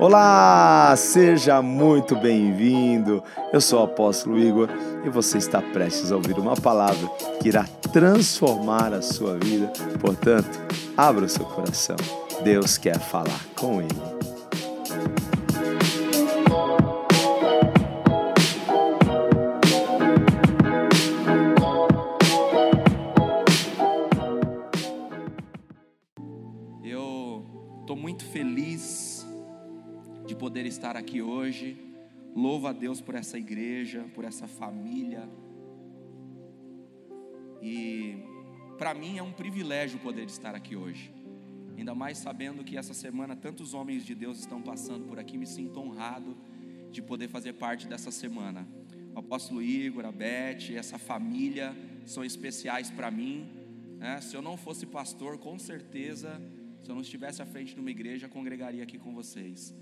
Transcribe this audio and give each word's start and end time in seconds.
Olá, 0.00 0.94
seja 0.96 1.60
muito 1.60 2.16
bem-vindo. 2.16 3.22
Eu 3.52 3.60
sou 3.60 3.80
o 3.80 3.84
apóstolo 3.84 4.38
Igor 4.38 4.66
e 5.04 5.10
você 5.10 5.36
está 5.36 5.60
prestes 5.60 6.10
a 6.10 6.16
ouvir 6.16 6.38
uma 6.38 6.56
palavra 6.56 7.06
que 7.42 7.48
irá 7.48 7.66
transformar 7.92 8.94
a 8.94 9.02
sua 9.02 9.36
vida. 9.36 9.70
Portanto, 10.00 10.58
abra 10.96 11.26
o 11.26 11.28
seu 11.28 11.44
coração. 11.44 11.96
Deus 12.42 12.78
quer 12.78 12.98
falar 12.98 13.44
com 13.54 13.82
ele. 13.82 14.19
Estar 31.00 31.08
aqui 31.08 31.22
hoje. 31.22 31.76
Louvo 32.36 32.66
a 32.66 32.72
Deus 32.72 33.00
por 33.00 33.14
essa 33.14 33.38
igreja, 33.38 34.04
por 34.14 34.24
essa 34.24 34.46
família. 34.46 35.28
E 37.62 38.16
para 38.78 38.92
mim 38.94 39.16
é 39.16 39.22
um 39.22 39.32
privilégio 39.32 39.98
poder 39.98 40.26
estar 40.26 40.54
aqui 40.54 40.76
hoje. 40.76 41.12
Ainda 41.76 41.94
mais 41.94 42.18
sabendo 42.18 42.62
que 42.62 42.76
essa 42.76 42.92
semana 42.92 43.34
tantos 43.34 43.72
homens 43.72 44.04
de 44.04 44.14
Deus 44.14 44.38
estão 44.40 44.60
passando 44.60 45.06
por 45.06 45.18
aqui, 45.18 45.38
me 45.38 45.46
sinto 45.46 45.80
honrado 45.80 46.36
de 46.90 47.00
poder 47.00 47.28
fazer 47.28 47.54
parte 47.54 47.86
dessa 47.88 48.10
semana. 48.10 48.68
O 49.14 49.18
apóstolo 49.18 49.62
Igor, 49.62 50.04
a 50.04 50.12
Beth, 50.12 50.74
essa 50.74 50.98
família 50.98 51.74
são 52.04 52.22
especiais 52.22 52.90
para 52.90 53.10
mim. 53.10 53.48
né? 53.98 54.20
Se 54.20 54.36
eu 54.36 54.42
não 54.42 54.56
fosse 54.56 54.84
pastor, 54.84 55.38
com 55.38 55.58
certeza, 55.58 56.40
se 56.82 56.90
eu 56.90 56.94
não 56.94 57.02
estivesse 57.02 57.40
à 57.40 57.46
frente 57.46 57.74
de 57.74 57.80
uma 57.80 57.90
igreja, 57.90 58.28
congregaria 58.28 58.82
aqui 58.82 58.98
com 58.98 59.14
vocês. 59.14 59.74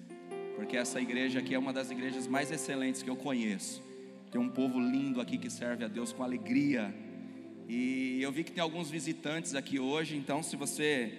Porque 0.58 0.76
essa 0.76 1.00
igreja 1.00 1.38
aqui 1.38 1.54
é 1.54 1.58
uma 1.58 1.72
das 1.72 1.88
igrejas 1.88 2.26
mais 2.26 2.50
excelentes 2.50 3.00
que 3.00 3.08
eu 3.08 3.14
conheço. 3.14 3.80
Tem 4.28 4.40
um 4.40 4.48
povo 4.48 4.80
lindo 4.80 5.20
aqui 5.20 5.38
que 5.38 5.48
serve 5.48 5.84
a 5.84 5.88
Deus 5.88 6.12
com 6.12 6.24
alegria. 6.24 6.92
E 7.68 8.18
eu 8.20 8.32
vi 8.32 8.42
que 8.42 8.50
tem 8.50 8.60
alguns 8.60 8.90
visitantes 8.90 9.54
aqui 9.54 9.78
hoje, 9.78 10.16
então 10.16 10.42
se 10.42 10.56
você 10.56 11.12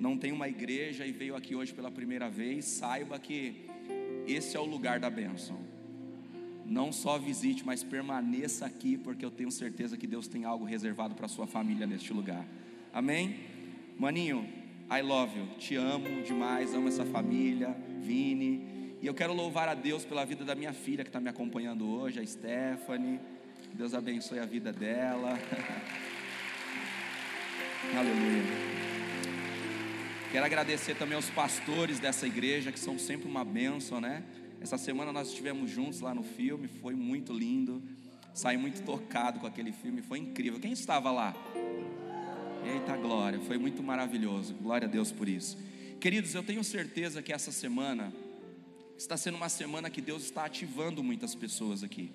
não 0.00 0.16
tem 0.16 0.32
uma 0.32 0.48
igreja 0.48 1.06
e 1.06 1.12
veio 1.12 1.36
aqui 1.36 1.54
hoje 1.54 1.74
pela 1.74 1.90
primeira 1.90 2.30
vez, 2.30 2.64
saiba 2.64 3.18
que 3.18 3.66
esse 4.26 4.56
é 4.56 4.60
o 4.60 4.64
lugar 4.64 4.98
da 4.98 5.10
bênção. 5.10 5.58
Não 6.64 6.90
só 6.90 7.18
visite, 7.18 7.66
mas 7.66 7.84
permaneça 7.84 8.64
aqui, 8.64 8.96
porque 8.96 9.26
eu 9.26 9.30
tenho 9.30 9.50
certeza 9.50 9.98
que 9.98 10.06
Deus 10.06 10.26
tem 10.26 10.46
algo 10.46 10.64
reservado 10.64 11.14
para 11.14 11.28
sua 11.28 11.46
família 11.46 11.86
neste 11.86 12.14
lugar. 12.14 12.48
Amém? 12.94 13.36
Maninho, 13.98 14.48
I 14.90 15.02
love 15.02 15.38
you, 15.38 15.48
te 15.58 15.76
amo 15.76 16.22
demais, 16.22 16.72
amo 16.72 16.88
essa 16.88 17.04
família, 17.04 17.76
Vini. 18.00 18.75
E 19.06 19.08
eu 19.08 19.14
quero 19.14 19.32
louvar 19.32 19.68
a 19.68 19.74
Deus 19.74 20.04
pela 20.04 20.24
vida 20.24 20.44
da 20.44 20.56
minha 20.56 20.72
filha 20.72 21.04
que 21.04 21.10
está 21.10 21.20
me 21.20 21.28
acompanhando 21.28 21.88
hoje, 21.88 22.18
a 22.18 22.26
Stephanie. 22.26 23.20
Que 23.70 23.76
Deus 23.76 23.94
abençoe 23.94 24.40
a 24.40 24.44
vida 24.44 24.72
dela. 24.72 25.38
Aleluia. 27.96 28.42
Quero 30.32 30.44
agradecer 30.44 30.96
também 30.96 31.14
aos 31.14 31.30
pastores 31.30 32.00
dessa 32.00 32.26
igreja, 32.26 32.72
que 32.72 32.80
são 32.80 32.98
sempre 32.98 33.28
uma 33.28 33.44
bênção, 33.44 34.00
né? 34.00 34.24
Essa 34.60 34.76
semana 34.76 35.12
nós 35.12 35.28
estivemos 35.28 35.70
juntos 35.70 36.00
lá 36.00 36.12
no 36.12 36.24
filme, 36.24 36.66
foi 36.66 36.96
muito 36.96 37.32
lindo. 37.32 37.80
Saí 38.34 38.56
muito 38.56 38.82
tocado 38.82 39.38
com 39.38 39.46
aquele 39.46 39.70
filme, 39.70 40.02
foi 40.02 40.18
incrível. 40.18 40.58
Quem 40.58 40.72
estava 40.72 41.12
lá? 41.12 41.32
Eita 42.64 42.96
glória, 42.96 43.38
foi 43.38 43.56
muito 43.56 43.84
maravilhoso. 43.84 44.52
Glória 44.54 44.88
a 44.88 44.90
Deus 44.90 45.12
por 45.12 45.28
isso. 45.28 45.56
Queridos, 46.00 46.34
eu 46.34 46.42
tenho 46.42 46.64
certeza 46.64 47.22
que 47.22 47.32
essa 47.32 47.52
semana 47.52 48.12
está 48.96 49.16
sendo 49.16 49.36
uma 49.36 49.48
semana 49.48 49.90
que 49.90 50.00
Deus 50.00 50.22
está 50.22 50.44
ativando 50.44 51.02
muitas 51.02 51.34
pessoas 51.34 51.82
aqui. 51.82 52.10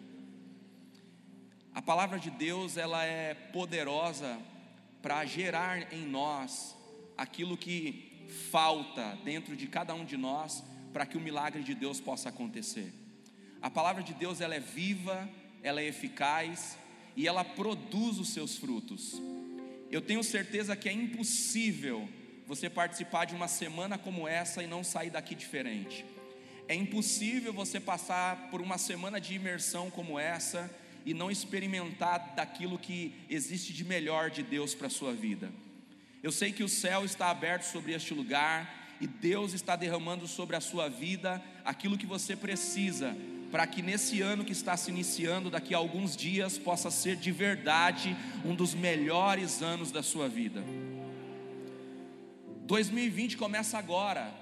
A 1.73 1.81
palavra 1.81 2.19
de 2.19 2.29
Deus, 2.29 2.75
ela 2.75 3.03
é 3.05 3.33
poderosa 3.33 4.39
para 5.01 5.23
gerar 5.25 5.93
em 5.93 6.05
nós 6.05 6.75
aquilo 7.17 7.55
que 7.55 8.27
falta 8.51 9.17
dentro 9.23 9.55
de 9.55 9.67
cada 9.67 9.93
um 9.93 10.03
de 10.03 10.17
nós 10.17 10.63
para 10.91 11.05
que 11.05 11.17
o 11.17 11.21
milagre 11.21 11.63
de 11.63 11.73
Deus 11.73 12.01
possa 12.01 12.29
acontecer. 12.29 12.93
A 13.61 13.69
palavra 13.69 14.03
de 14.03 14.13
Deus, 14.13 14.41
ela 14.41 14.55
é 14.55 14.59
viva, 14.59 15.29
ela 15.63 15.81
é 15.81 15.85
eficaz 15.85 16.77
e 17.15 17.27
ela 17.27 17.43
produz 17.43 18.17
os 18.17 18.29
seus 18.29 18.57
frutos. 18.57 19.21
Eu 19.89 20.01
tenho 20.01 20.23
certeza 20.23 20.75
que 20.75 20.89
é 20.89 20.93
impossível 20.93 22.07
você 22.47 22.69
participar 22.69 23.25
de 23.25 23.35
uma 23.35 23.47
semana 23.47 23.97
como 23.97 24.27
essa 24.27 24.63
e 24.63 24.67
não 24.67 24.83
sair 24.83 25.09
daqui 25.09 25.35
diferente. 25.35 26.05
É 26.71 26.73
impossível 26.73 27.51
você 27.51 27.81
passar 27.81 28.47
por 28.49 28.61
uma 28.61 28.77
semana 28.77 29.19
de 29.19 29.33
imersão 29.33 29.91
como 29.91 30.17
essa 30.17 30.73
e 31.05 31.13
não 31.13 31.29
experimentar 31.29 32.31
daquilo 32.33 32.79
que 32.79 33.13
existe 33.29 33.73
de 33.73 33.83
melhor 33.83 34.29
de 34.29 34.41
Deus 34.41 34.73
para 34.73 34.87
a 34.87 34.89
sua 34.89 35.11
vida. 35.11 35.51
Eu 36.23 36.31
sei 36.31 36.53
que 36.53 36.63
o 36.63 36.69
céu 36.69 37.03
está 37.03 37.29
aberto 37.29 37.63
sobre 37.63 37.91
este 37.91 38.13
lugar 38.13 38.95
e 39.01 39.05
Deus 39.05 39.51
está 39.51 39.75
derramando 39.75 40.25
sobre 40.29 40.55
a 40.55 40.61
sua 40.61 40.87
vida 40.87 41.43
aquilo 41.65 41.97
que 41.97 42.05
você 42.05 42.37
precisa 42.37 43.17
para 43.51 43.67
que 43.67 43.81
nesse 43.81 44.21
ano 44.21 44.45
que 44.45 44.53
está 44.53 44.77
se 44.77 44.91
iniciando, 44.91 45.49
daqui 45.49 45.75
a 45.75 45.77
alguns 45.77 46.15
dias, 46.15 46.57
possa 46.57 46.89
ser 46.89 47.17
de 47.17 47.33
verdade 47.33 48.15
um 48.45 48.55
dos 48.55 48.73
melhores 48.73 49.61
anos 49.61 49.91
da 49.91 50.01
sua 50.01 50.29
vida. 50.29 50.63
2020 52.65 53.35
começa 53.35 53.77
agora. 53.77 54.40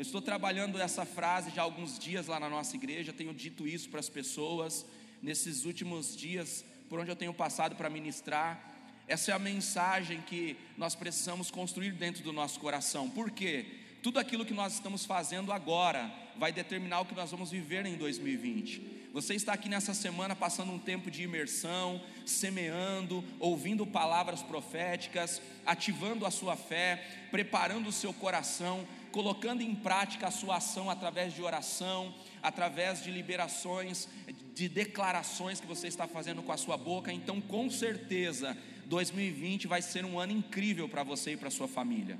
Eu 0.00 0.02
estou 0.02 0.22
trabalhando 0.22 0.80
essa 0.80 1.04
frase 1.04 1.50
já 1.54 1.60
há 1.60 1.64
alguns 1.64 1.98
dias 1.98 2.26
lá 2.26 2.40
na 2.40 2.48
nossa 2.48 2.74
igreja, 2.74 3.12
tenho 3.12 3.34
dito 3.34 3.68
isso 3.68 3.90
para 3.90 4.00
as 4.00 4.08
pessoas 4.08 4.86
nesses 5.20 5.66
últimos 5.66 6.16
dias 6.16 6.64
por 6.88 6.98
onde 6.98 7.10
eu 7.10 7.14
tenho 7.14 7.34
passado 7.34 7.76
para 7.76 7.90
ministrar. 7.90 8.58
Essa 9.06 9.32
é 9.32 9.34
a 9.34 9.38
mensagem 9.38 10.22
que 10.22 10.56
nós 10.74 10.94
precisamos 10.94 11.50
construir 11.50 11.92
dentro 11.92 12.22
do 12.22 12.32
nosso 12.32 12.58
coração. 12.60 13.10
Por 13.10 13.30
quê? 13.30 13.66
Tudo 14.02 14.18
aquilo 14.18 14.46
que 14.46 14.54
nós 14.54 14.72
estamos 14.72 15.04
fazendo 15.04 15.52
agora 15.52 16.10
vai 16.34 16.50
determinar 16.50 17.00
o 17.00 17.04
que 17.04 17.14
nós 17.14 17.30
vamos 17.30 17.50
viver 17.50 17.84
em 17.84 17.96
2020. 17.96 19.00
Você 19.12 19.34
está 19.34 19.52
aqui 19.52 19.68
nessa 19.68 19.92
semana 19.92 20.34
passando 20.34 20.72
um 20.72 20.78
tempo 20.78 21.10
de 21.10 21.24
imersão, 21.24 22.00
semeando, 22.24 23.22
ouvindo 23.38 23.86
palavras 23.86 24.40
proféticas, 24.40 25.42
ativando 25.66 26.24
a 26.24 26.30
sua 26.30 26.56
fé, 26.56 27.26
preparando 27.30 27.88
o 27.88 27.92
seu 27.92 28.14
coração, 28.14 28.86
colocando 29.12 29.62
em 29.62 29.74
prática 29.74 30.28
a 30.28 30.30
sua 30.30 30.56
ação 30.56 30.88
através 30.88 31.34
de 31.34 31.42
oração, 31.42 32.14
através 32.42 33.02
de 33.02 33.10
liberações, 33.10 34.08
de 34.54 34.68
declarações 34.68 35.60
que 35.60 35.66
você 35.66 35.88
está 35.88 36.06
fazendo 36.06 36.42
com 36.42 36.52
a 36.52 36.56
sua 36.56 36.76
boca. 36.76 37.12
Então, 37.12 37.40
com 37.40 37.70
certeza, 37.70 38.56
2020 38.86 39.66
vai 39.66 39.82
ser 39.82 40.04
um 40.04 40.18
ano 40.18 40.32
incrível 40.32 40.88
para 40.88 41.02
você 41.02 41.32
e 41.32 41.36
para 41.36 41.50
sua 41.50 41.68
família. 41.68 42.18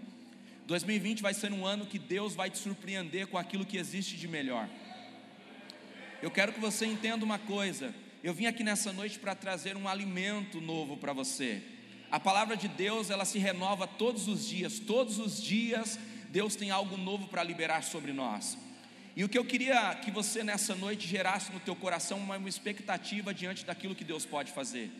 2020 0.66 1.22
vai 1.22 1.34
ser 1.34 1.52
um 1.52 1.66
ano 1.66 1.86
que 1.86 1.98
Deus 1.98 2.34
vai 2.34 2.48
te 2.48 2.58
surpreender 2.58 3.26
com 3.26 3.36
aquilo 3.36 3.66
que 3.66 3.76
existe 3.76 4.16
de 4.16 4.28
melhor. 4.28 4.68
Eu 6.22 6.30
quero 6.30 6.52
que 6.52 6.60
você 6.60 6.86
entenda 6.86 7.24
uma 7.24 7.38
coisa. 7.38 7.94
Eu 8.22 8.34
vim 8.34 8.46
aqui 8.46 8.62
nessa 8.62 8.92
noite 8.92 9.18
para 9.18 9.34
trazer 9.34 9.76
um 9.76 9.88
alimento 9.88 10.60
novo 10.60 10.96
para 10.96 11.12
você. 11.12 11.62
A 12.10 12.20
palavra 12.20 12.56
de 12.56 12.68
Deus, 12.68 13.08
ela 13.08 13.24
se 13.24 13.38
renova 13.38 13.86
todos 13.86 14.28
os 14.28 14.46
dias. 14.46 14.78
Todos 14.78 15.18
os 15.18 15.42
dias 15.42 15.98
Deus 16.30 16.54
tem 16.54 16.70
algo 16.70 16.96
novo 16.96 17.28
para 17.28 17.42
liberar 17.42 17.82
sobre 17.82 18.12
nós. 18.12 18.56
E 19.16 19.24
o 19.24 19.28
que 19.28 19.36
eu 19.36 19.44
queria 19.44 19.94
que 19.96 20.10
você 20.10 20.44
nessa 20.44 20.74
noite 20.74 21.06
gerasse 21.06 21.52
no 21.52 21.60
teu 21.60 21.74
coração 21.74 22.18
uma, 22.18 22.36
uma 22.36 22.48
expectativa 22.48 23.34
diante 23.34 23.64
daquilo 23.64 23.94
que 23.94 24.04
Deus 24.04 24.24
pode 24.24 24.52
fazer. 24.52 24.90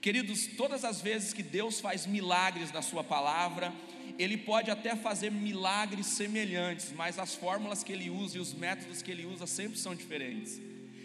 Queridos, 0.00 0.46
todas 0.56 0.84
as 0.84 1.00
vezes 1.02 1.32
que 1.32 1.42
Deus 1.42 1.80
faz 1.80 2.06
milagres 2.06 2.72
na 2.72 2.80
sua 2.80 3.04
palavra, 3.04 3.72
ele 4.18 4.36
pode 4.36 4.70
até 4.70 4.94
fazer 4.96 5.30
milagres 5.30 6.06
semelhantes, 6.06 6.92
mas 6.92 7.18
as 7.18 7.34
fórmulas 7.34 7.82
que 7.82 7.92
ele 7.92 8.08
usa 8.08 8.38
e 8.38 8.40
os 8.40 8.54
métodos 8.54 9.02
que 9.02 9.10
ele 9.10 9.26
usa 9.26 9.46
sempre 9.46 9.78
são 9.78 9.94
diferentes. 9.94 10.60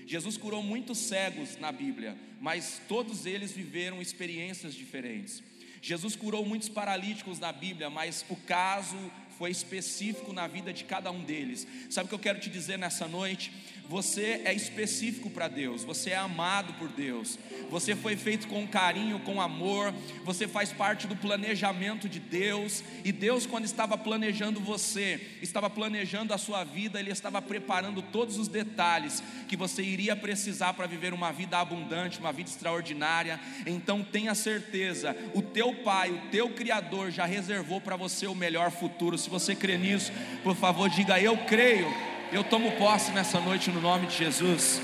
Jesus 0.05 0.37
curou 0.37 0.61
muitos 0.61 0.99
cegos 0.99 1.57
na 1.57 1.71
Bíblia, 1.71 2.15
mas 2.39 2.79
todos 2.87 3.25
eles 3.25 3.51
viveram 3.51 4.01
experiências 4.01 4.75
diferentes. 4.75 5.41
Jesus 5.81 6.15
curou 6.15 6.45
muitos 6.45 6.69
paralíticos 6.69 7.37
na 7.37 7.51
Bíblia, 7.51 7.89
mas 7.89 8.25
o 8.29 8.35
caso 8.35 8.97
foi 9.37 9.51
específico 9.51 10.33
na 10.33 10.47
vida 10.47 10.71
de 10.71 10.83
cada 10.83 11.11
um 11.11 11.23
deles. 11.23 11.67
Sabe 11.89 12.05
o 12.05 12.09
que 12.09 12.15
eu 12.15 12.19
quero 12.19 12.39
te 12.39 12.49
dizer 12.49 12.77
nessa 12.77 13.07
noite? 13.07 13.51
Você 13.87 14.41
é 14.45 14.53
específico 14.53 15.29
para 15.29 15.47
Deus, 15.47 15.83
você 15.83 16.11
é 16.11 16.15
amado 16.15 16.73
por 16.73 16.89
Deus, 16.89 17.37
você 17.69 17.95
foi 17.95 18.15
feito 18.15 18.47
com 18.47 18.67
carinho, 18.67 19.19
com 19.19 19.39
amor, 19.39 19.93
você 20.23 20.47
faz 20.47 20.73
parte 20.73 21.05
do 21.05 21.15
planejamento 21.15 22.09
de 22.09 22.19
Deus, 22.19 22.83
e 23.03 23.11
Deus, 23.11 23.45
quando 23.45 23.65
estava 23.65 23.97
planejando 23.97 24.59
você, 24.59 25.37
estava 25.41 25.69
planejando 25.69 26.33
a 26.33 26.37
sua 26.37 26.63
vida, 26.63 26.99
Ele 26.99 27.11
estava 27.11 27.41
preparando 27.41 28.01
todos 28.01 28.37
os 28.37 28.47
detalhes 28.47 29.21
que 29.47 29.55
você 29.55 29.83
iria 29.83 30.15
precisar 30.15 30.73
para 30.73 30.87
viver 30.87 31.13
uma 31.13 31.31
vida 31.31 31.57
abundante, 31.59 32.19
uma 32.19 32.33
vida 32.33 32.49
extraordinária. 32.49 33.39
Então 33.65 34.03
tenha 34.03 34.33
certeza, 34.33 35.15
o 35.33 35.41
teu 35.41 35.75
Pai, 35.75 36.11
o 36.11 36.29
teu 36.31 36.49
Criador 36.49 37.11
já 37.11 37.25
reservou 37.25 37.79
para 37.79 37.95
você 37.95 38.25
o 38.25 38.33
melhor 38.33 38.71
futuro. 38.71 39.17
Se 39.17 39.29
você 39.29 39.55
crê 39.55 39.77
nisso, 39.77 40.11
por 40.43 40.55
favor, 40.55 40.89
diga 40.89 41.19
eu 41.19 41.37
creio. 41.45 42.14
Eu 42.31 42.43
tomo 42.43 42.71
posse 42.71 43.11
nessa 43.11 43.39
noite 43.39 43.69
no 43.69 43.79
nome 43.79 44.07
de 44.07 44.17
Jesus. 44.17 44.81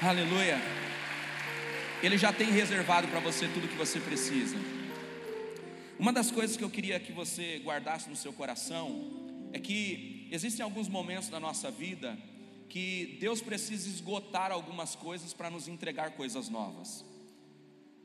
Aleluia. 0.00 0.56
Ele 2.00 2.16
já 2.16 2.32
tem 2.32 2.48
reservado 2.48 3.08
para 3.08 3.18
você 3.18 3.48
tudo 3.48 3.66
que 3.66 3.76
você 3.76 3.98
precisa. 3.98 4.56
Uma 5.98 6.12
das 6.12 6.30
coisas 6.30 6.56
que 6.56 6.62
eu 6.62 6.70
queria 6.70 7.00
que 7.00 7.10
você 7.10 7.60
guardasse 7.64 8.08
no 8.08 8.14
seu 8.14 8.32
coração 8.32 9.50
é 9.52 9.58
que 9.58 10.28
existem 10.30 10.62
alguns 10.62 10.88
momentos 10.88 11.28
da 11.28 11.40
nossa 11.40 11.72
vida 11.72 12.16
que 12.68 13.18
Deus 13.20 13.40
precisa 13.40 13.88
esgotar 13.88 14.52
algumas 14.52 14.94
coisas 14.94 15.34
para 15.34 15.50
nos 15.50 15.66
entregar 15.66 16.12
coisas 16.12 16.48
novas. 16.48 17.04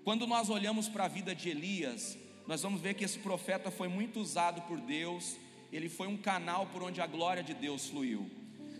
Quando 0.04 0.26
nós 0.26 0.50
olhamos 0.50 0.90
para 0.90 1.06
a 1.06 1.08
vida 1.08 1.36
de 1.36 1.50
Elias, 1.50 2.18
nós 2.48 2.64
vamos 2.64 2.82
ver 2.82 2.96
que 2.96 3.06
esse 3.06 3.20
profeta 3.20 3.70
foi 3.70 3.88
muito 3.88 4.20
usado 4.20 4.62
por 4.64 4.80
Deus, 4.80 5.38
ele 5.72 5.90
foi 5.90 6.08
um 6.08 6.18
canal 6.18 6.68
por 6.68 6.84
onde 6.84 7.02
a 7.02 7.08
glória 7.08 7.44
de 7.44 7.54
Deus 7.54 7.88
fluiu. 7.88 8.30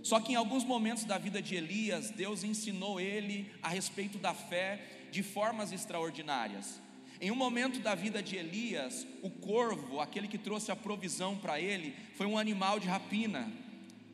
Só 0.04 0.20
que 0.20 0.34
em 0.34 0.36
alguns 0.36 0.64
momentos 0.64 1.06
da 1.06 1.18
vida 1.18 1.42
de 1.42 1.56
Elias, 1.56 2.10
Deus 2.10 2.44
ensinou 2.44 3.00
ele 3.00 3.52
a 3.62 3.70
respeito 3.70 4.18
da 4.18 4.34
fé 4.34 5.08
de 5.12 5.22
formas 5.22 5.72
extraordinárias. 5.72 6.82
Em 7.20 7.30
um 7.30 7.36
momento 7.36 7.80
da 7.80 7.94
vida 7.94 8.22
de 8.24 8.36
Elias, 8.36 9.06
o 9.22 9.30
corvo, 9.30 10.00
aquele 10.00 10.28
que 10.28 10.40
trouxe 10.40 10.72
a 10.72 10.76
provisão 10.76 11.38
para 11.38 11.60
ele, 11.60 11.96
foi 12.16 12.26
um 12.26 12.38
animal 12.38 12.80
de 12.80 12.88
rapina. 12.88 13.52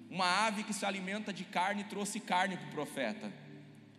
Uma 0.10 0.46
ave 0.46 0.64
que 0.64 0.74
se 0.74 0.86
alimenta 0.86 1.32
de 1.32 1.46
carne 1.46 1.86
trouxe 1.86 2.20
carne 2.20 2.58
para 2.58 2.68
o 2.68 2.72
profeta. 2.72 3.32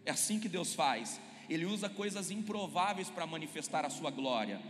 É 0.04 0.10
assim 0.10 0.38
que 0.38 0.48
Deus 0.48 0.74
faz. 0.74 1.20
Ele 1.48 1.64
usa 1.64 1.88
coisas 1.88 2.30
improváveis 2.30 3.08
para 3.08 3.26
manifestar 3.26 3.84
a 3.86 3.90
sua 3.90 4.10
glória. 4.10 4.60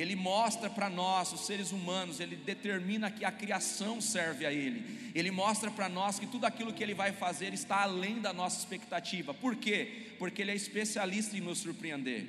Ele 0.00 0.14
mostra 0.14 0.70
para 0.70 0.88
nós, 0.88 1.32
os 1.32 1.40
seres 1.44 1.72
humanos, 1.72 2.20
ele 2.20 2.36
determina 2.36 3.10
que 3.10 3.24
a 3.24 3.32
criação 3.32 4.00
serve 4.00 4.46
a 4.46 4.52
ele. 4.52 5.10
Ele 5.12 5.32
mostra 5.32 5.72
para 5.72 5.88
nós 5.88 6.20
que 6.20 6.26
tudo 6.26 6.44
aquilo 6.44 6.72
que 6.72 6.84
ele 6.84 6.94
vai 6.94 7.10
fazer 7.10 7.52
está 7.52 7.82
além 7.82 8.20
da 8.20 8.32
nossa 8.32 8.60
expectativa. 8.60 9.34
Por 9.34 9.56
quê? 9.56 10.12
Porque 10.16 10.40
ele 10.40 10.52
é 10.52 10.54
especialista 10.54 11.36
em 11.36 11.40
nos 11.40 11.58
surpreender. 11.58 12.28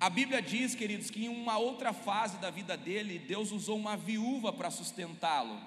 A 0.00 0.08
Bíblia 0.08 0.40
diz, 0.40 0.74
queridos, 0.74 1.10
que 1.10 1.26
em 1.26 1.28
uma 1.28 1.58
outra 1.58 1.92
fase 1.92 2.38
da 2.38 2.48
vida 2.48 2.78
dele, 2.78 3.18
Deus 3.18 3.52
usou 3.52 3.76
uma 3.76 3.94
viúva 3.94 4.50
para 4.50 4.70
sustentá-lo. 4.70 5.60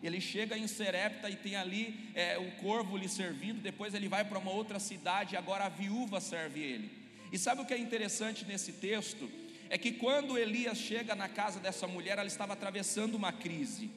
Ele 0.00 0.20
chega 0.20 0.56
em 0.56 0.68
Serepta 0.68 1.28
e 1.28 1.34
tem 1.34 1.56
ali 1.56 2.12
é, 2.14 2.38
o 2.38 2.48
corvo 2.62 2.96
lhe 2.96 3.08
servindo, 3.08 3.60
depois 3.60 3.92
ele 3.92 4.06
vai 4.06 4.24
para 4.24 4.38
uma 4.38 4.52
outra 4.52 4.78
cidade 4.78 5.34
e 5.34 5.36
agora 5.36 5.64
a 5.64 5.68
viúva 5.68 6.20
serve 6.20 6.60
ele. 6.60 6.92
E 7.32 7.38
sabe 7.38 7.60
o 7.60 7.66
que 7.66 7.74
é 7.74 7.78
interessante 7.78 8.44
nesse 8.44 8.74
texto? 8.74 9.28
É 9.70 9.78
que 9.78 9.92
quando 9.92 10.36
Elias 10.36 10.76
chega 10.76 11.14
na 11.14 11.28
casa 11.28 11.60
dessa 11.60 11.86
mulher, 11.86 12.18
ela 12.18 12.26
estava 12.26 12.54
atravessando 12.54 13.14
uma 13.14 13.32
crise. 13.32 13.88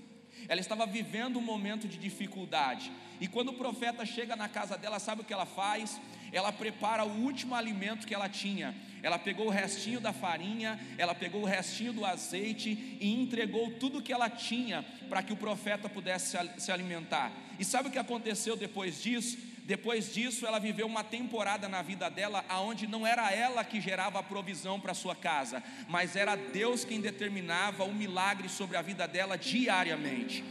Ela 0.48 0.62
estava 0.62 0.86
vivendo 0.86 1.40
um 1.40 1.42
momento 1.42 1.88
de 1.88 1.98
dificuldade. 1.98 2.92
E 3.20 3.28
quando 3.28 3.50
o 3.50 3.54
profeta 3.54 4.06
chega 4.06 4.36
na 4.36 4.48
casa 4.48 4.78
dela, 4.78 5.00
sabe 5.00 5.22
o 5.22 5.24
que 5.24 5.34
ela 5.34 5.48
faz? 5.48 6.00
Ela 6.32 6.52
prepara 6.52 7.04
o 7.04 7.24
último 7.24 7.56
alimento 7.56 8.06
que 8.06 8.14
ela 8.14 8.30
tinha. 8.30 8.76
Ela 9.02 9.18
pegou 9.18 9.48
o 9.48 9.50
restinho 9.50 10.00
da 10.00 10.14
farinha, 10.14 10.80
ela 10.98 11.16
pegou 11.16 11.42
o 11.42 11.46
restinho 11.46 11.92
do 11.92 12.06
azeite 12.06 12.98
e 13.00 13.12
entregou 13.12 13.72
tudo 13.72 14.02
que 14.02 14.14
ela 14.14 14.30
tinha 14.30 14.86
para 15.10 15.24
que 15.24 15.34
o 15.34 15.38
profeta 15.38 15.90
pudesse 15.90 16.38
se 16.58 16.72
alimentar. 16.72 17.32
E 17.58 17.66
sabe 17.66 17.90
o 17.90 17.92
que 17.92 18.00
aconteceu 18.00 18.56
depois 18.56 19.02
disso? 19.02 19.53
Depois 19.66 20.14
disso, 20.14 20.46
ela 20.46 20.60
viveu 20.60 20.86
uma 20.86 21.04
temporada 21.04 21.70
na 21.70 21.82
vida 21.82 22.10
dela 22.10 22.44
aonde 22.50 22.86
não 22.86 23.08
era 23.08 23.32
ela 23.32 23.64
que 23.64 23.80
gerava 23.80 24.20
a 24.20 24.24
provisão 24.24 24.80
para 24.80 24.94
sua 24.94 25.16
casa, 25.16 25.64
mas 25.88 26.16
era 26.16 26.36
Deus 26.36 26.84
quem 26.84 27.00
determinava 27.00 27.86
o 27.86 27.94
milagre 27.94 28.50
sobre 28.50 28.76
a 28.76 28.82
vida 28.82 29.08
dela 29.08 29.38
diariamente. 29.38 30.44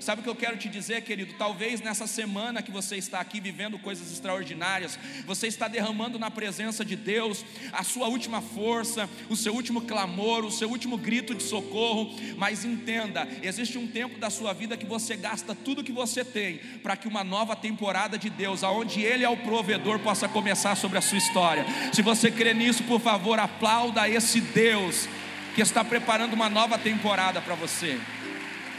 Sabe 0.00 0.20
o 0.20 0.24
que 0.24 0.30
eu 0.30 0.34
quero 0.34 0.56
te 0.56 0.68
dizer, 0.68 1.02
querido? 1.02 1.34
Talvez 1.38 1.80
nessa 1.80 2.06
semana 2.06 2.62
que 2.62 2.70
você 2.70 2.96
está 2.96 3.20
aqui 3.20 3.40
vivendo 3.40 3.78
coisas 3.78 4.12
extraordinárias, 4.12 4.98
você 5.26 5.46
está 5.46 5.68
derramando 5.68 6.18
na 6.18 6.30
presença 6.30 6.84
de 6.84 6.96
Deus 6.96 7.44
a 7.72 7.82
sua 7.82 8.08
última 8.08 8.40
força, 8.40 9.08
o 9.28 9.36
seu 9.36 9.54
último 9.54 9.82
clamor, 9.82 10.44
o 10.44 10.50
seu 10.50 10.68
último 10.68 10.96
grito 10.96 11.34
de 11.34 11.42
socorro. 11.42 12.14
Mas 12.36 12.64
entenda: 12.64 13.26
existe 13.42 13.78
um 13.78 13.86
tempo 13.86 14.18
da 14.18 14.30
sua 14.30 14.52
vida 14.52 14.76
que 14.76 14.86
você 14.86 15.16
gasta 15.16 15.54
tudo 15.54 15.84
que 15.84 15.92
você 15.92 16.24
tem 16.24 16.58
para 16.82 16.96
que 16.96 17.08
uma 17.08 17.24
nova 17.24 17.56
temporada 17.56 18.18
de 18.18 18.28
Deus, 18.30 18.62
aonde 18.62 19.02
Ele 19.02 19.24
é 19.24 19.28
o 19.28 19.36
provedor, 19.36 19.98
possa 19.98 20.28
começar 20.28 20.76
sobre 20.76 20.98
a 20.98 21.02
sua 21.02 21.18
história. 21.18 21.64
Se 21.92 22.02
você 22.02 22.30
crê 22.30 22.52
nisso, 22.52 22.82
por 22.84 23.00
favor, 23.00 23.38
aplauda 23.38 24.08
esse 24.08 24.40
Deus 24.40 25.08
que 25.54 25.62
está 25.62 25.84
preparando 25.84 26.34
uma 26.34 26.48
nova 26.48 26.76
temporada 26.76 27.40
para 27.40 27.54
você. 27.54 27.98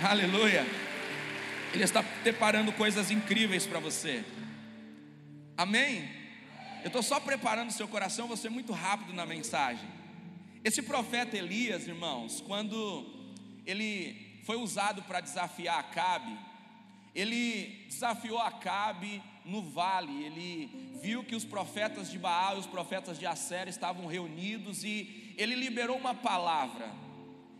Aleluia. 0.03 0.84
Ele 1.75 1.83
está 1.83 2.01
preparando 2.01 2.71
coisas 2.71 3.11
incríveis 3.11 3.67
para 3.67 3.81
você. 3.81 4.23
Amém? 5.57 6.09
Eu 6.81 6.87
estou 6.87 7.03
só 7.03 7.19
preparando 7.19 7.67
o 7.69 7.73
seu 7.73 7.85
coração, 7.85 8.29
vou 8.29 8.37
ser 8.37 8.49
muito 8.49 8.71
rápido 8.71 9.11
na 9.11 9.25
mensagem. 9.25 9.85
Esse 10.63 10.81
profeta 10.81 11.35
Elias, 11.35 11.85
irmãos, 11.85 12.39
quando 12.39 13.05
ele 13.65 14.39
foi 14.45 14.55
usado 14.55 15.03
para 15.03 15.19
desafiar 15.19 15.77
Acabe, 15.77 16.39
ele 17.13 17.85
desafiou 17.89 18.39
Acabe 18.39 19.21
no 19.43 19.61
vale, 19.61 20.23
ele 20.23 20.97
viu 21.01 21.25
que 21.25 21.35
os 21.35 21.43
profetas 21.43 22.09
de 22.09 22.17
Baal 22.17 22.55
e 22.55 22.59
os 22.61 22.65
profetas 22.65 23.19
de 23.19 23.25
Asser 23.25 23.67
estavam 23.67 24.05
reunidos 24.05 24.85
e 24.85 25.33
ele 25.37 25.55
liberou 25.55 25.97
uma 25.97 26.15
palavra, 26.15 26.89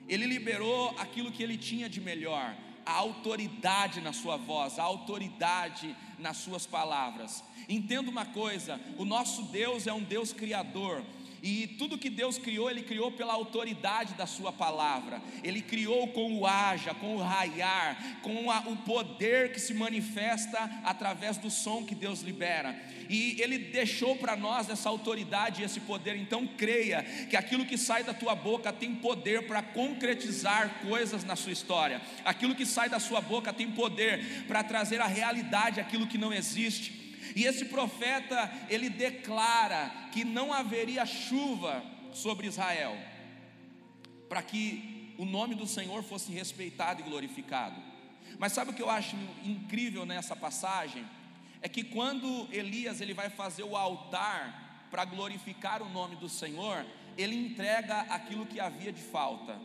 ele 0.08 0.26
liberou 0.26 0.96
aquilo 0.98 1.34
que 1.34 1.44
ele 1.44 1.58
tinha 1.58 1.90
de 1.90 2.00
melhor, 2.00 2.56
a 2.86 2.94
autoridade 2.94 4.00
na 4.02 4.14
sua 4.14 4.38
voz, 4.38 4.78
a 4.78 4.84
autoridade 4.84 5.96
nas 6.20 6.38
suas 6.38 6.66
palavras. 6.66 7.44
Entenda 7.68 8.10
uma 8.10 8.26
coisa: 8.26 8.80
o 8.98 9.06
nosso 9.06 9.44
Deus 9.44 9.88
é 9.88 9.94
um 9.94 10.04
Deus 10.04 10.32
criador, 10.32 11.04
e 11.48 11.68
tudo 11.68 11.96
que 11.96 12.10
Deus 12.10 12.40
criou, 12.40 12.72
Ele 12.72 12.82
criou 12.82 13.12
pela 13.12 13.32
autoridade 13.32 14.16
da 14.16 14.26
Sua 14.26 14.52
palavra. 14.52 15.22
Ele 15.44 15.62
criou 15.62 16.08
com 16.08 16.40
o 16.40 16.48
haja, 16.48 16.92
com 16.96 17.16
o 17.16 17.22
raiar, 17.22 18.20
com 18.24 18.50
a, 18.50 18.62
o 18.62 18.76
poder 18.78 19.52
que 19.52 19.60
se 19.60 19.72
manifesta 19.72 20.58
através 20.84 21.38
do 21.38 21.52
som 21.52 21.86
que 21.86 21.94
Deus 21.94 22.22
libera. 22.22 22.76
E 23.08 23.40
Ele 23.40 23.60
deixou 23.60 24.16
para 24.16 24.36
nós 24.36 24.72
essa 24.72 24.90
autoridade 24.90 25.62
e 25.62 25.66
esse 25.66 25.82
poder. 25.82 26.16
Então 26.16 26.48
creia 26.48 27.04
que 27.30 27.38
aquilo 27.38 27.64
que 27.64 27.78
sai 27.78 28.04
da 28.04 28.14
tua 28.16 28.34
boca 28.34 28.74
tem 28.74 28.96
poder 28.96 29.46
para 29.46 29.62
concretizar 29.62 30.80
coisas 30.82 31.24
na 31.24 31.36
sua 31.36 31.52
história. 31.52 32.02
Aquilo 32.26 32.56
que 32.56 32.66
sai 32.66 32.90
da 32.90 33.00
sua 33.00 33.22
boca 33.22 33.54
tem 33.54 33.70
poder 33.70 34.46
para 34.48 34.64
trazer 34.64 35.00
à 35.00 35.06
realidade 35.06 35.80
aquilo 35.80 36.08
que 36.08 36.18
não 36.18 36.34
existe. 36.34 37.05
E 37.36 37.44
esse 37.44 37.66
profeta, 37.66 38.50
ele 38.70 38.90
declara 38.90 39.92
que 40.14 40.24
não 40.24 40.54
haveria 40.54 41.06
chuva 41.06 41.84
sobre 42.14 42.48
Israel, 42.48 42.98
para 44.30 44.42
que 44.42 45.14
o 45.18 45.26
nome 45.26 45.54
do 45.54 45.68
Senhor 45.68 46.02
fosse 46.02 46.32
respeitado 46.32 47.02
e 47.02 47.04
glorificado. 47.04 47.76
Mas 48.40 48.54
sabe 48.54 48.72
o 48.72 48.74
que 48.74 48.82
eu 48.82 48.90
acho 48.90 49.18
incrível 49.44 50.06
nessa 50.06 50.34
passagem? 50.34 51.06
É 51.62 51.68
que 51.68 51.84
quando 51.84 52.48
Elias 52.52 53.02
ele 53.02 53.14
vai 53.14 53.30
fazer 53.30 53.64
o 53.64 53.76
altar 53.76 54.88
para 54.90 55.04
glorificar 55.04 55.82
o 55.82 55.90
nome 55.90 56.16
do 56.16 56.30
Senhor, 56.30 56.86
ele 57.18 57.36
entrega 57.36 58.02
aquilo 58.02 58.46
que 58.46 58.62
havia 58.62 58.94
de 58.94 59.02
falta. 59.02 59.60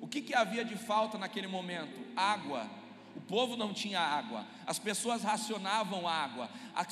O 0.00 0.08
que, 0.08 0.20
que 0.20 0.34
havia 0.34 0.64
de 0.64 0.76
falta 0.76 1.16
naquele 1.18 1.46
momento? 1.46 2.00
Água 2.16 2.68
o 3.16 3.20
povo 3.20 3.56
não 3.56 3.72
tinha 3.72 4.00
água, 4.00 4.44
as 4.66 4.78
pessoas 4.78 5.22
racionavam 5.22 6.08
água, 6.08 6.50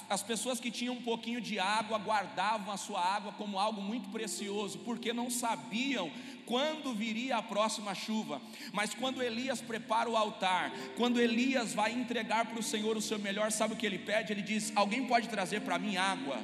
as 0.09 0.23
pessoas 0.23 0.61
que 0.61 0.71
tinham 0.71 0.95
um 0.95 1.03
pouquinho 1.03 1.41
de 1.41 1.59
água 1.59 1.99
guardavam 1.99 2.73
a 2.73 2.77
sua 2.77 3.01
água 3.05 3.33
como 3.33 3.59
algo 3.59 3.81
muito 3.81 4.09
precioso, 4.11 4.79
porque 4.81 5.13
não 5.13 5.31
sabiam 5.31 6.11
quando 6.47 6.95
viria 6.95 7.37
a 7.37 7.43
próxima 7.43 7.95
chuva. 7.95 8.41
Mas 8.73 8.95
quando 8.95 9.23
Elias 9.23 9.61
prepara 9.61 10.09
o 10.09 10.17
altar, 10.17 10.73
quando 10.97 11.21
Elias 11.21 11.75
vai 11.75 11.93
entregar 11.93 12.47
para 12.47 12.59
o 12.59 12.63
Senhor 12.63 12.97
o 12.97 13.03
seu 13.03 13.19
melhor, 13.19 13.51
sabe 13.51 13.75
o 13.75 13.77
que 13.77 13.87
ele 13.87 13.99
pede? 13.99 14.33
Ele 14.33 14.43
diz: 14.43 14.73
Alguém 14.77 15.07
pode 15.07 15.29
trazer 15.29 15.61
para 15.61 15.79
mim 15.79 15.97
água? 15.97 16.39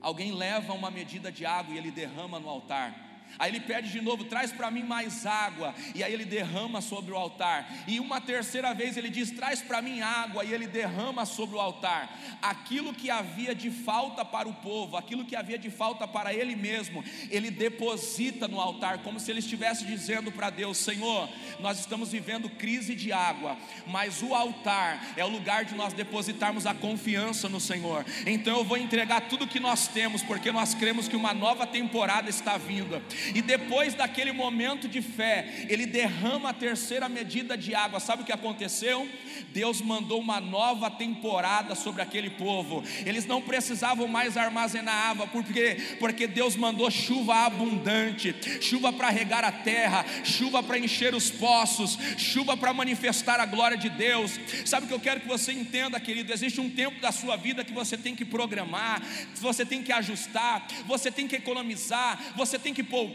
Alguém 0.00 0.32
leva 0.32 0.72
uma 0.72 0.90
medida 0.90 1.30
de 1.30 1.44
água 1.44 1.74
e 1.74 1.78
ele 1.78 1.90
derrama 1.90 2.40
no 2.40 2.48
altar. 2.48 3.09
Aí 3.38 3.50
ele 3.50 3.60
pede 3.60 3.90
de 3.90 4.00
novo: 4.00 4.24
traz 4.24 4.52
para 4.52 4.70
mim 4.70 4.82
mais 4.82 5.26
água. 5.26 5.74
E 5.94 6.02
aí 6.02 6.12
ele 6.12 6.24
derrama 6.24 6.80
sobre 6.80 7.12
o 7.12 7.16
altar. 7.16 7.70
E 7.86 8.00
uma 8.00 8.20
terceira 8.20 8.74
vez 8.74 8.96
ele 8.96 9.10
diz: 9.10 9.30
traz 9.30 9.62
para 9.62 9.80
mim 9.80 10.00
água. 10.00 10.44
E 10.44 10.52
ele 10.52 10.66
derrama 10.66 11.24
sobre 11.24 11.56
o 11.56 11.60
altar. 11.60 12.18
Aquilo 12.42 12.92
que 12.92 13.10
havia 13.10 13.54
de 13.54 13.70
falta 13.70 14.24
para 14.24 14.48
o 14.48 14.54
povo, 14.54 14.96
aquilo 14.96 15.24
que 15.24 15.36
havia 15.36 15.58
de 15.58 15.70
falta 15.70 16.06
para 16.06 16.34
ele 16.34 16.56
mesmo, 16.56 17.04
ele 17.30 17.50
deposita 17.50 18.48
no 18.48 18.60
altar, 18.60 18.98
como 18.98 19.18
se 19.18 19.30
ele 19.30 19.40
estivesse 19.40 19.84
dizendo 19.84 20.30
para 20.32 20.50
Deus: 20.50 20.78
Senhor, 20.78 21.28
nós 21.58 21.78
estamos 21.78 22.12
vivendo 22.12 22.48
crise 22.48 22.94
de 22.94 23.12
água, 23.12 23.56
mas 23.86 24.22
o 24.22 24.34
altar 24.34 25.12
é 25.16 25.24
o 25.24 25.28
lugar 25.28 25.64
de 25.64 25.74
nós 25.74 25.92
depositarmos 25.92 26.66
a 26.66 26.74
confiança 26.74 27.48
no 27.48 27.60
Senhor. 27.60 28.04
Então 28.26 28.58
eu 28.58 28.64
vou 28.64 28.76
entregar 28.76 29.22
tudo 29.22 29.46
que 29.46 29.60
nós 29.60 29.88
temos, 29.88 30.22
porque 30.22 30.52
nós 30.52 30.74
cremos 30.74 31.08
que 31.08 31.16
uma 31.16 31.32
nova 31.32 31.66
temporada 31.66 32.28
está 32.28 32.56
vindo 32.56 33.00
E 33.34 33.42
depois 33.42 33.94
daquele 33.94 34.32
momento 34.32 34.88
de 34.88 35.02
fé, 35.02 35.66
ele 35.68 35.86
derrama 35.86 36.50
a 36.50 36.54
terceira 36.54 37.08
medida 37.08 37.56
de 37.56 37.74
água. 37.74 38.00
Sabe 38.00 38.22
o 38.22 38.26
que 38.26 38.32
aconteceu? 38.32 39.08
Deus 39.52 39.80
mandou 39.80 40.20
uma 40.20 40.40
nova 40.40 40.90
temporada 40.90 41.74
sobre 41.74 42.02
aquele 42.02 42.30
povo. 42.30 42.82
Eles 43.04 43.26
não 43.26 43.40
precisavam 43.40 44.06
mais 44.06 44.36
armazenar 44.36 45.10
água, 45.10 45.26
porque 45.26 45.76
porque 45.98 46.26
Deus 46.26 46.56
mandou 46.56 46.90
chuva 46.90 47.46
abundante, 47.46 48.34
chuva 48.60 48.92
para 48.92 49.10
regar 49.10 49.44
a 49.44 49.52
terra, 49.52 50.04
chuva 50.24 50.62
para 50.62 50.78
encher 50.78 51.14
os 51.14 51.30
poços, 51.30 51.98
chuva 52.16 52.56
para 52.56 52.72
manifestar 52.72 53.40
a 53.40 53.46
glória 53.46 53.76
de 53.76 53.88
Deus. 53.88 54.38
Sabe 54.64 54.84
o 54.84 54.88
que 54.88 54.94
eu 54.94 55.00
quero 55.00 55.20
que 55.20 55.28
você 55.28 55.52
entenda, 55.52 55.98
querido? 56.00 56.32
Existe 56.32 56.60
um 56.60 56.70
tempo 56.70 57.00
da 57.00 57.12
sua 57.12 57.36
vida 57.36 57.64
que 57.64 57.72
você 57.72 57.96
tem 57.96 58.14
que 58.14 58.24
programar, 58.24 59.02
você 59.36 59.64
tem 59.64 59.82
que 59.82 59.92
ajustar, 59.92 60.66
você 60.86 61.10
tem 61.10 61.26
que 61.26 61.36
economizar, 61.36 62.32
você 62.36 62.58
tem 62.58 62.72
que 62.72 62.82
poupar, 62.82 63.09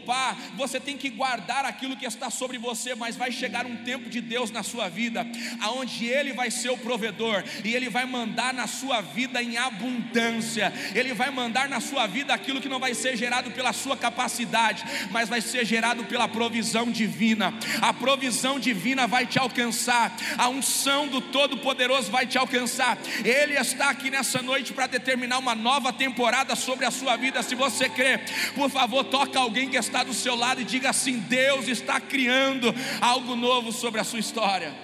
você 0.54 0.80
tem 0.80 0.96
que 0.96 1.10
guardar 1.10 1.64
aquilo 1.64 1.96
que 1.96 2.06
está 2.06 2.30
sobre 2.30 2.58
você, 2.58 2.94
mas 2.94 3.16
vai 3.16 3.30
chegar 3.30 3.66
um 3.66 3.76
tempo 3.76 4.08
de 4.08 4.20
Deus 4.20 4.50
na 4.50 4.62
sua 4.62 4.88
vida, 4.88 5.26
aonde 5.60 6.06
ele 6.06 6.32
vai 6.32 6.50
ser 6.50 6.70
o 6.70 6.78
provedor 6.78 7.42
e 7.64 7.74
ele 7.74 7.88
vai 7.88 8.04
mandar 8.04 8.52
na 8.52 8.66
sua 8.66 9.00
vida 9.00 9.42
em 9.42 9.56
abundância. 9.56 10.72
Ele 10.94 11.12
vai 11.12 11.30
mandar 11.30 11.68
na 11.68 11.80
sua 11.80 12.06
vida 12.06 12.34
aquilo 12.34 12.60
que 12.60 12.68
não 12.68 12.78
vai 12.78 12.94
ser 12.94 13.16
gerado 13.16 13.50
pela 13.50 13.72
sua 13.72 13.96
capacidade, 13.96 14.84
mas 15.10 15.28
vai 15.28 15.40
ser 15.40 15.64
gerado 15.64 16.04
pela 16.04 16.28
provisão 16.28 16.90
divina. 16.90 17.54
A 17.80 17.92
provisão 17.92 18.58
divina 18.58 19.06
vai 19.06 19.26
te 19.26 19.38
alcançar. 19.38 20.16
A 20.36 20.48
unção 20.48 21.08
do 21.08 21.20
Todo-Poderoso 21.20 22.10
vai 22.10 22.26
te 22.26 22.38
alcançar. 22.38 22.98
Ele 23.24 23.54
está 23.54 23.90
aqui 23.90 24.10
nessa 24.10 24.42
noite 24.42 24.72
para 24.72 24.86
determinar 24.86 25.38
uma 25.38 25.54
nova 25.54 25.92
temporada 25.92 26.54
sobre 26.54 26.84
a 26.84 26.90
sua 26.90 27.16
vida. 27.16 27.42
Se 27.42 27.54
você 27.54 27.88
crê, 27.88 28.18
por 28.54 28.70
favor, 28.70 29.04
toca 29.04 29.38
alguém 29.38 29.68
que 29.68 29.76
está 29.86 30.02
do 30.02 30.12
seu 30.12 30.34
lado 30.34 30.60
e 30.60 30.64
diga 30.64 30.90
assim: 30.90 31.18
Deus 31.20 31.68
está 31.68 32.00
criando 32.00 32.74
algo 33.00 33.34
novo 33.34 33.72
sobre 33.72 34.00
a 34.00 34.04
sua 34.04 34.18
história. 34.18 34.74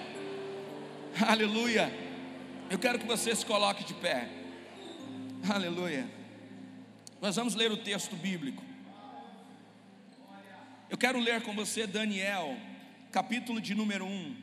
Aleluia. 1.27 1.93
Eu 2.69 2.79
quero 2.79 2.97
que 2.97 3.05
você 3.05 3.35
se 3.35 3.45
coloque 3.45 3.83
de 3.83 3.93
pé. 3.93 4.29
Aleluia. 5.47 6.09
Nós 7.21 7.35
vamos 7.35 7.53
ler 7.55 7.71
o 7.71 7.77
texto 7.77 8.15
bíblico. 8.15 8.63
Eu 10.89 10.97
quero 10.97 11.19
ler 11.19 11.41
com 11.41 11.53
você 11.53 11.85
Daniel, 11.85 12.57
capítulo 13.11 13.59
de 13.59 13.73
número 13.73 14.05
1, 14.05 14.35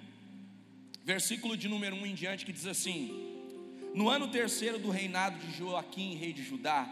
versículo 1.05 1.57
de 1.57 1.69
número 1.69 1.97
1 1.97 2.07
em 2.07 2.14
diante, 2.14 2.45
que 2.45 2.52
diz 2.52 2.67
assim: 2.67 3.38
No 3.95 4.09
ano 4.09 4.29
terceiro 4.29 4.79
do 4.79 4.90
reinado 4.90 5.38
de 5.38 5.57
Joaquim, 5.57 6.17
rei 6.17 6.33
de 6.33 6.43
Judá, 6.43 6.88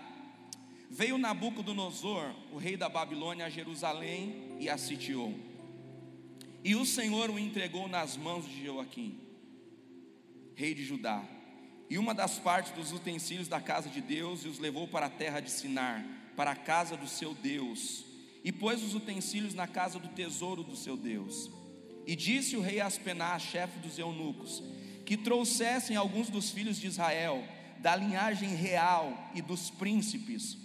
veio 0.90 1.18
Nabucodonosor, 1.18 2.34
o 2.52 2.58
rei 2.58 2.76
da 2.76 2.88
Babilônia, 2.88 3.46
a 3.46 3.50
Jerusalém 3.50 4.56
e 4.58 4.68
a 4.68 4.78
sitiou. 4.78 5.34
E 6.64 6.74
o 6.74 6.84
Senhor 6.84 7.30
o 7.30 7.38
entregou 7.38 7.88
nas 7.88 8.16
mãos 8.16 8.44
de 8.46 8.64
Joaquim, 8.64 9.18
rei 10.54 10.74
de 10.74 10.84
Judá, 10.84 11.24
e 11.88 11.96
uma 11.96 12.14
das 12.14 12.38
partes 12.38 12.72
dos 12.72 12.92
utensílios 12.92 13.48
da 13.48 13.60
casa 13.60 13.88
de 13.88 14.00
Deus, 14.00 14.44
e 14.44 14.48
os 14.48 14.58
levou 14.58 14.86
para 14.88 15.06
a 15.06 15.10
terra 15.10 15.40
de 15.40 15.50
Sinar, 15.50 16.04
para 16.36 16.50
a 16.50 16.56
casa 16.56 16.96
do 16.96 17.06
seu 17.06 17.34
Deus 17.34 18.08
e 18.44 18.52
pôs 18.52 18.82
os 18.82 18.94
utensílios 18.94 19.54
na 19.54 19.66
casa 19.66 19.98
do 19.98 20.08
tesouro 20.08 20.62
do 20.62 20.76
seu 20.76 20.96
Deus. 20.96 21.50
E 22.06 22.16
disse 22.16 22.56
o 22.56 22.60
rei 22.60 22.80
Aspenaz, 22.80 23.42
chefe 23.42 23.78
dos 23.78 23.98
eunucos, 23.98 24.62
que 25.04 25.16
trouxessem 25.16 25.96
alguns 25.96 26.30
dos 26.30 26.50
filhos 26.50 26.78
de 26.78 26.86
Israel, 26.86 27.44
da 27.80 27.94
linhagem 27.94 28.54
real 28.54 29.30
e 29.34 29.42
dos 29.42 29.70
príncipes, 29.70 30.56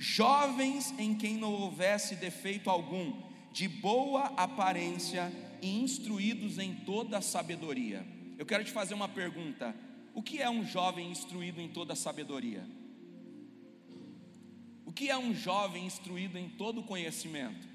jovens 0.00 0.94
em 0.98 1.14
quem 1.14 1.36
não 1.36 1.52
houvesse 1.52 2.16
defeito 2.16 2.70
algum, 2.70 3.12
de 3.52 3.68
boa 3.68 4.32
aparência 4.34 5.30
e 5.60 5.78
instruídos 5.78 6.58
em 6.58 6.74
toda 6.74 7.18
a 7.18 7.20
sabedoria. 7.20 8.06
Eu 8.38 8.46
quero 8.46 8.64
te 8.64 8.72
fazer 8.72 8.94
uma 8.94 9.10
pergunta: 9.10 9.76
o 10.14 10.22
que 10.22 10.40
é 10.40 10.48
um 10.48 10.64
jovem 10.64 11.10
instruído 11.10 11.60
em 11.60 11.68
toda 11.68 11.92
a 11.92 11.96
sabedoria? 11.96 12.66
O 14.86 14.92
que 14.92 15.10
é 15.10 15.18
um 15.18 15.34
jovem 15.34 15.84
instruído 15.84 16.38
em 16.38 16.48
todo 16.48 16.82
conhecimento? 16.82 17.68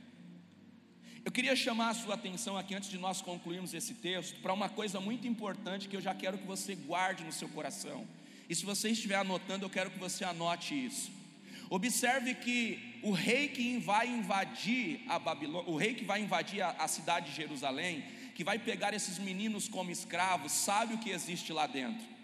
Eu 1.23 1.31
queria 1.31 1.55
chamar 1.55 1.89
a 1.89 1.93
sua 1.93 2.15
atenção 2.15 2.57
aqui, 2.57 2.73
antes 2.73 2.89
de 2.89 2.97
nós 2.97 3.21
concluirmos 3.21 3.73
esse 3.75 3.93
texto, 3.93 4.41
para 4.41 4.53
uma 4.53 4.67
coisa 4.67 4.99
muito 4.99 5.27
importante 5.27 5.87
que 5.87 5.95
eu 5.95 6.01
já 6.01 6.15
quero 6.15 6.39
que 6.39 6.47
você 6.47 6.73
guarde 6.73 7.23
no 7.23 7.31
seu 7.31 7.47
coração. 7.49 8.07
E 8.49 8.55
se 8.55 8.65
você 8.65 8.89
estiver 8.89 9.15
anotando, 9.15 9.65
eu 9.65 9.69
quero 9.69 9.91
que 9.91 9.99
você 9.99 10.23
anote 10.23 10.73
isso. 10.73 11.24
Observe 11.69 12.35
que 12.35 12.99
o 13.03 13.11
rei 13.11 13.47
que 13.47 13.77
vai 13.77 14.07
invadir 14.07 15.01
a 15.07 15.17
Babilônia, 15.17 15.69
o 15.69 15.77
rei 15.77 15.93
que 15.93 16.05
vai 16.05 16.21
invadir 16.21 16.61
a, 16.61 16.71
a 16.71 16.87
cidade 16.87 17.31
de 17.31 17.35
Jerusalém, 17.35 18.03
que 18.35 18.43
vai 18.43 18.59
pegar 18.59 18.93
esses 18.93 19.17
meninos 19.17 19.67
como 19.67 19.91
escravos, 19.91 20.51
sabe 20.51 20.93
o 20.93 20.97
que 20.97 21.09
existe 21.09 21.51
lá 21.53 21.67
dentro 21.67 22.15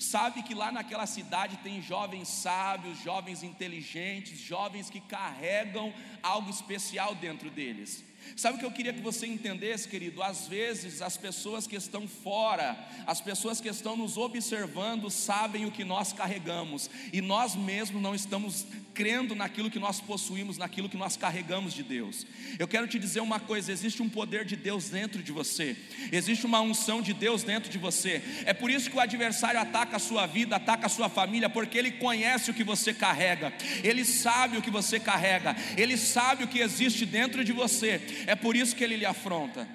sabe 0.00 0.42
que 0.42 0.54
lá 0.54 0.72
naquela 0.72 1.06
cidade 1.06 1.58
tem 1.58 1.82
jovens 1.82 2.28
sábios, 2.28 3.02
jovens 3.02 3.42
inteligentes, 3.42 4.38
jovens 4.38 4.88
que 4.88 5.00
carregam 5.00 5.92
algo 6.22 6.48
especial 6.48 7.14
dentro 7.14 7.50
deles. 7.50 8.02
Sabe 8.36 8.56
o 8.56 8.58
que 8.58 8.64
eu 8.64 8.70
queria 8.70 8.92
que 8.92 9.00
você 9.00 9.26
entendesse, 9.26 9.88
querido? 9.88 10.22
Às 10.22 10.46
vezes 10.46 11.02
as 11.02 11.16
pessoas 11.16 11.66
que 11.66 11.76
estão 11.76 12.06
fora, 12.08 12.78
as 13.06 13.20
pessoas 13.20 13.60
que 13.60 13.68
estão 13.68 13.96
nos 13.96 14.16
observando, 14.16 15.10
sabem 15.10 15.66
o 15.66 15.70
que 15.70 15.84
nós 15.84 16.12
carregamos, 16.12 16.90
e 17.12 17.20
nós 17.20 17.54
mesmos 17.54 18.02
não 18.02 18.14
estamos 18.14 18.66
crendo 18.94 19.34
naquilo 19.34 19.70
que 19.70 19.78
nós 19.78 20.00
possuímos, 20.00 20.58
naquilo 20.58 20.88
que 20.88 20.96
nós 20.96 21.16
carregamos 21.16 21.72
de 21.72 21.82
Deus. 21.82 22.26
Eu 22.58 22.68
quero 22.68 22.86
te 22.86 22.98
dizer 22.98 23.20
uma 23.20 23.40
coisa: 23.40 23.72
existe 23.72 24.02
um 24.02 24.08
poder 24.08 24.44
de 24.44 24.56
Deus 24.56 24.90
dentro 24.90 25.22
de 25.22 25.32
você, 25.32 25.76
existe 26.12 26.46
uma 26.46 26.60
unção 26.60 27.00
de 27.00 27.12
Deus 27.12 27.42
dentro 27.42 27.70
de 27.70 27.78
você. 27.78 28.22
É 28.44 28.52
por 28.52 28.70
isso 28.70 28.90
que 28.90 28.96
o 28.96 29.00
adversário 29.00 29.60
ataca 29.60 29.96
a 29.96 30.00
sua 30.00 30.26
vida, 30.26 30.56
ataca 30.56 30.86
a 30.86 30.90
sua 30.90 31.08
família, 31.08 31.48
porque 31.48 31.78
ele 31.78 31.92
conhece 31.92 32.50
o 32.50 32.54
que 32.54 32.64
você 32.64 32.92
carrega, 32.92 33.52
ele 33.82 34.04
sabe 34.04 34.56
o 34.56 34.62
que 34.62 34.70
você 34.70 35.00
carrega, 35.00 35.56
ele 35.76 35.96
sabe 35.96 36.44
o 36.44 36.48
que 36.48 36.60
existe 36.60 37.06
dentro 37.06 37.44
de 37.44 37.52
você. 37.52 38.00
É 38.26 38.34
por 38.34 38.56
isso 38.56 38.76
que 38.76 38.84
ele 38.84 38.96
lhe 38.96 39.06
afronta. 39.06 39.68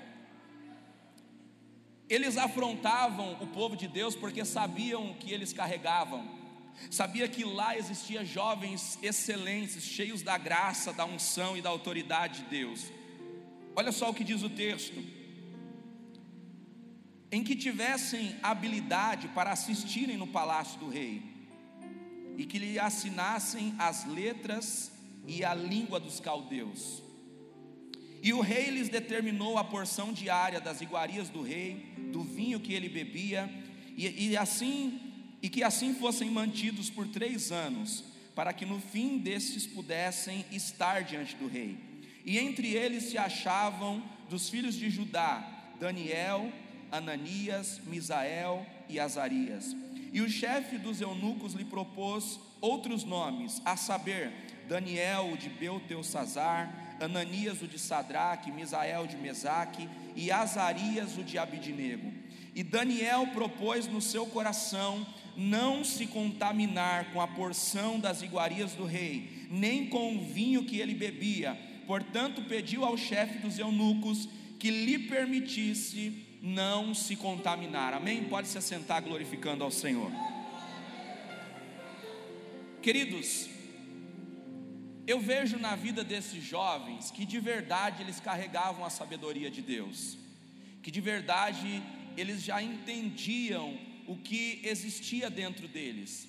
Eles 2.07 2.37
afrontavam 2.37 3.35
o 3.41 3.47
povo 3.47 3.75
de 3.75 3.87
Deus 3.87 4.15
porque 4.15 4.45
sabiam 4.45 5.09
o 5.09 5.15
que 5.15 5.31
eles 5.31 5.51
carregavam 5.51 6.44
sabia 6.89 7.27
que 7.27 7.43
lá 7.43 7.77
existia 7.77 8.23
jovens 8.23 8.99
excelentes, 9.01 9.83
cheios 9.83 10.21
da 10.21 10.37
graça, 10.37 10.93
da 10.93 11.05
unção 11.05 11.57
e 11.57 11.61
da 11.61 11.69
autoridade 11.69 12.43
de 12.43 12.49
Deus. 12.49 12.91
Olha 13.75 13.91
só 13.91 14.09
o 14.09 14.13
que 14.13 14.23
diz 14.23 14.43
o 14.43 14.49
texto: 14.49 15.03
em 17.31 17.43
que 17.43 17.55
tivessem 17.55 18.35
habilidade 18.41 19.27
para 19.29 19.51
assistirem 19.51 20.17
no 20.17 20.27
palácio 20.27 20.79
do 20.79 20.89
rei, 20.89 21.21
e 22.37 22.45
que 22.45 22.59
lhe 22.59 22.79
assinassem 22.79 23.75
as 23.77 24.05
letras 24.05 24.91
e 25.27 25.43
a 25.43 25.53
língua 25.53 25.99
dos 25.99 26.19
caldeus. 26.19 27.03
E 28.21 28.33
o 28.33 28.41
rei 28.41 28.71
lhes 28.71 28.89
determinou 28.89 29.57
a 29.57 29.63
porção 29.63 30.11
diária 30.11 30.59
das 30.59 30.81
iguarias 30.81 31.29
do 31.29 31.41
rei, 31.41 31.93
do 32.11 32.23
vinho 32.23 32.59
que 32.59 32.73
ele 32.73 32.89
bebia, 32.89 33.49
e, 33.95 34.29
e 34.29 34.37
assim 34.37 35.04
e 35.45 35.49
que 35.49 35.63
assim 35.63 35.93
fossem 35.93 36.31
mantidos 36.31 36.89
por 36.89 37.07
três 37.07 37.51
anos, 37.51 38.03
para 38.33 38.51
que 38.51 38.65
no 38.65 38.79
fim 38.79 39.19
destes 39.19 39.67
pudessem 39.67 40.43
estar 40.51 41.03
diante 41.03 41.35
do 41.35 41.47
rei. 41.47 41.77
E 42.25 42.39
entre 42.39 42.73
eles 42.73 43.03
se 43.03 43.17
achavam 43.19 44.03
dos 44.27 44.49
filhos 44.49 44.73
de 44.73 44.89
Judá 44.89 45.47
Daniel, 45.79 46.51
Ananias, 46.91 47.79
Misael 47.85 48.65
e 48.89 48.99
Azarias. 48.99 49.75
E 50.11 50.19
o 50.19 50.27
chefe 50.27 50.79
dos 50.79 50.99
eunucos 50.99 51.53
lhe 51.53 51.63
propôs 51.63 52.39
outros 52.59 53.03
nomes, 53.03 53.61
a 53.63 53.77
saber, 53.77 54.31
Daniel, 54.67 55.31
o 55.31 55.37
de 55.37 55.49
Belteusazar, 55.49 56.97
Ananias, 56.99 57.61
o 57.61 57.67
de 57.67 57.77
Sadraque, 57.77 58.51
Misael 58.51 59.05
de 59.05 59.15
Mesaque 59.15 59.87
e 60.15 60.31
Azarias, 60.31 61.19
o 61.19 61.23
de 61.23 61.37
Abidinego. 61.37 62.11
E 62.55 62.63
Daniel 62.63 63.27
propôs 63.27 63.85
no 63.85 64.01
seu 64.01 64.25
coração 64.25 65.05
não 65.35 65.83
se 65.83 66.07
contaminar 66.07 67.11
com 67.11 67.21
a 67.21 67.27
porção 67.27 67.99
das 67.99 68.21
iguarias 68.21 68.73
do 68.73 68.85
rei, 68.85 69.47
nem 69.49 69.87
com 69.87 70.15
o 70.15 70.25
vinho 70.25 70.65
que 70.65 70.79
ele 70.79 70.93
bebia. 70.93 71.57
Portanto, 71.85 72.41
pediu 72.43 72.83
ao 72.83 72.97
chefe 72.97 73.39
dos 73.39 73.59
eunucos 73.59 74.27
que 74.59 74.71
lhe 74.71 74.97
permitisse 74.99 76.25
não 76.41 76.93
se 76.93 77.15
contaminar. 77.15 77.93
Amém? 77.93 78.23
Pode 78.23 78.47
se 78.47 78.57
assentar 78.57 79.01
glorificando 79.01 79.63
ao 79.63 79.71
Senhor. 79.71 80.11
Queridos, 82.81 83.49
eu 85.07 85.19
vejo 85.19 85.57
na 85.57 85.75
vida 85.75 86.03
desses 86.03 86.43
jovens 86.43 87.11
que 87.11 87.25
de 87.25 87.39
verdade 87.39 88.01
eles 88.01 88.19
carregavam 88.19 88.85
a 88.85 88.89
sabedoria 88.89 89.49
de 89.51 89.61
Deus, 89.61 90.17
que 90.81 90.91
de 90.91 91.01
verdade 91.01 91.81
eles 92.15 92.43
já 92.43 92.61
entendiam 92.61 93.77
o 94.07 94.15
que 94.15 94.61
existia 94.63 95.29
dentro 95.29 95.67
deles. 95.67 96.27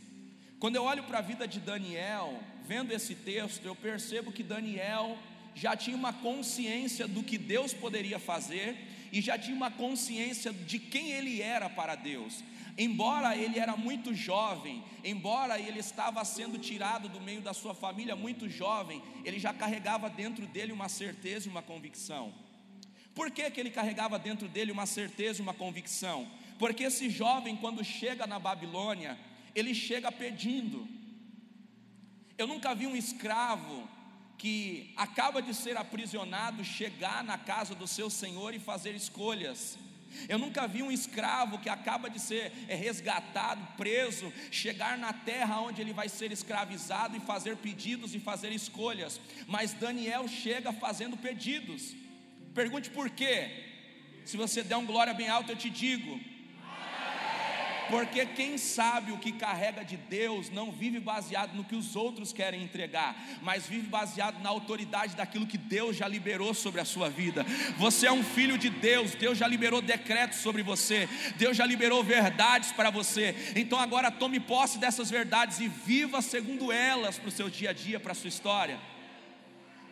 Quando 0.58 0.76
eu 0.76 0.84
olho 0.84 1.02
para 1.04 1.18
a 1.18 1.22
vida 1.22 1.46
de 1.46 1.60
Daniel, 1.60 2.40
vendo 2.64 2.92
esse 2.92 3.14
texto, 3.14 3.64
eu 3.64 3.74
percebo 3.74 4.32
que 4.32 4.42
Daniel 4.42 5.18
já 5.54 5.76
tinha 5.76 5.96
uma 5.96 6.12
consciência 6.12 7.06
do 7.06 7.22
que 7.22 7.38
Deus 7.38 7.72
poderia 7.72 8.18
fazer 8.18 8.76
e 9.12 9.20
já 9.20 9.38
tinha 9.38 9.56
uma 9.56 9.70
consciência 9.70 10.52
de 10.52 10.78
quem 10.78 11.12
ele 11.12 11.40
era 11.40 11.68
para 11.68 11.94
Deus. 11.94 12.42
Embora 12.78 13.34
ele 13.34 13.58
era 13.58 13.74
muito 13.76 14.14
jovem, 14.14 14.84
embora 15.02 15.58
ele 15.58 15.78
estava 15.78 16.22
sendo 16.24 16.58
tirado 16.58 17.08
do 17.08 17.20
meio 17.20 17.40
da 17.40 17.54
sua 17.54 17.74
família 17.74 18.14
muito 18.14 18.48
jovem, 18.50 19.02
ele 19.24 19.38
já 19.38 19.54
carregava 19.54 20.10
dentro 20.10 20.46
dele 20.46 20.72
uma 20.72 20.88
certeza 20.88 21.48
e 21.48 21.50
uma 21.50 21.62
convicção. 21.62 22.34
Por 23.14 23.30
que, 23.30 23.50
que 23.50 23.58
ele 23.58 23.70
carregava 23.70 24.18
dentro 24.18 24.46
dele 24.46 24.70
uma 24.70 24.84
certeza 24.84 25.40
e 25.40 25.42
uma 25.42 25.54
convicção? 25.54 26.28
Porque 26.58 26.84
esse 26.84 27.10
jovem, 27.10 27.56
quando 27.56 27.84
chega 27.84 28.26
na 28.26 28.38
Babilônia, 28.38 29.18
ele 29.54 29.74
chega 29.74 30.10
pedindo. 30.10 30.86
Eu 32.38 32.46
nunca 32.46 32.74
vi 32.74 32.86
um 32.86 32.96
escravo 32.96 33.88
que 34.38 34.92
acaba 34.96 35.40
de 35.40 35.54
ser 35.54 35.76
aprisionado 35.76 36.64
chegar 36.64 37.24
na 37.24 37.38
casa 37.38 37.74
do 37.74 37.86
seu 37.86 38.10
senhor 38.10 38.54
e 38.54 38.58
fazer 38.58 38.94
escolhas. 38.94 39.78
Eu 40.28 40.38
nunca 40.38 40.66
vi 40.66 40.82
um 40.82 40.90
escravo 40.90 41.58
que 41.58 41.68
acaba 41.68 42.08
de 42.08 42.18
ser 42.18 42.52
é, 42.68 42.74
resgatado, 42.74 43.66
preso, 43.76 44.32
chegar 44.50 44.96
na 44.96 45.12
terra 45.12 45.60
onde 45.60 45.80
ele 45.80 45.92
vai 45.92 46.08
ser 46.08 46.32
escravizado 46.32 47.16
e 47.16 47.20
fazer 47.20 47.56
pedidos 47.56 48.14
e 48.14 48.18
fazer 48.18 48.52
escolhas. 48.52 49.20
Mas 49.46 49.72
Daniel 49.72 50.26
chega 50.28 50.72
fazendo 50.72 51.16
pedidos. 51.16 51.94
Pergunte 52.54 52.90
por 52.90 53.10
quê. 53.10 53.64
Se 54.24 54.36
você 54.36 54.62
der 54.62 54.76
um 54.76 54.86
glória 54.86 55.12
bem 55.14 55.28
alto, 55.28 55.52
eu 55.52 55.56
te 55.56 55.70
digo. 55.70 56.18
Porque 57.88 58.26
quem 58.26 58.58
sabe 58.58 59.12
o 59.12 59.18
que 59.18 59.32
carrega 59.32 59.84
de 59.84 59.96
Deus 59.96 60.50
não 60.50 60.72
vive 60.72 60.98
baseado 60.98 61.54
no 61.54 61.64
que 61.64 61.76
os 61.76 61.94
outros 61.94 62.32
querem 62.32 62.62
entregar, 62.62 63.16
mas 63.42 63.66
vive 63.66 63.86
baseado 63.86 64.42
na 64.42 64.48
autoridade 64.48 65.14
daquilo 65.14 65.46
que 65.46 65.58
Deus 65.58 65.96
já 65.96 66.08
liberou 66.08 66.52
sobre 66.52 66.80
a 66.80 66.84
sua 66.84 67.08
vida. 67.08 67.44
Você 67.76 68.06
é 68.06 68.12
um 68.12 68.24
filho 68.24 68.58
de 68.58 68.68
Deus, 68.68 69.14
Deus 69.14 69.38
já 69.38 69.46
liberou 69.46 69.80
decretos 69.80 70.38
sobre 70.38 70.62
você, 70.62 71.08
Deus 71.36 71.56
já 71.56 71.64
liberou 71.64 72.02
verdades 72.02 72.72
para 72.72 72.90
você. 72.90 73.34
Então 73.54 73.78
agora 73.78 74.10
tome 74.10 74.40
posse 74.40 74.78
dessas 74.78 75.10
verdades 75.10 75.60
e 75.60 75.68
viva 75.68 76.20
segundo 76.20 76.72
elas 76.72 77.18
para 77.18 77.28
o 77.28 77.32
seu 77.32 77.48
dia 77.48 77.70
a 77.70 77.72
dia, 77.72 78.00
para 78.00 78.12
a 78.12 78.14
sua 78.14 78.28
história. 78.28 78.78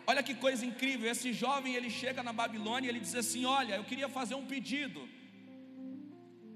Olha 0.06 0.22
que 0.22 0.34
coisa 0.34 0.66
incrível, 0.66 1.10
esse 1.10 1.32
jovem 1.32 1.74
ele 1.74 1.88
chega 1.88 2.22
na 2.22 2.32
Babilônia 2.32 2.88
e 2.88 2.90
ele 2.90 3.00
diz 3.00 3.14
assim: 3.14 3.44
"Olha, 3.46 3.76
eu 3.76 3.84
queria 3.84 4.08
fazer 4.08 4.34
um 4.34 4.44
pedido". 4.44 5.08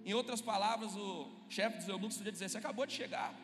Em 0.09 0.15
outras 0.15 0.41
palavras, 0.41 0.97
o 0.97 1.29
chefe 1.51 1.77
dos 1.77 1.87
eunucos 1.87 2.17
podia 2.17 2.33
dizer: 2.33 2.49
Você 2.49 2.57
acabou 2.57 2.87
de 2.87 2.95
chegar, 2.95 3.35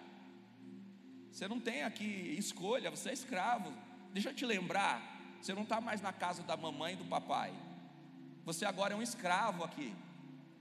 você 1.31 1.47
não 1.47 1.61
tem 1.61 1.83
aqui 1.83 2.35
escolha, 2.39 2.91
você 2.91 3.11
é 3.11 3.13
escravo. 3.13 3.71
Deixa 4.15 4.31
eu 4.31 4.35
te 4.35 4.47
lembrar: 4.47 4.97
você 5.43 5.53
não 5.53 5.65
está 5.65 5.79
mais 5.79 6.01
na 6.01 6.11
casa 6.11 6.43
da 6.43 6.57
mamãe 6.57 6.95
e 6.95 6.97
do 6.97 7.05
papai, 7.05 7.53
você 8.47 8.65
agora 8.65 8.95
é 8.95 8.97
um 8.97 9.03
escravo 9.03 9.63
aqui. 9.63 9.95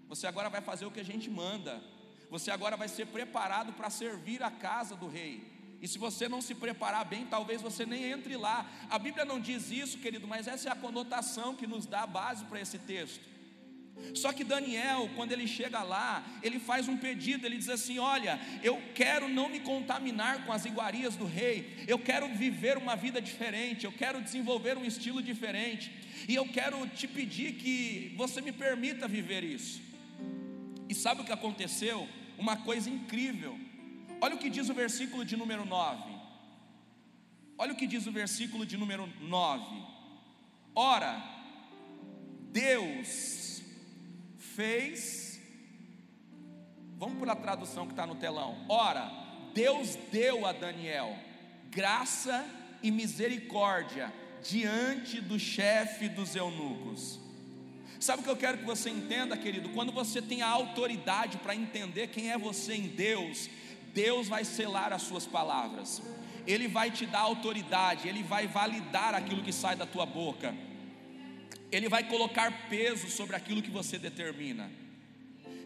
Você 0.10 0.28
agora 0.28 0.50
vai 0.50 0.60
fazer 0.60 0.86
o 0.86 0.92
que 0.92 1.00
a 1.00 1.06
gente 1.06 1.30
manda. 1.30 1.82
Você 2.30 2.52
agora 2.52 2.76
vai 2.76 2.90
ser 2.90 3.08
preparado 3.08 3.72
para 3.72 3.90
servir 3.90 4.44
a 4.44 4.52
casa 4.52 4.98
do 4.98 5.08
rei. 5.08 5.50
E 5.82 5.88
se 5.88 5.98
você 5.98 6.28
não 6.28 6.42
se 6.42 6.54
preparar 6.54 7.06
bem, 7.06 7.26
talvez 7.26 7.62
você 7.62 7.86
nem 7.86 8.12
entre 8.12 8.36
lá. 8.36 8.70
A 8.90 9.00
Bíblia 9.00 9.24
não 9.24 9.40
diz 9.40 9.72
isso, 9.72 10.00
querido, 10.00 10.28
mas 10.28 10.50
essa 10.50 10.68
é 10.68 10.72
a 10.74 10.76
conotação 10.76 11.56
que 11.56 11.66
nos 11.66 11.86
dá 11.86 12.02
a 12.02 12.08
base 12.08 12.44
para 12.44 12.60
esse 12.60 12.78
texto. 12.78 13.33
Só 14.14 14.32
que 14.32 14.44
Daniel, 14.44 15.10
quando 15.16 15.32
ele 15.32 15.48
chega 15.48 15.82
lá, 15.82 16.24
ele 16.44 16.60
faz 16.60 16.88
um 16.88 16.98
pedido, 16.98 17.46
ele 17.46 17.58
diz 17.58 17.70
assim: 17.70 17.98
Olha, 18.00 18.40
eu 18.62 18.82
quero 18.94 19.28
não 19.28 19.50
me 19.50 19.60
contaminar 19.60 20.46
com 20.46 20.52
as 20.52 20.66
iguarias 20.66 21.16
do 21.16 21.26
rei, 21.26 21.84
eu 21.88 21.98
quero 21.98 22.28
viver 22.30 22.78
uma 22.78 22.96
vida 22.96 23.22
diferente, 23.22 23.86
eu 23.86 23.92
quero 23.92 24.22
desenvolver 24.22 24.78
um 24.78 24.86
estilo 24.86 25.22
diferente, 25.22 25.92
e 26.28 26.36
eu 26.36 26.48
quero 26.48 26.86
te 26.88 27.08
pedir 27.08 27.54
que 27.54 28.14
você 28.16 28.42
me 28.42 28.52
permita 28.52 29.08
viver 29.08 29.44
isso. 29.44 29.82
E 30.88 30.94
sabe 30.94 31.22
o 31.22 31.26
que 31.26 31.32
aconteceu? 31.32 32.08
Uma 32.38 32.58
coisa 32.58 32.90
incrível. 32.90 33.58
Olha 34.22 34.36
o 34.36 34.40
que 34.40 34.50
diz 34.50 34.70
o 34.70 34.74
versículo 34.74 35.26
de 35.26 35.36
número 35.36 35.66
9. 35.66 36.14
Olha 37.58 37.74
o 37.74 37.76
que 37.76 37.88
diz 37.88 38.06
o 38.06 38.12
versículo 38.12 38.66
de 38.66 38.78
número 38.78 39.10
9. 39.22 39.66
Ora, 40.76 41.22
Deus 42.52 43.43
fez. 44.56 45.40
Vamos 46.98 47.18
para 47.20 47.34
a 47.34 47.36
tradução 47.36 47.86
que 47.86 47.94
está 47.94 48.06
no 48.06 48.16
telão. 48.16 48.66
Ora, 48.70 49.12
Deus 49.54 49.96
deu 50.12 50.46
a 50.46 50.52
Daniel 50.52 51.16
graça 51.70 52.46
e 52.82 52.92
misericórdia 52.92 54.14
diante 54.44 55.20
do 55.20 55.40
chefe 55.40 56.08
dos 56.08 56.36
eunucos. 56.36 57.20
Sabe 58.00 58.22
o 58.22 58.24
que 58.24 58.30
eu 58.30 58.38
quero 58.38 58.58
que 58.58 58.66
você 58.66 58.90
entenda, 58.90 59.38
querido? 59.38 59.70
Quando 59.70 59.92
você 59.92 60.22
tem 60.22 60.42
a 60.42 60.50
autoridade 60.50 61.38
para 61.38 61.56
entender 61.56 62.08
quem 62.08 62.32
é 62.32 62.38
você 62.38 62.74
em 62.74 62.88
Deus, 62.88 63.50
Deus 63.94 64.28
vai 64.28 64.44
selar 64.44 64.92
as 64.92 65.04
suas 65.04 65.26
palavras. 65.26 66.02
Ele 66.46 66.68
vai 66.68 66.92
te 66.92 67.06
dar 67.06 67.22
autoridade, 67.22 68.08
ele 68.08 68.22
vai 68.22 68.46
validar 68.46 69.16
aquilo 69.16 69.42
que 69.42 69.54
sai 69.54 69.76
da 69.76 69.86
tua 69.86 70.06
boca. 70.06 70.54
Ele 71.76 71.90
vai 71.90 72.08
colocar 72.08 72.70
peso 72.70 73.10
sobre 73.10 73.36
aquilo 73.36 73.62
que 73.62 73.72
você 73.72 73.98
determina. 73.98 74.72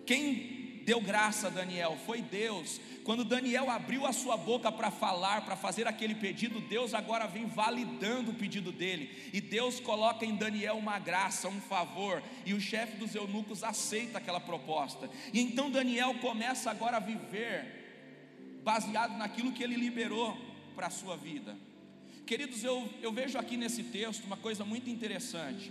Quem 0.06 0.82
deu 0.86 1.02
graça 1.02 1.48
a 1.48 1.50
Daniel 1.50 1.98
foi 2.06 2.22
Deus. 2.22 2.80
Quando 3.04 3.26
Daniel 3.26 3.70
abriu 3.70 4.06
a 4.06 4.14
sua 4.14 4.38
boca 4.38 4.72
para 4.72 4.90
falar, 4.90 5.44
para 5.44 5.58
fazer 5.58 5.86
aquele 5.86 6.16
pedido, 6.16 6.62
Deus 6.62 6.94
agora 6.94 7.28
vem 7.28 7.46
validando 7.46 8.32
o 8.32 8.34
pedido 8.34 8.72
dele. 8.72 9.30
E 9.34 9.42
Deus 9.42 9.82
coloca 9.82 10.26
em 10.26 10.36
Daniel 10.36 10.78
uma 10.78 10.98
graça, 10.98 11.50
um 11.50 11.60
favor, 11.60 12.24
e 12.46 12.54
o 12.54 12.62
chefe 12.62 12.96
dos 12.96 13.14
eunucos 13.14 13.66
aceita 13.66 14.18
aquela 14.18 14.40
proposta. 14.40 15.10
E 15.34 15.42
então 15.42 15.70
Daniel 15.70 16.16
começa 16.22 16.72
agora 16.72 16.96
a 16.96 17.02
viver 17.02 18.62
baseado 18.64 19.18
naquilo 19.18 19.52
que 19.52 19.64
ele 19.64 19.76
liberou 19.76 20.38
para 20.74 20.88
a 20.88 20.90
sua 20.90 21.18
vida. 21.18 21.58
Queridos, 22.26 22.64
eu, 22.64 22.90
eu 23.02 23.12
vejo 23.12 23.38
aqui 23.38 23.58
nesse 23.58 23.84
texto 23.84 24.24
uma 24.24 24.38
coisa 24.38 24.64
muito 24.64 24.90
interessante. 24.90 25.70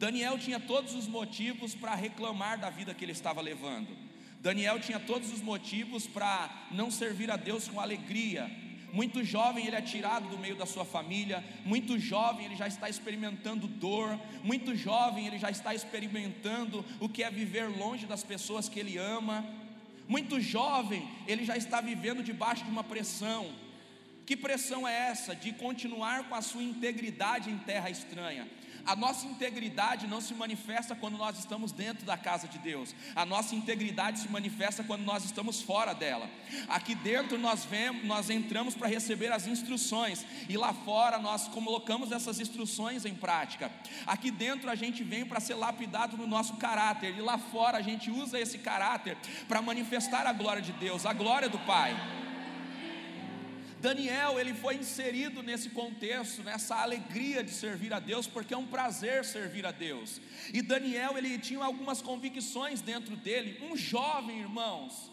Daniel 0.00 0.38
tinha 0.38 0.58
todos 0.58 0.94
os 0.94 1.06
motivos 1.06 1.74
para 1.74 1.94
reclamar 1.94 2.58
da 2.58 2.70
vida 2.70 2.94
que 2.94 3.04
ele 3.04 3.12
estava 3.12 3.42
levando. 3.42 3.94
Daniel 4.40 4.80
tinha 4.80 4.98
todos 4.98 5.30
os 5.30 5.42
motivos 5.42 6.06
para 6.06 6.68
não 6.70 6.90
servir 6.90 7.30
a 7.30 7.36
Deus 7.36 7.68
com 7.68 7.78
alegria. 7.78 8.50
Muito 8.94 9.22
jovem 9.22 9.66
ele 9.66 9.76
é 9.76 9.82
tirado 9.82 10.26
do 10.30 10.38
meio 10.38 10.56
da 10.56 10.64
sua 10.64 10.86
família, 10.86 11.44
muito 11.66 11.98
jovem 11.98 12.46
ele 12.46 12.56
já 12.56 12.66
está 12.66 12.88
experimentando 12.88 13.68
dor, 13.68 14.18
muito 14.42 14.74
jovem 14.74 15.26
ele 15.26 15.38
já 15.38 15.50
está 15.50 15.74
experimentando 15.74 16.82
o 16.98 17.06
que 17.06 17.22
é 17.22 17.30
viver 17.30 17.68
longe 17.68 18.06
das 18.06 18.24
pessoas 18.24 18.70
que 18.70 18.80
ele 18.80 18.96
ama. 18.96 19.44
Muito 20.08 20.40
jovem 20.40 21.06
ele 21.26 21.44
já 21.44 21.58
está 21.58 21.82
vivendo 21.82 22.22
debaixo 22.22 22.64
de 22.64 22.70
uma 22.70 22.82
pressão. 22.82 23.52
Que 24.24 24.34
pressão 24.34 24.88
é 24.88 25.10
essa 25.10 25.36
de 25.36 25.52
continuar 25.52 26.26
com 26.26 26.34
a 26.34 26.40
sua 26.40 26.62
integridade 26.62 27.50
em 27.50 27.58
terra 27.58 27.90
estranha? 27.90 28.48
A 28.90 28.96
nossa 28.96 29.24
integridade 29.24 30.08
não 30.08 30.20
se 30.20 30.34
manifesta 30.34 30.96
quando 30.96 31.16
nós 31.16 31.38
estamos 31.38 31.70
dentro 31.70 32.04
da 32.04 32.16
casa 32.16 32.48
de 32.48 32.58
Deus. 32.58 32.92
A 33.14 33.24
nossa 33.24 33.54
integridade 33.54 34.18
se 34.18 34.28
manifesta 34.28 34.82
quando 34.82 35.02
nós 35.02 35.24
estamos 35.24 35.62
fora 35.62 35.94
dela. 35.94 36.28
Aqui 36.68 36.96
dentro 36.96 37.38
nós 37.38 37.64
vemos, 37.64 38.04
nós 38.04 38.28
entramos 38.30 38.74
para 38.74 38.88
receber 38.88 39.30
as 39.30 39.46
instruções 39.46 40.26
e 40.48 40.56
lá 40.56 40.72
fora 40.72 41.20
nós 41.20 41.46
colocamos 41.46 42.10
essas 42.10 42.40
instruções 42.40 43.04
em 43.04 43.14
prática. 43.14 43.70
Aqui 44.04 44.28
dentro 44.28 44.68
a 44.68 44.74
gente 44.74 45.04
vem 45.04 45.24
para 45.24 45.38
ser 45.38 45.54
lapidado 45.54 46.16
no 46.16 46.26
nosso 46.26 46.56
caráter 46.56 47.16
e 47.16 47.20
lá 47.20 47.38
fora 47.38 47.78
a 47.78 47.82
gente 47.82 48.10
usa 48.10 48.40
esse 48.40 48.58
caráter 48.58 49.16
para 49.46 49.62
manifestar 49.62 50.26
a 50.26 50.32
glória 50.32 50.60
de 50.60 50.72
Deus, 50.72 51.06
a 51.06 51.12
glória 51.12 51.48
do 51.48 51.60
Pai. 51.60 51.94
Daniel, 53.80 54.38
ele 54.38 54.52
foi 54.52 54.76
inserido 54.76 55.42
nesse 55.42 55.70
contexto, 55.70 56.42
nessa 56.42 56.76
alegria 56.76 57.42
de 57.42 57.50
servir 57.50 57.94
a 57.94 57.98
Deus, 57.98 58.26
porque 58.26 58.52
é 58.52 58.56
um 58.56 58.66
prazer 58.66 59.24
servir 59.24 59.64
a 59.64 59.72
Deus. 59.72 60.20
E 60.52 60.60
Daniel, 60.60 61.16
ele 61.16 61.38
tinha 61.38 61.64
algumas 61.64 62.02
convicções 62.02 62.82
dentro 62.82 63.16
dele, 63.16 63.58
um 63.70 63.74
jovem, 63.74 64.40
irmãos, 64.40 65.09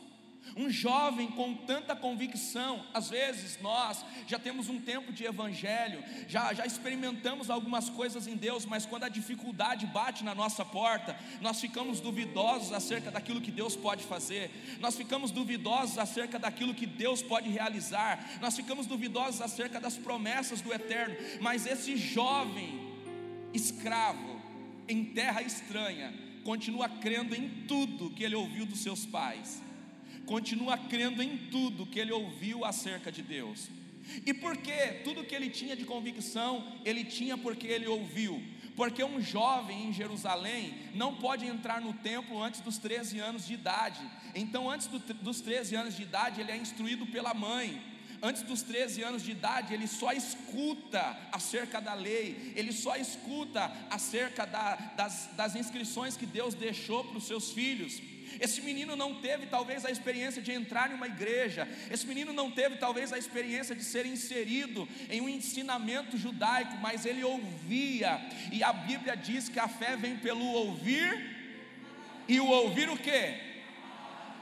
um 0.55 0.69
jovem 0.69 1.27
com 1.27 1.53
tanta 1.53 1.95
convicção, 1.95 2.86
às 2.93 3.10
vezes 3.10 3.60
nós 3.62 4.05
já 4.27 4.39
temos 4.39 4.69
um 4.69 4.79
tempo 4.79 5.12
de 5.12 5.25
evangelho, 5.25 6.03
já, 6.27 6.53
já 6.53 6.65
experimentamos 6.65 7.49
algumas 7.49 7.89
coisas 7.89 8.27
em 8.27 8.36
Deus, 8.36 8.65
mas 8.65 8.86
quando 8.86 9.03
a 9.03 9.10
dificuldade 9.10 9.86
bate 9.86 10.23
na 10.23 10.33
nossa 10.33 10.63
porta, 10.63 11.17
nós 11.41 11.60
ficamos 11.60 11.99
duvidosos 11.99 12.71
acerca 12.71 13.12
daquilo 13.12 13.41
que 13.41 13.51
Deus 13.51 13.75
pode 13.75 14.03
fazer, 14.03 14.49
nós 14.79 14.95
ficamos 14.95 15.31
duvidosos 15.31 15.97
acerca 15.97 16.39
daquilo 16.39 16.73
que 16.73 16.86
Deus 16.86 17.21
pode 17.21 17.49
realizar, 17.49 18.38
nós 18.41 18.55
ficamos 18.55 18.86
duvidosos 18.86 19.41
acerca 19.41 19.79
das 19.79 19.97
promessas 19.97 20.62
do 20.62 20.73
eterno, 20.73 21.15
mas 21.41 21.65
esse 21.65 21.97
jovem 21.97 22.95
escravo 23.53 24.41
em 24.88 25.03
terra 25.03 25.41
estranha, 25.41 26.13
continua 26.43 26.88
crendo 26.88 27.36
em 27.36 27.49
tudo 27.67 28.10
que 28.12 28.23
ele 28.23 28.36
ouviu 28.36 28.65
dos 28.65 28.79
seus 28.79 29.05
pais 29.05 29.62
continua 30.27 30.77
crendo 30.77 31.23
em 31.23 31.37
tudo 31.37 31.87
que 31.87 31.99
ele 31.99 32.11
ouviu 32.11 32.63
acerca 32.63 33.11
de 33.11 33.23
Deus. 33.23 33.69
E 34.25 34.33
por 34.33 34.55
que 34.57 35.01
tudo 35.03 35.23
que 35.23 35.33
ele 35.33 35.49
tinha 35.49 35.75
de 35.75 35.85
convicção, 35.85 36.79
ele 36.85 37.03
tinha 37.03 37.37
porque 37.37 37.65
ele 37.65 37.87
ouviu. 37.87 38.43
Porque 38.75 39.03
um 39.03 39.19
jovem 39.19 39.87
em 39.87 39.93
Jerusalém 39.93 40.73
não 40.93 41.15
pode 41.15 41.47
entrar 41.47 41.81
no 41.81 41.93
templo 41.93 42.41
antes 42.41 42.61
dos 42.61 42.77
13 42.77 43.19
anos 43.19 43.47
de 43.47 43.55
idade. 43.55 43.99
Então, 44.35 44.69
antes 44.69 44.85
do, 44.87 44.99
dos 44.99 45.41
13 45.41 45.75
anos 45.75 45.95
de 45.95 46.03
idade, 46.03 46.41
ele 46.41 46.51
é 46.51 46.57
instruído 46.57 47.07
pela 47.07 47.33
mãe. 47.33 47.81
Antes 48.21 48.43
dos 48.43 48.61
13 48.61 49.03
anos 49.03 49.23
de 49.23 49.31
idade, 49.31 49.73
ele 49.73 49.87
só 49.87 50.11
escuta 50.11 51.17
acerca 51.31 51.79
da 51.79 51.93
lei, 51.93 52.53
ele 52.55 52.71
só 52.71 52.95
escuta 52.95 53.71
acerca 53.89 54.45
da, 54.45 54.75
das, 54.95 55.29
das 55.35 55.55
inscrições 55.55 56.17
que 56.17 56.25
Deus 56.25 56.53
deixou 56.53 57.03
para 57.03 57.17
os 57.17 57.27
seus 57.27 57.51
filhos. 57.51 58.01
Esse 58.39 58.61
menino 58.61 58.95
não 58.95 59.21
teve 59.21 59.45
talvez 59.45 59.85
a 59.85 59.91
experiência 59.91 60.41
de 60.41 60.51
entrar 60.51 60.91
em 60.91 60.95
uma 60.95 61.07
igreja, 61.07 61.67
esse 61.89 62.05
menino 62.05 62.33
não 62.33 62.51
teve 62.51 62.77
talvez 62.77 63.13
a 63.13 63.17
experiência 63.17 63.75
de 63.75 63.83
ser 63.83 64.05
inserido 64.05 64.87
em 65.09 65.21
um 65.21 65.29
ensinamento 65.29 66.17
judaico, 66.17 66.77
mas 66.81 67.05
ele 67.05 67.23
ouvia, 67.23 68.19
e 68.51 68.63
a 68.63 68.73
Bíblia 68.73 69.15
diz 69.15 69.49
que 69.49 69.59
a 69.59 69.67
fé 69.67 69.95
vem 69.95 70.17
pelo 70.17 70.45
ouvir, 70.45 71.35
e 72.27 72.39
o 72.39 72.47
ouvir 72.47 72.89
o 72.89 72.97
que? 72.97 73.46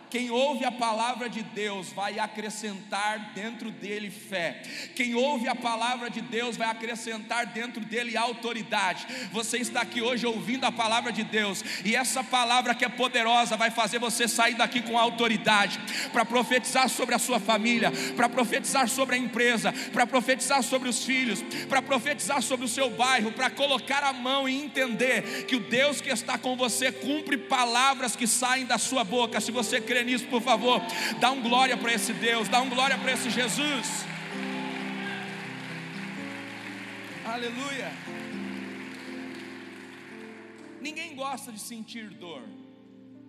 Quem 0.10 0.30
ouve 0.30 0.66
a 0.66 0.72
palavra 0.72 1.30
de 1.30 1.44
Deus 1.44 1.90
vai 1.90 2.20
acrescentar 2.20 3.32
dentro 3.34 3.72
dele 3.72 4.10
fé. 4.10 4.62
Quem 4.96 5.16
ouve 5.16 5.48
a 5.48 5.56
palavra 5.56 6.10
de 6.10 6.22
Deus 6.22 6.58
vai 6.58 6.70
acrescentar 6.70 7.48
dentro 7.48 7.84
dele 7.84 8.16
autoridade. 8.16 9.06
Você 9.32 9.58
está 9.58 9.82
aqui 9.82 10.02
hoje 10.02 10.26
ouvindo 10.26 10.66
a 10.66 10.72
palavra 10.72 11.12
de 11.12 11.24
Deus, 11.24 11.64
e 11.84 11.96
essa 11.96 12.24
palavra 12.24 12.74
que 12.76 12.86
é 12.86 12.90
poderosa 12.90 13.58
vai 13.58 13.72
fazer 13.72 14.00
você 14.00 14.28
sair 14.28 14.56
daqui 14.56 14.82
com 14.82 14.98
autoridade 14.98 15.80
para 16.12 16.26
profetizar 16.26 16.88
sobre 16.90 17.16
a 17.16 17.20
sua 17.20 17.40
família, 17.40 17.92
para 18.16 18.30
profetizar 18.30 18.88
sobre 18.88 19.16
a 19.16 19.18
empresa, 19.18 19.74
para 19.92 20.08
profetizar 20.08 20.64
sobre 20.64 20.90
os 20.90 21.04
filhos, 21.04 21.42
para 21.68 21.82
profetizar 21.82 22.42
sobre 22.42 22.66
o 22.66 22.70
seu 22.70 22.90
bairro, 22.90 23.32
para 23.32 23.50
colocar 23.50 24.04
a 24.04 24.14
mão 24.14 24.48
e 24.48 24.56
entender 24.56 25.46
que 25.46 25.56
o 25.56 25.60
Deus 25.60 26.02
que 26.02 26.10
está 26.10 26.38
com 26.38 26.56
você 26.56 26.92
cumpre 26.92 27.38
palavras 27.38 28.16
que 28.16 28.28
saem 28.28 28.66
da 28.66 28.78
sua 28.78 29.04
boca. 29.04 29.42
Se 29.42 29.52
você 29.52 29.82
crê 29.96 30.04
nisso, 30.04 30.28
por 30.28 30.42
favor, 30.42 30.82
dá 31.22 31.32
um 31.32 31.42
glória 31.42 31.78
para 31.78 31.94
esse 31.94 32.12
Deus, 32.12 32.50
dá 32.50 32.62
um 32.62 32.70
glória 32.70 32.98
para 32.98 33.14
esse 33.14 33.30
Jesus. 33.30 34.04
Aleluia. 37.26 37.94
Ninguém 40.82 41.16
gosta 41.16 41.50
de 41.50 41.60
sentir 41.60 42.10
dor. 42.10 42.44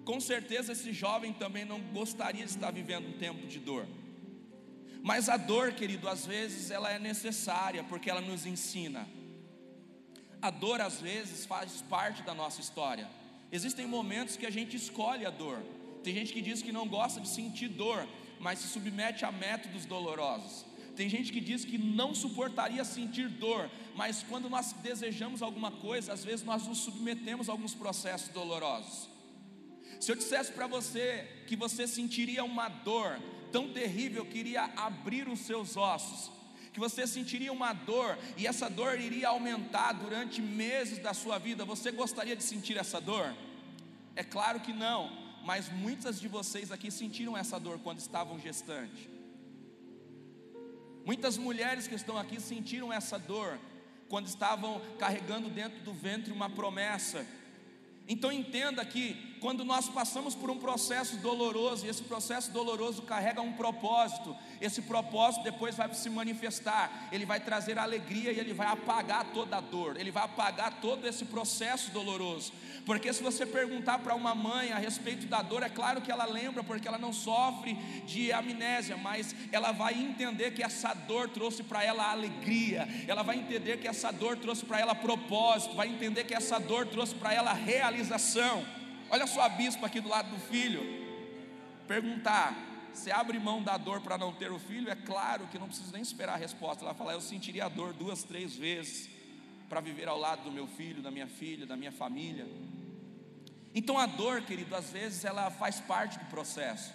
Com 0.04 0.18
certeza 0.18 0.72
esse 0.72 0.92
jovem 0.92 1.32
também 1.32 1.64
não 1.64 1.80
gostaria 1.80 2.44
de 2.44 2.50
estar 2.50 2.72
vivendo 2.72 3.10
um 3.10 3.18
tempo 3.18 3.46
de 3.46 3.60
dor. 3.60 3.86
Mas 5.04 5.28
a 5.28 5.36
dor, 5.36 5.72
querido, 5.72 6.08
às 6.08 6.26
vezes 6.26 6.72
ela 6.72 6.90
é 6.90 6.98
necessária 6.98 7.84
porque 7.84 8.10
ela 8.10 8.20
nos 8.20 8.44
ensina. 8.44 9.06
A 10.42 10.50
dor 10.50 10.80
às 10.80 11.00
vezes 11.00 11.46
faz 11.46 11.80
parte 11.82 12.24
da 12.24 12.34
nossa 12.34 12.60
história. 12.60 13.08
Existem 13.52 13.86
momentos 13.86 14.36
que 14.36 14.46
a 14.46 14.50
gente 14.50 14.76
escolhe 14.76 15.24
a 15.24 15.30
dor. 15.30 15.62
Tem 16.06 16.14
gente 16.14 16.32
que 16.32 16.40
diz 16.40 16.62
que 16.62 16.70
não 16.70 16.86
gosta 16.86 17.20
de 17.20 17.28
sentir 17.28 17.66
dor, 17.66 18.06
mas 18.38 18.60
se 18.60 18.68
submete 18.68 19.24
a 19.24 19.32
métodos 19.32 19.84
dolorosos. 19.84 20.64
Tem 20.94 21.08
gente 21.08 21.32
que 21.32 21.40
diz 21.40 21.64
que 21.64 21.76
não 21.76 22.14
suportaria 22.14 22.84
sentir 22.84 23.28
dor, 23.28 23.68
mas 23.96 24.22
quando 24.22 24.48
nós 24.48 24.72
desejamos 24.72 25.42
alguma 25.42 25.72
coisa, 25.72 26.12
às 26.12 26.24
vezes 26.24 26.46
nós 26.46 26.64
nos 26.64 26.78
submetemos 26.78 27.48
a 27.48 27.52
alguns 27.52 27.74
processos 27.74 28.28
dolorosos. 28.28 29.08
Se 29.98 30.12
eu 30.12 30.14
dissesse 30.14 30.52
para 30.52 30.68
você 30.68 31.26
que 31.48 31.56
você 31.56 31.88
sentiria 31.88 32.44
uma 32.44 32.68
dor 32.68 33.20
tão 33.50 33.72
terrível 33.72 34.24
que 34.24 34.38
iria 34.38 34.62
abrir 34.76 35.26
os 35.26 35.40
seus 35.40 35.76
ossos, 35.76 36.30
que 36.72 36.78
você 36.78 37.04
sentiria 37.04 37.52
uma 37.52 37.72
dor 37.72 38.16
e 38.36 38.46
essa 38.46 38.70
dor 38.70 39.00
iria 39.00 39.30
aumentar 39.30 39.92
durante 39.94 40.40
meses 40.40 41.00
da 41.00 41.12
sua 41.12 41.36
vida, 41.36 41.64
você 41.64 41.90
gostaria 41.90 42.36
de 42.36 42.44
sentir 42.44 42.76
essa 42.76 43.00
dor? 43.00 43.34
É 44.14 44.22
claro 44.22 44.60
que 44.60 44.72
não 44.72 45.25
mas 45.46 45.68
muitas 45.68 46.18
de 46.20 46.26
vocês 46.26 46.72
aqui 46.72 46.90
sentiram 46.90 47.36
essa 47.36 47.58
dor 47.60 47.78
quando 47.78 48.00
estavam 48.00 48.36
gestantes. 48.36 49.08
Muitas 51.04 51.38
mulheres 51.38 51.86
que 51.86 51.94
estão 51.94 52.18
aqui 52.18 52.40
sentiram 52.40 52.92
essa 52.92 53.16
dor 53.16 53.56
quando 54.08 54.26
estavam 54.26 54.82
carregando 54.98 55.48
dentro 55.48 55.78
do 55.84 55.94
ventre 55.94 56.32
uma 56.32 56.50
promessa. 56.50 57.24
Então 58.08 58.32
entenda 58.32 58.84
que 58.84 59.36
quando 59.40 59.64
nós 59.64 59.88
passamos 59.88 60.34
por 60.34 60.50
um 60.50 60.58
processo 60.58 61.16
doloroso, 61.18 61.86
e 61.86 61.88
esse 61.88 62.02
processo 62.02 62.50
doloroso 62.50 63.02
carrega 63.02 63.40
um 63.40 63.52
propósito, 63.52 64.36
esse 64.60 64.82
propósito 64.82 65.44
depois 65.44 65.74
vai 65.74 65.92
se 65.94 66.08
manifestar, 66.08 67.08
ele 67.12 67.24
vai 67.24 67.40
trazer 67.40 67.78
alegria 67.78 68.32
e 68.32 68.38
ele 68.38 68.52
vai 68.52 68.66
apagar 68.66 69.24
toda 69.32 69.56
a 69.56 69.60
dor, 69.60 69.96
ele 69.98 70.10
vai 70.10 70.24
apagar 70.24 70.80
todo 70.80 71.06
esse 71.06 71.24
processo 71.24 71.90
doloroso. 71.90 72.52
Porque 72.84 73.12
se 73.12 73.22
você 73.22 73.44
perguntar 73.44 73.98
para 73.98 74.14
uma 74.14 74.34
mãe 74.34 74.72
a 74.72 74.78
respeito 74.78 75.26
da 75.26 75.42
dor, 75.42 75.62
é 75.62 75.68
claro 75.68 76.00
que 76.00 76.10
ela 76.10 76.24
lembra, 76.24 76.62
porque 76.62 76.86
ela 76.86 76.98
não 76.98 77.12
sofre 77.12 77.74
de 78.06 78.32
amnésia, 78.32 78.96
mas 78.96 79.34
ela 79.50 79.72
vai 79.72 79.94
entender 79.94 80.52
que 80.52 80.62
essa 80.62 80.94
dor 80.94 81.28
trouxe 81.28 81.62
para 81.62 81.82
ela 81.82 82.10
alegria, 82.10 82.88
ela 83.08 83.22
vai 83.22 83.36
entender 83.36 83.78
que 83.78 83.88
essa 83.88 84.12
dor 84.12 84.36
trouxe 84.36 84.64
para 84.64 84.80
ela 84.80 84.94
propósito, 84.94 85.74
vai 85.74 85.88
entender 85.88 86.24
que 86.24 86.34
essa 86.34 86.58
dor 86.58 86.86
trouxe 86.86 87.14
para 87.14 87.34
ela 87.34 87.52
realização. 87.52 88.64
Olha 89.10 89.26
só 89.26 89.42
a 89.42 89.48
bispa 89.48 89.86
aqui 89.86 90.00
do 90.00 90.08
lado 90.08 90.30
do 90.30 90.40
filho. 90.40 90.82
Perguntar: 91.86 92.54
você 92.96 93.10
abre 93.10 93.38
mão 93.38 93.62
da 93.62 93.76
dor 93.76 94.00
para 94.00 94.16
não 94.16 94.32
ter 94.32 94.50
o 94.50 94.58
filho? 94.58 94.90
É 94.90 94.96
claro 94.96 95.46
que 95.48 95.58
não 95.58 95.68
precisa 95.68 95.92
nem 95.92 96.02
esperar 96.02 96.34
a 96.34 96.36
resposta. 96.36 96.84
Ela 96.84 96.94
fala: 96.94 97.12
eu 97.12 97.20
sentiria 97.20 97.66
a 97.66 97.68
dor 97.68 97.92
duas, 97.92 98.22
três 98.24 98.56
vezes 98.56 99.08
para 99.68 99.80
viver 99.80 100.08
ao 100.08 100.18
lado 100.18 100.44
do 100.44 100.52
meu 100.52 100.66
filho, 100.66 101.02
da 101.02 101.10
minha 101.10 101.26
filha, 101.26 101.66
da 101.66 101.76
minha 101.76 101.92
família. 101.92 102.46
Então 103.74 103.98
a 103.98 104.06
dor, 104.06 104.42
querido, 104.42 104.74
às 104.74 104.90
vezes 104.90 105.24
ela 105.24 105.50
faz 105.50 105.80
parte 105.80 106.18
do 106.18 106.24
processo. 106.26 106.92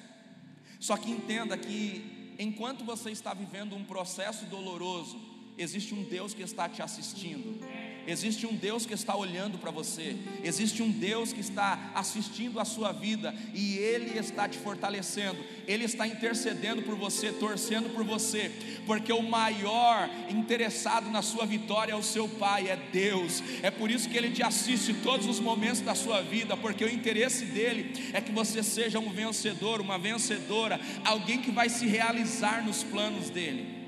Só 0.80 0.98
que 0.98 1.12
entenda 1.12 1.58
que 1.58 2.36
enquanto 2.40 2.84
você 2.84 3.12
está 3.12 3.34
vivendo 3.34 3.76
um 3.76 3.84
processo 3.84 4.46
doloroso, 4.46 5.20
existe 5.58 5.94
um 5.94 6.04
Deus 6.04 6.34
que 6.34 6.42
está 6.42 6.68
te 6.68 6.82
assistindo. 6.82 7.60
Existe 8.08 8.46
um 8.46 8.56
Deus 8.56 8.86
que 8.86 8.94
está 8.94 9.16
olhando 9.16 9.58
para 9.58 9.72
você, 9.72 10.16
existe 10.44 10.82
um 10.82 10.90
Deus 10.90 11.32
que 11.32 11.40
está 11.40 11.92
assistindo 11.94 12.60
a 12.60 12.66
sua 12.66 12.92
vida. 12.92 13.34
E 13.54 13.78
Ele 13.78 14.18
está 14.18 14.48
te 14.48 14.58
fortalecendo, 14.58 15.38
Ele 15.68 15.86
está 15.86 16.08
intercedendo 16.08 16.82
por 16.82 16.96
você, 16.96 17.32
torcendo 17.32 17.90
por 17.94 18.04
você, 18.04 18.52
porque 18.86 19.14
o 19.14 19.22
maior 19.22 20.10
interessado 20.30 21.10
na 21.10 21.22
sua 21.22 21.46
vitória 21.46 21.94
é 21.94 21.96
o 21.96 22.04
seu 22.04 22.28
Pai, 22.28 22.70
é 22.70 22.76
Deus, 22.92 23.44
é 23.62 23.70
por 23.70 23.92
isso 23.92 24.10
que 24.10 24.18
Ele 24.18 24.32
te 24.32 24.44
assiste 24.44 24.94
todos 24.96 25.28
os 25.28 25.40
momentos 25.40 25.82
da 25.82 25.96
sua 25.96 26.22
vida, 26.22 26.58
porque 26.58 26.84
o 26.84 26.90
interesse 26.90 27.46
dele 27.46 28.12
é 28.14 28.22
que 28.22 28.32
você 28.32 28.64
seja 28.64 29.00
um 29.00 29.12
vencedor, 29.12 29.82
uma 29.82 29.98
vencedora, 29.98 30.80
alguém 31.04 31.42
que 31.42 31.52
vai 31.52 31.70
se 31.70 31.86
realizar 31.86 32.64
nos 32.64 32.84
planos 32.84 33.30
dele. 33.30 33.81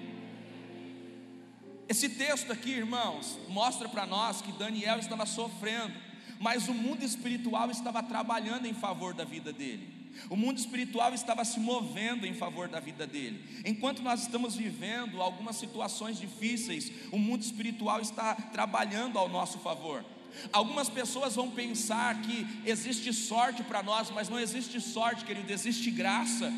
Esse 1.94 2.10
texto 2.10 2.52
aqui, 2.52 2.72
irmãos, 2.72 3.38
mostra 3.48 3.88
para 3.88 4.08
nós 4.08 4.42
que 4.42 4.52
Daniel 4.54 4.98
estava 4.98 5.28
sofrendo, 5.28 5.94
mas 6.40 6.68
o 6.68 6.74
mundo 6.74 7.04
espiritual 7.04 7.70
estava 7.70 8.02
trabalhando 8.02 8.66
em 8.66 8.74
favor 8.74 9.14
da 9.14 9.24
vida 9.24 9.54
dele. 9.54 9.94
O 10.28 10.36
mundo 10.36 10.58
espiritual 10.58 11.14
estava 11.14 11.46
se 11.46 11.60
movendo 11.60 12.26
em 12.26 12.34
favor 12.34 12.68
da 12.68 12.80
vida 12.80 13.06
dele. 13.06 13.62
Enquanto 13.64 14.02
nós 14.02 14.24
estamos 14.24 14.56
vivendo 14.56 15.22
algumas 15.22 15.56
situações 15.56 16.20
difíceis, 16.20 16.92
o 17.12 17.20
mundo 17.20 17.44
espiritual 17.44 18.02
está 18.02 18.34
trabalhando 18.34 19.20
ao 19.20 19.30
nosso 19.30 19.60
favor. 19.60 20.04
Algumas 20.52 20.90
pessoas 20.90 21.36
vão 21.36 21.52
pensar 21.52 22.24
que 22.24 22.48
existe 22.66 23.14
sorte 23.14 23.62
para 23.62 23.84
nós, 23.84 24.10
mas 24.10 24.30
não 24.30 24.40
existe 24.40 24.82
sorte, 24.82 25.24
querido, 25.26 25.54
existe 25.54 25.92
graça. 25.92 26.52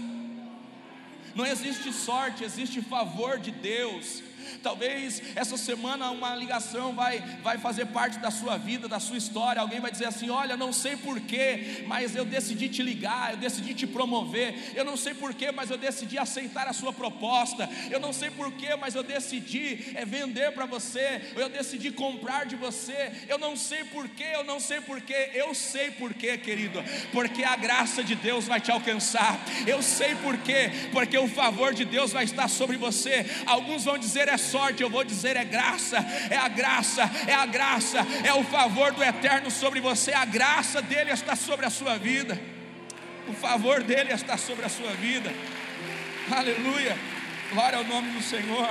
Não 1.36 1.46
existe 1.46 1.92
sorte, 1.92 2.46
existe 2.46 2.82
favor 2.82 3.38
de 3.38 3.52
Deus. 3.52 4.24
Talvez 4.62 5.22
essa 5.36 5.58
semana 5.58 6.12
uma 6.12 6.36
ligação 6.36 6.94
vai, 6.94 7.20
vai 7.42 7.58
fazer 7.58 7.86
parte 7.88 8.20
da 8.20 8.32
sua 8.32 8.58
vida, 8.58 8.88
da 8.88 9.00
sua 9.00 9.18
história. 9.18 9.62
Alguém 9.62 9.80
vai 9.80 9.92
dizer 9.92 10.06
assim: 10.06 10.30
Olha, 10.30 10.58
não 10.58 10.72
sei 10.72 10.96
porquê, 10.96 11.84
mas 11.88 12.16
eu 12.16 12.26
decidi 12.26 12.70
te 12.70 12.82
ligar, 12.82 13.32
eu 13.32 13.38
decidi 13.38 13.74
te 13.74 13.88
promover. 13.88 14.74
Eu 14.76 14.86
não 14.86 14.98
sei 14.98 15.14
porquê, 15.14 15.52
mas 15.52 15.70
eu 15.70 15.78
decidi 15.78 16.18
aceitar 16.18 16.68
a 16.68 16.74
sua 16.74 16.94
proposta. 16.94 17.70
Eu 17.90 18.00
não 18.00 18.14
sei 18.14 18.30
porquê, 18.30 18.76
mas 18.76 18.96
eu 18.96 19.04
decidi 19.04 19.94
é, 19.96 20.06
vender 20.06 20.52
para 20.52 20.66
você. 20.66 21.34
Eu 21.36 21.50
decidi 21.50 21.92
comprar 21.92 22.46
de 22.46 22.56
você. 22.56 23.12
Eu 23.28 23.38
não 23.38 23.56
sei 23.56 23.84
porquê, 23.84 24.26
eu 24.34 24.44
não 24.44 24.60
sei 24.60 24.82
porquê. 24.82 25.32
Eu 25.34 25.54
sei 25.54 25.92
porquê, 25.92 26.38
querido, 26.38 26.84
porque 27.12 27.44
a 27.44 27.56
graça 27.56 28.04
de 28.04 28.16
Deus 28.16 28.46
vai 28.46 28.60
te 28.60 28.72
alcançar. 28.72 29.40
Eu 29.66 29.82
sei 29.82 30.16
porquê, 30.16 30.72
porque 30.92 31.18
o 31.18 31.28
favor 31.28 31.74
de 31.74 31.86
Deus 31.86 32.12
vai 32.12 32.24
estar 32.24 32.48
sobre 32.48 32.78
você. 32.78 33.26
Alguns 33.46 33.84
vão 33.84 33.98
dizer: 33.98 34.28
é 34.28 34.35
sorte, 34.38 34.84
eu 34.84 34.90
vou 34.90 35.04
dizer 35.04 35.36
é 35.36 35.44
graça, 35.44 35.98
é 36.30 36.38
a 36.38 36.48
graça, 36.48 37.04
é 37.28 37.34
a 37.34 37.46
graça, 37.46 38.00
é 38.24 38.34
o 38.34 38.44
favor 38.44 38.92
do 38.94 39.04
eterno 39.04 39.50
sobre 39.52 39.80
você, 39.80 40.14
a 40.14 40.26
graça 40.26 40.82
dele 40.82 41.12
está 41.12 41.36
sobre 41.36 41.66
a 41.66 41.70
sua 41.70 41.98
vida, 41.98 42.40
o 43.28 43.34
favor 43.34 43.84
dele 43.84 44.12
está 44.12 44.38
sobre 44.38 44.66
a 44.66 44.70
sua 44.70 44.92
vida, 44.94 45.32
aleluia. 46.32 46.96
Glória 47.52 47.78
ao 47.78 47.84
nome 47.84 48.12
do 48.12 48.24
Senhor. 48.24 48.70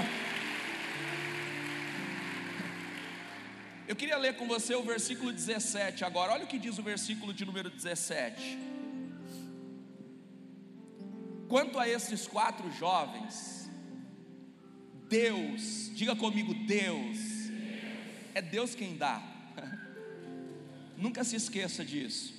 Eu 3.86 3.94
queria 3.94 4.16
ler 4.16 4.34
com 4.36 4.48
você 4.48 4.74
o 4.74 4.82
versículo 4.82 5.30
17 5.32 6.04
agora. 6.04 6.32
Olha 6.32 6.44
o 6.44 6.48
que 6.48 6.58
diz 6.58 6.78
o 6.78 6.82
versículo 6.82 7.32
de 7.32 7.44
número 7.44 7.70
17. 7.70 8.58
Quanto 11.48 11.78
a 11.78 11.88
esses 11.88 12.26
quatro 12.26 12.70
jovens, 12.72 13.63
Deus, 15.08 15.90
diga 15.94 16.16
comigo, 16.16 16.54
Deus, 16.54 17.18
é 18.34 18.42
Deus 18.42 18.74
quem 18.74 18.96
dá. 18.96 19.22
Nunca 20.96 21.22
se 21.24 21.36
esqueça 21.36 21.84
disso. 21.84 22.34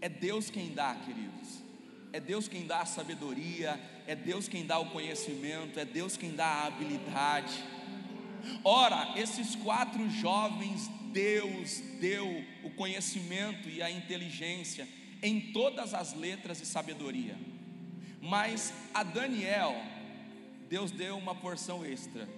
É 0.00 0.08
Deus 0.08 0.50
quem 0.50 0.74
dá, 0.74 0.94
queridos. 0.94 1.62
É 2.12 2.20
Deus 2.20 2.46
quem 2.46 2.66
dá 2.66 2.82
a 2.82 2.86
sabedoria, 2.86 3.80
é 4.06 4.14
Deus 4.14 4.46
quem 4.46 4.64
dá 4.64 4.78
o 4.78 4.90
conhecimento, 4.90 5.80
é 5.80 5.84
Deus 5.84 6.16
quem 6.16 6.34
dá 6.34 6.46
a 6.46 6.66
habilidade. 6.66 7.64
Ora, 8.62 9.18
esses 9.18 9.56
quatro 9.56 10.08
jovens, 10.10 10.88
Deus 11.12 11.80
deu 12.00 12.44
o 12.62 12.70
conhecimento 12.70 13.68
e 13.68 13.82
a 13.82 13.90
inteligência 13.90 14.86
em 15.22 15.52
todas 15.52 15.94
as 15.94 16.12
letras 16.12 16.60
e 16.60 16.66
sabedoria. 16.66 17.36
Mas 18.20 18.72
a 18.92 19.02
Daniel, 19.02 19.74
Deus 20.68 20.90
deu 20.90 21.16
uma 21.16 21.34
porção 21.34 21.84
extra. 21.84 22.28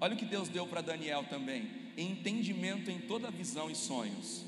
Olha 0.00 0.14
o 0.14 0.16
que 0.16 0.24
Deus 0.24 0.48
deu 0.48 0.66
para 0.66 0.80
Daniel 0.80 1.24
também: 1.28 1.70
entendimento 1.96 2.90
em 2.90 2.98
toda 2.98 3.30
visão 3.30 3.70
e 3.70 3.74
sonhos. 3.74 4.44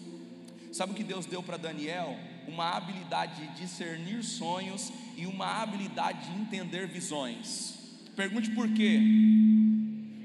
Sabe 0.73 0.93
o 0.93 0.95
que 0.95 1.05
Deus 1.05 1.27
deu 1.27 1.43
para 1.43 1.57
Daniel? 1.57 2.17
Uma 2.49 2.71
habilidade 2.71 3.47
de 3.47 3.61
discernir 3.61 4.23
sonhos 4.23 4.93
e 5.17 5.27
uma 5.27 5.63
habilidade 5.63 6.31
de 6.31 6.41
entender 6.41 6.89
visões. 6.89 7.79
Pergunte 8.17 8.51
por 8.51 8.69
quê? 8.73 8.99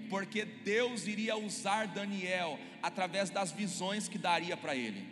porque 0.10 0.46
Deus 0.46 1.08
iria 1.08 1.38
usar 1.38 1.88
Daniel 1.88 2.60
através 2.82 3.30
das 3.30 3.52
visões 3.52 4.08
que 4.08 4.18
daria 4.18 4.56
para 4.56 4.76
ele. 4.76 5.06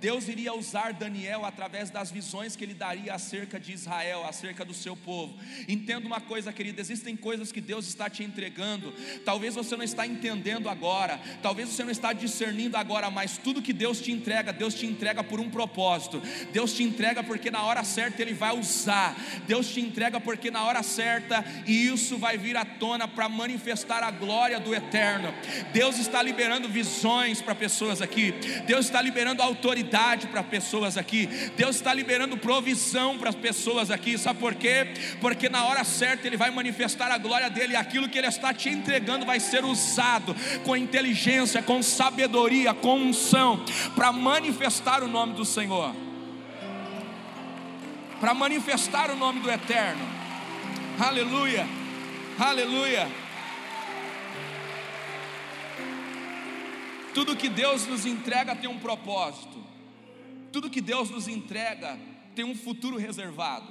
Deus 0.00 0.28
iria 0.28 0.52
usar 0.52 0.92
Daniel 0.92 1.44
através 1.44 1.90
das 1.90 2.10
visões 2.10 2.54
que 2.54 2.64
ele 2.64 2.74
daria 2.74 3.14
acerca 3.14 3.58
de 3.58 3.72
Israel, 3.72 4.24
acerca 4.26 4.64
do 4.64 4.74
seu 4.74 4.96
povo. 4.96 5.34
Entenda 5.68 6.06
uma 6.06 6.20
coisa, 6.20 6.52
querido: 6.52 6.80
existem 6.80 7.16
coisas 7.16 7.52
que 7.52 7.60
Deus 7.60 7.86
está 7.86 8.08
te 8.10 8.22
entregando, 8.22 8.92
talvez 9.24 9.54
você 9.54 9.76
não 9.76 9.84
está 9.84 10.06
entendendo 10.06 10.68
agora, 10.68 11.20
talvez 11.42 11.68
você 11.68 11.84
não 11.84 11.90
está 11.90 12.12
discernindo 12.12 12.76
agora, 12.76 13.10
mas 13.10 13.38
tudo 13.38 13.62
que 13.62 13.72
Deus 13.72 14.00
te 14.00 14.12
entrega, 14.12 14.52
Deus 14.52 14.74
te 14.74 14.86
entrega 14.86 15.22
por 15.22 15.40
um 15.40 15.50
propósito. 15.50 16.22
Deus 16.52 16.72
te 16.72 16.82
entrega 16.82 17.22
porque 17.22 17.50
na 17.50 17.62
hora 17.62 17.82
certa 17.84 18.22
Ele 18.22 18.34
vai 18.34 18.56
usar. 18.58 19.16
Deus 19.46 19.68
te 19.68 19.80
entrega 19.80 20.20
porque 20.20 20.50
na 20.50 20.64
hora 20.64 20.82
certa 20.82 21.44
e 21.66 21.86
isso 21.86 22.18
vai 22.18 22.36
vir 22.36 22.56
à 22.56 22.64
tona 22.64 23.08
para 23.08 23.28
manifestar 23.28 24.02
a 24.02 24.10
glória 24.10 24.60
do 24.60 24.74
eterno. 24.74 25.32
Deus 25.72 25.98
está 25.98 26.22
liberando 26.22 26.68
visões 26.68 27.40
para 27.40 27.54
pessoas 27.54 28.02
aqui. 28.02 28.32
Deus 28.66 28.86
está 28.86 29.00
liberando 29.00 29.42
autoridade 29.42 29.73
autoridade 29.74 30.28
para 30.28 30.42
pessoas 30.42 30.96
aqui. 30.96 31.26
Deus 31.56 31.76
está 31.76 31.92
liberando 31.92 32.36
provisão 32.36 33.18
para 33.18 33.30
as 33.30 33.34
pessoas 33.34 33.90
aqui. 33.90 34.16
Sabe 34.16 34.38
por 34.38 34.54
quê? 34.54 34.86
Porque 35.20 35.48
na 35.48 35.64
hora 35.64 35.82
certa 35.82 36.26
Ele 36.26 36.36
vai 36.36 36.50
manifestar 36.50 37.10
a 37.10 37.18
glória 37.18 37.50
dele. 37.50 37.74
Aquilo 37.74 38.08
que 38.08 38.16
Ele 38.16 38.28
está 38.28 38.54
te 38.54 38.68
entregando 38.68 39.26
vai 39.26 39.40
ser 39.40 39.64
usado 39.64 40.34
com 40.64 40.76
inteligência, 40.76 41.60
com 41.60 41.82
sabedoria, 41.82 42.72
com 42.72 42.96
unção, 42.96 43.64
para 43.96 44.12
manifestar 44.12 45.02
o 45.02 45.08
nome 45.08 45.34
do 45.34 45.44
Senhor. 45.44 45.94
Para 48.20 48.32
manifestar 48.32 49.10
o 49.10 49.16
nome 49.16 49.40
do 49.40 49.50
Eterno. 49.50 50.02
Aleluia. 51.00 51.66
Aleluia. 52.38 53.08
Tudo 57.12 57.36
que 57.36 57.48
Deus 57.48 57.86
nos 57.86 58.06
entrega 58.06 58.56
tem 58.56 58.68
um 58.68 58.78
propósito. 58.78 59.63
Tudo 60.54 60.70
que 60.70 60.80
Deus 60.80 61.10
nos 61.10 61.26
entrega 61.26 61.98
tem 62.32 62.44
um 62.44 62.54
futuro 62.54 62.96
reservado. 62.96 63.66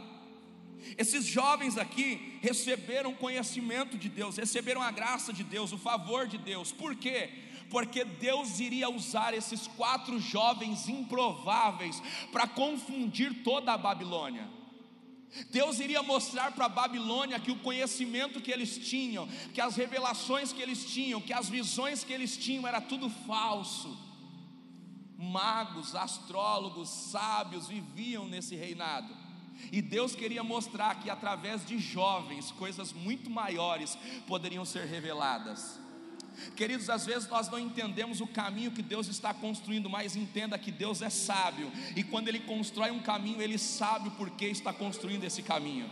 Esses 0.98 1.26
jovens 1.26 1.78
aqui 1.78 2.38
receberam 2.42 3.14
conhecimento 3.14 3.98
de 3.98 4.10
Deus, 4.10 4.36
receberam 4.36 4.82
a 4.82 4.92
graça 4.92 5.32
de 5.32 5.46
Deus, 5.46 5.72
o 5.72 5.78
favor 5.78 6.28
de 6.28 6.38
Deus. 6.38 6.74
Por 6.74 6.94
quê? 6.94 7.30
Porque 7.70 8.04
Deus 8.04 8.60
iria 8.60 8.90
usar 8.90 9.34
esses 9.34 9.66
quatro 9.66 10.20
jovens 10.20 10.90
improváveis 10.90 12.04
para 12.34 12.48
confundir 12.48 13.44
toda 13.46 13.72
a 13.72 13.78
Babilônia. 13.78 14.50
Deus 15.52 15.80
iria 15.80 16.04
mostrar 16.04 16.52
para 16.52 16.66
a 16.66 16.70
Babilônia 16.84 17.40
que 17.40 17.50
o 17.50 17.60
conhecimento 17.60 18.42
que 18.42 18.52
eles 18.52 18.78
tinham, 18.78 19.26
que 19.54 19.62
as 19.62 19.78
revelações 19.78 20.52
que 20.52 20.62
eles 20.62 20.84
tinham, 20.84 21.22
que 21.22 21.32
as 21.32 21.48
visões 21.48 22.04
que 22.04 22.12
eles 22.12 22.36
tinham 22.36 22.68
era 22.68 22.82
tudo 22.82 23.10
falso 23.10 24.03
magos, 25.24 25.96
astrólogos, 25.96 26.90
sábios 26.90 27.68
viviam 27.68 28.28
nesse 28.28 28.56
reinado. 28.56 29.24
E 29.72 29.82
Deus 29.82 30.16
queria 30.16 30.44
mostrar 30.44 30.96
que 30.96 31.10
através 31.10 31.66
de 31.66 31.78
jovens, 31.80 32.52
coisas 32.52 32.92
muito 32.92 33.30
maiores 33.30 33.98
poderiam 34.28 34.66
ser 34.66 34.86
reveladas. 34.86 35.80
Queridos, 36.56 36.90
às 36.90 37.06
vezes 37.06 37.30
nós 37.30 37.48
não 37.50 37.60
entendemos 37.60 38.20
o 38.20 38.28
caminho 38.28 38.72
que 38.72 38.82
Deus 38.82 39.08
está 39.08 39.34
construindo, 39.34 39.90
mas 39.90 40.16
entenda 40.16 40.58
que 40.58 40.72
Deus 40.72 41.02
é 41.02 41.10
sábio, 41.10 41.72
e 41.96 42.04
quando 42.04 42.28
Ele 42.28 42.40
constrói 42.40 42.92
um 42.92 43.02
caminho, 43.02 43.42
Ele 43.42 43.58
sabe 43.58 44.10
por 44.12 44.32
que 44.32 44.46
está 44.46 44.74
construindo 44.74 45.24
esse 45.24 45.44
caminho. 45.44 45.90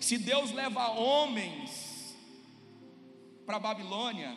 Se 0.00 0.16
Deus 0.16 0.52
leva 0.52 0.90
homens 0.90 2.16
para 3.44 3.56
a 3.56 3.60
Babilônia, 3.60 4.36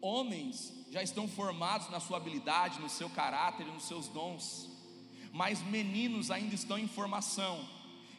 homens 0.00 0.72
já 0.92 1.02
estão 1.02 1.26
formados 1.26 1.88
na 1.88 1.98
sua 2.00 2.18
habilidade, 2.18 2.78
no 2.78 2.88
seu 2.90 3.08
caráter 3.08 3.64
nos 3.66 3.84
seus 3.84 4.08
dons, 4.08 4.68
mas 5.32 5.62
meninos 5.62 6.30
ainda 6.30 6.54
estão 6.54 6.78
em 6.78 6.86
formação, 6.86 7.66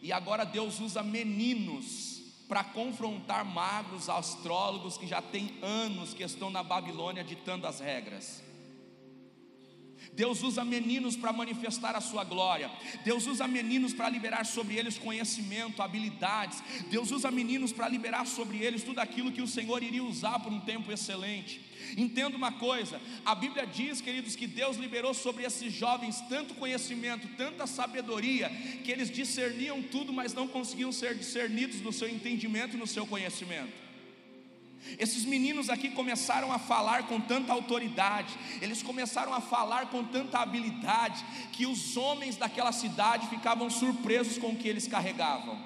e 0.01 0.11
agora 0.11 0.43
Deus 0.43 0.79
usa 0.79 1.03
meninos 1.03 2.19
para 2.47 2.63
confrontar 2.63 3.45
magos, 3.45 4.09
astrólogos 4.09 4.97
que 4.97 5.05
já 5.05 5.21
têm 5.21 5.53
anos 5.61 6.15
que 6.15 6.23
estão 6.23 6.49
na 6.49 6.63
Babilônia 6.63 7.23
ditando 7.23 7.67
as 7.67 7.79
regras. 7.79 8.43
Deus 10.11 10.43
usa 10.43 10.65
meninos 10.65 11.15
para 11.15 11.31
manifestar 11.31 11.95
a 11.95 12.01
sua 12.01 12.23
glória. 12.23 12.69
Deus 13.05 13.25
usa 13.25 13.47
meninos 13.47 13.93
para 13.93 14.09
liberar 14.09 14.45
sobre 14.45 14.75
eles 14.75 14.97
conhecimento, 14.97 15.81
habilidades. 15.81 16.61
Deus 16.89 17.11
usa 17.11 17.31
meninos 17.31 17.71
para 17.71 17.87
liberar 17.87 18.27
sobre 18.27 18.57
eles 18.57 18.83
tudo 18.83 18.99
aquilo 18.99 19.31
que 19.31 19.41
o 19.41 19.47
Senhor 19.47 19.81
iria 19.81 20.03
usar 20.03 20.39
por 20.39 20.51
um 20.51 20.59
tempo 20.59 20.91
excelente. 20.91 21.72
Entenda 21.97 22.35
uma 22.35 22.51
coisa: 22.51 22.99
a 23.25 23.35
Bíblia 23.35 23.65
diz, 23.65 24.01
queridos, 24.01 24.35
que 24.35 24.47
Deus 24.47 24.77
liberou 24.77 25.13
sobre 25.13 25.43
esses 25.43 25.71
jovens 25.73 26.21
tanto 26.29 26.53
conhecimento, 26.55 27.27
tanta 27.37 27.67
sabedoria, 27.67 28.49
que 28.83 28.91
eles 28.91 29.09
discerniam 29.09 29.81
tudo, 29.81 30.11
mas 30.11 30.33
não 30.33 30.47
conseguiam 30.47 30.91
ser 30.91 31.15
discernidos 31.15 31.81
no 31.81 31.91
seu 31.91 32.09
entendimento 32.09 32.75
e 32.75 32.79
no 32.79 32.87
seu 32.87 33.05
conhecimento. 33.05 33.83
Esses 34.99 35.23
meninos 35.23 35.69
aqui 35.69 35.89
começaram 35.89 36.51
a 36.51 36.59
falar 36.59 37.07
com 37.07 37.19
tanta 37.19 37.53
autoridade, 37.53 38.37
eles 38.61 38.83
começaram 38.83 39.33
a 39.33 39.39
falar 39.39 39.87
com 39.87 40.03
tanta 40.03 40.39
habilidade, 40.39 41.23
que 41.53 41.65
os 41.65 41.95
homens 41.95 42.35
daquela 42.35 42.71
cidade 42.71 43.27
ficavam 43.27 43.69
surpresos 43.69 44.37
com 44.37 44.49
o 44.49 44.55
que 44.57 44.67
eles 44.67 44.87
carregavam. 44.87 45.57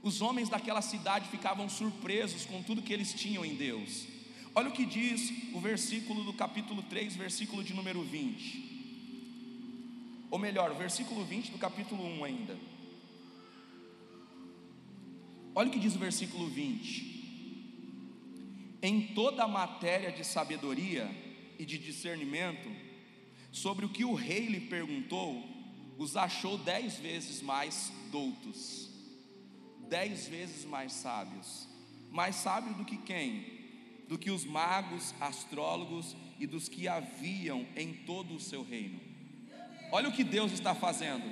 Os 0.00 0.20
homens 0.20 0.48
daquela 0.48 0.82
cidade 0.82 1.28
ficavam 1.28 1.68
surpresos 1.68 2.44
com 2.44 2.62
tudo 2.62 2.82
que 2.82 2.92
eles 2.92 3.12
tinham 3.14 3.44
em 3.44 3.54
Deus. 3.54 4.11
Olha 4.54 4.68
o 4.68 4.72
que 4.72 4.84
diz 4.84 5.32
o 5.54 5.60
versículo 5.60 6.24
do 6.24 6.32
capítulo 6.32 6.82
3, 6.82 7.16
versículo 7.16 7.64
de 7.64 7.74
número 7.74 8.02
20. 8.02 8.70
Ou 10.30 10.38
melhor, 10.38 10.70
o 10.70 10.74
versículo 10.74 11.24
20 11.24 11.50
do 11.52 11.58
capítulo 11.58 12.04
1 12.04 12.24
ainda. 12.24 12.58
Olha 15.54 15.68
o 15.68 15.72
que 15.72 15.78
diz 15.78 15.94
o 15.94 15.98
versículo 15.98 16.48
20 16.48 17.12
em 18.82 19.14
toda 19.14 19.44
a 19.44 19.48
matéria 19.48 20.10
de 20.10 20.24
sabedoria 20.24 21.08
e 21.56 21.64
de 21.64 21.78
discernimento, 21.78 22.68
sobre 23.52 23.86
o 23.86 23.88
que 23.88 24.04
o 24.04 24.12
rei 24.12 24.46
lhe 24.46 24.60
perguntou, 24.60 25.40
os 25.96 26.16
achou 26.16 26.58
dez 26.58 26.98
vezes 26.98 27.40
mais 27.40 27.92
doutos, 28.10 28.90
dez 29.88 30.26
vezes 30.26 30.64
mais 30.64 30.92
sábios, 30.92 31.68
mais 32.10 32.34
sábio 32.34 32.74
do 32.74 32.84
que 32.84 32.96
quem? 32.96 33.51
Do 34.12 34.18
que 34.18 34.30
os 34.30 34.44
magos, 34.44 35.14
astrólogos 35.18 36.14
e 36.38 36.46
dos 36.46 36.68
que 36.68 36.86
haviam 36.86 37.66
em 37.74 37.94
todo 37.94 38.34
o 38.34 38.38
seu 38.38 38.62
reino. 38.62 39.00
Olha 39.90 40.10
o 40.10 40.12
que 40.12 40.22
Deus 40.22 40.52
está 40.52 40.74
fazendo. 40.74 41.24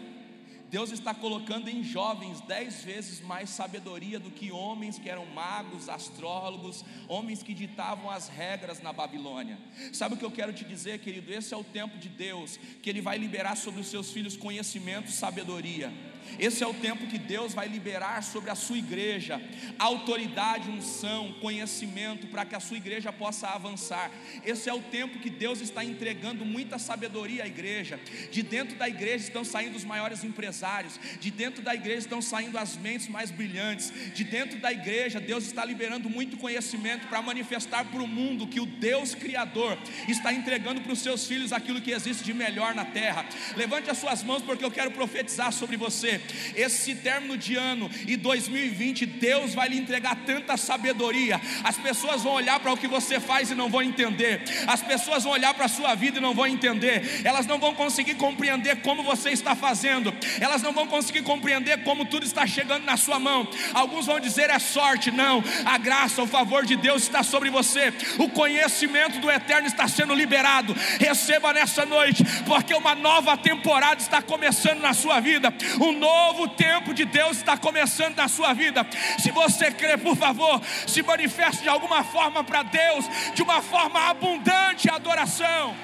Deus 0.71 0.91
está 0.91 1.13
colocando 1.13 1.69
em 1.69 1.85
jovens 1.85 2.41
dez 2.41 2.83
vezes 2.83 3.21
mais 3.21 3.51
sabedoria 3.51 4.19
do 4.19 4.31
que 4.31 4.51
homens 4.51 4.99
que 4.99 5.11
eram 5.11 5.27
magos, 5.27 5.91
astrólogos, 5.91 6.83
homens 7.07 7.43
que 7.43 7.53
ditavam 7.53 8.09
as 8.09 8.29
regras 8.29 8.81
na 8.81 8.95
Babilônia. 8.95 9.59
Sabe 9.93 10.15
o 10.15 10.17
que 10.17 10.25
eu 10.25 10.31
quero 10.31 10.55
te 10.55 10.65
dizer, 10.65 11.01
querido? 11.01 11.31
Esse 11.31 11.53
é 11.53 11.57
o 11.59 11.63
tempo 11.63 11.99
de 11.99 12.09
Deus, 12.09 12.59
que 12.83 12.89
Ele 12.89 13.03
vai 13.03 13.19
liberar 13.19 13.59
sobre 13.59 13.83
os 13.83 13.89
seus 13.89 14.11
filhos 14.11 14.39
conhecimento, 14.39 15.11
sabedoria. 15.11 15.93
Esse 16.39 16.63
é 16.63 16.67
o 16.67 16.75
tempo 16.75 17.07
que 17.07 17.19
Deus 17.19 17.55
vai 17.55 17.69
liberar 17.69 18.23
sobre 18.23 18.51
a 18.51 18.55
sua 18.55 18.79
igreja 18.79 19.41
autoridade, 19.79 20.71
unção, 20.71 21.33
conhecimento 21.41 22.27
para 22.27 22.45
que 22.45 22.55
a 22.55 22.61
sua 22.61 22.77
igreja 22.77 23.13
possa 23.13 23.49
avançar. 23.49 24.11
Esse 24.45 24.69
é 24.69 24.75
o 24.75 24.81
tempo 24.81 25.19
que 25.19 25.31
Deus 25.31 25.61
está 25.61 25.85
entregando 25.85 26.45
muita 26.45 26.79
sabedoria 26.79 27.45
à 27.45 27.47
igreja. 27.47 27.99
De 28.31 28.43
dentro 28.43 28.77
da 28.77 28.89
igreja 28.89 29.25
estão 29.25 29.45
saindo 29.45 29.77
os 29.77 29.85
maiores 29.85 30.23
empresários, 30.23 30.99
de 31.19 31.31
dentro 31.31 31.63
da 31.63 31.75
igreja 31.75 32.01
estão 32.01 32.21
saindo 32.21 32.59
as 32.59 32.77
mentes 32.77 33.09
mais 33.09 33.31
brilhantes. 33.31 33.93
De 34.15 34.25
dentro 34.25 34.59
da 34.59 34.73
igreja, 34.73 35.21
Deus 35.21 35.45
está 35.45 35.65
liberando 35.65 36.11
muito 36.11 36.37
conhecimento 36.37 37.07
para 37.09 37.23
manifestar 37.23 37.85
para 37.87 38.03
o 38.03 38.07
mundo 38.07 38.47
que 38.47 38.61
o 38.61 38.67
Deus 38.67 39.15
criador 39.15 39.79
está 40.09 40.33
entregando 40.33 40.81
para 40.81 40.93
os 40.93 41.01
seus 41.01 41.27
filhos 41.27 41.53
aquilo 41.53 41.81
que 41.81 41.91
existe 41.91 42.25
de 42.25 42.35
melhor 42.35 42.75
na 42.75 42.85
terra. 42.85 43.25
Levante 43.57 43.91
as 43.91 43.99
suas 43.99 44.23
mãos 44.23 44.43
porque 44.43 44.65
eu 44.65 44.71
quero 44.71 44.91
profetizar 44.91 45.53
sobre 45.53 45.77
você. 45.77 46.20
Esse 46.57 46.95
término 46.95 47.37
de 47.37 47.57
ano 47.57 47.91
e 48.07 48.17
2020, 48.17 49.07
Deus 49.07 49.55
vai 49.55 49.69
lhe 49.69 49.79
entregar 49.79 50.17
tanta 50.27 50.57
sabedoria. 50.57 51.41
As 51.65 51.77
pessoas 51.77 52.23
vão 52.23 52.33
olhar 52.33 52.59
para 52.61 52.73
o 52.73 52.77
que 52.77 52.89
você 52.89 53.21
faz 53.21 53.51
e 53.51 53.55
não 53.55 53.69
vão 53.69 53.83
entender. 53.83 54.43
As 54.67 54.83
pessoas 54.83 55.25
vão 55.25 55.33
olhar 55.33 55.55
para 55.55 55.67
a 55.67 55.69
sua 55.69 55.95
vida 55.95 56.19
e 56.19 56.21
não 56.21 56.35
vão 56.35 56.47
entender. 56.47 57.23
Elas 57.25 57.47
não 57.47 57.59
vão 57.59 57.75
conseguir 57.75 58.15
compreender 58.15 58.77
como 58.83 59.03
você 59.03 59.31
está 59.31 59.55
fazendo. 59.55 60.13
Elas 60.41 60.63
não 60.63 60.73
vão 60.73 60.87
conseguir 60.87 61.23
compreender 61.23 61.83
como 61.85 62.05
tudo 62.05 62.25
está 62.25 62.47
chegando 62.47 62.85
na 62.85 62.97
sua 62.97 63.19
mão. 63.19 63.49
Alguns 63.75 64.07
vão 64.07 64.21
dizer 64.21 64.51
é 64.51 64.59
sorte, 64.59 65.11
não. 65.11 65.43
A 65.65 65.79
graça, 65.79 66.23
o 66.23 66.27
favor 66.27 66.65
de 66.65 66.77
Deus 66.77 67.03
está 67.03 67.23
sobre 67.23 67.51
você. 67.51 67.93
O 68.19 68.29
conhecimento 68.29 69.19
do 69.21 69.31
eterno 69.31 69.67
está 69.67 69.87
sendo 69.89 70.15
liberado. 70.15 70.75
Receba 70.99 71.53
nessa 71.53 71.85
noite, 71.87 72.25
porque 72.47 72.75
uma 72.75 72.95
nova 72.95 73.37
temporada 73.37 74.01
está 74.01 74.21
começando 74.23 74.81
na 74.81 74.95
sua 74.95 75.21
vida. 75.21 75.53
Um 75.81 75.93
novo 76.01 76.49
tempo 76.49 76.93
de 76.95 77.05
Deus 77.05 77.37
está 77.37 77.57
começando 77.57 78.17
na 78.17 78.27
sua 78.27 78.53
vida. 78.55 78.85
Se 79.19 79.31
você 79.31 79.71
crê, 79.71 79.97
por 79.97 80.17
favor, 80.17 80.61
se 80.87 81.03
manifeste 81.03 81.63
de 81.63 81.69
alguma 81.69 82.03
forma 82.03 82.43
para 82.43 82.63
Deus, 82.63 83.05
de 83.35 83.43
uma 83.43 83.61
forma 83.61 84.09
abundante 84.09 84.89
a 84.91 84.97
adoração. 84.97 85.77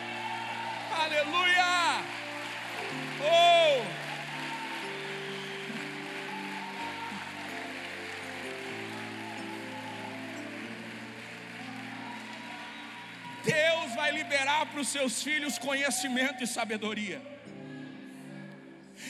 Aleluia! 1.05 2.03
Oh! 3.23 4.07
Deus 13.45 13.95
vai 13.95 14.11
liberar 14.11 14.67
para 14.67 14.81
os 14.81 14.89
seus 14.89 15.23
filhos 15.23 15.59
conhecimento 15.59 16.43
e 16.43 16.47
sabedoria. 16.47 17.36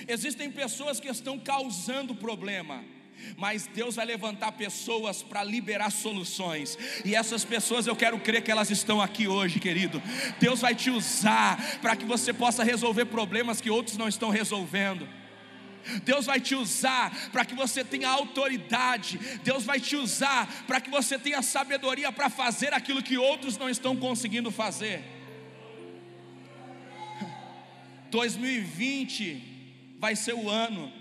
Existem 0.09 0.51
pessoas 0.51 1.01
que 1.01 1.09
estão 1.09 1.39
causando 1.39 2.15
problema. 2.15 2.85
Mas 3.37 3.67
Deus 3.67 3.97
vai 3.97 4.05
levantar 4.07 4.53
pessoas 4.53 5.23
para 5.23 5.43
liberar 5.43 5.91
soluções, 5.91 6.79
e 7.05 7.15
essas 7.15 7.45
pessoas 7.45 7.87
eu 7.87 7.97
quero 7.97 8.21
crer 8.21 8.43
que 8.43 8.51
elas 8.51 8.71
estão 8.71 9.01
aqui 9.01 9.27
hoje, 9.27 9.59
querido. 9.59 10.03
Deus 10.39 10.61
vai 10.61 10.75
te 10.75 10.91
usar 10.91 11.79
para 11.81 11.97
que 11.97 12.05
você 12.05 12.33
possa 12.33 12.63
resolver 12.63 13.07
problemas 13.07 13.61
que 13.61 13.71
outros 13.71 13.97
não 13.97 14.07
estão 14.07 14.31
resolvendo. 14.31 15.09
Deus 16.03 16.27
vai 16.27 16.41
te 16.41 16.55
usar 16.55 17.31
para 17.31 17.45
que 17.45 17.55
você 17.55 17.85
tenha 17.85 18.09
autoridade, 18.09 19.19
Deus 19.43 19.65
vai 19.65 19.81
te 19.81 19.97
usar 19.97 20.65
para 20.67 20.81
que 20.81 20.91
você 20.91 21.19
tenha 21.19 21.41
sabedoria 21.43 22.13
para 22.13 22.29
fazer 22.29 22.75
aquilo 22.75 23.03
que 23.03 23.17
outros 23.17 23.57
não 23.57 23.71
estão 23.71 23.97
conseguindo 23.97 24.51
fazer. 24.51 25.03
2020 28.11 29.56
vai 29.99 30.15
ser 30.17 30.35
o 30.35 30.49
ano 30.49 30.93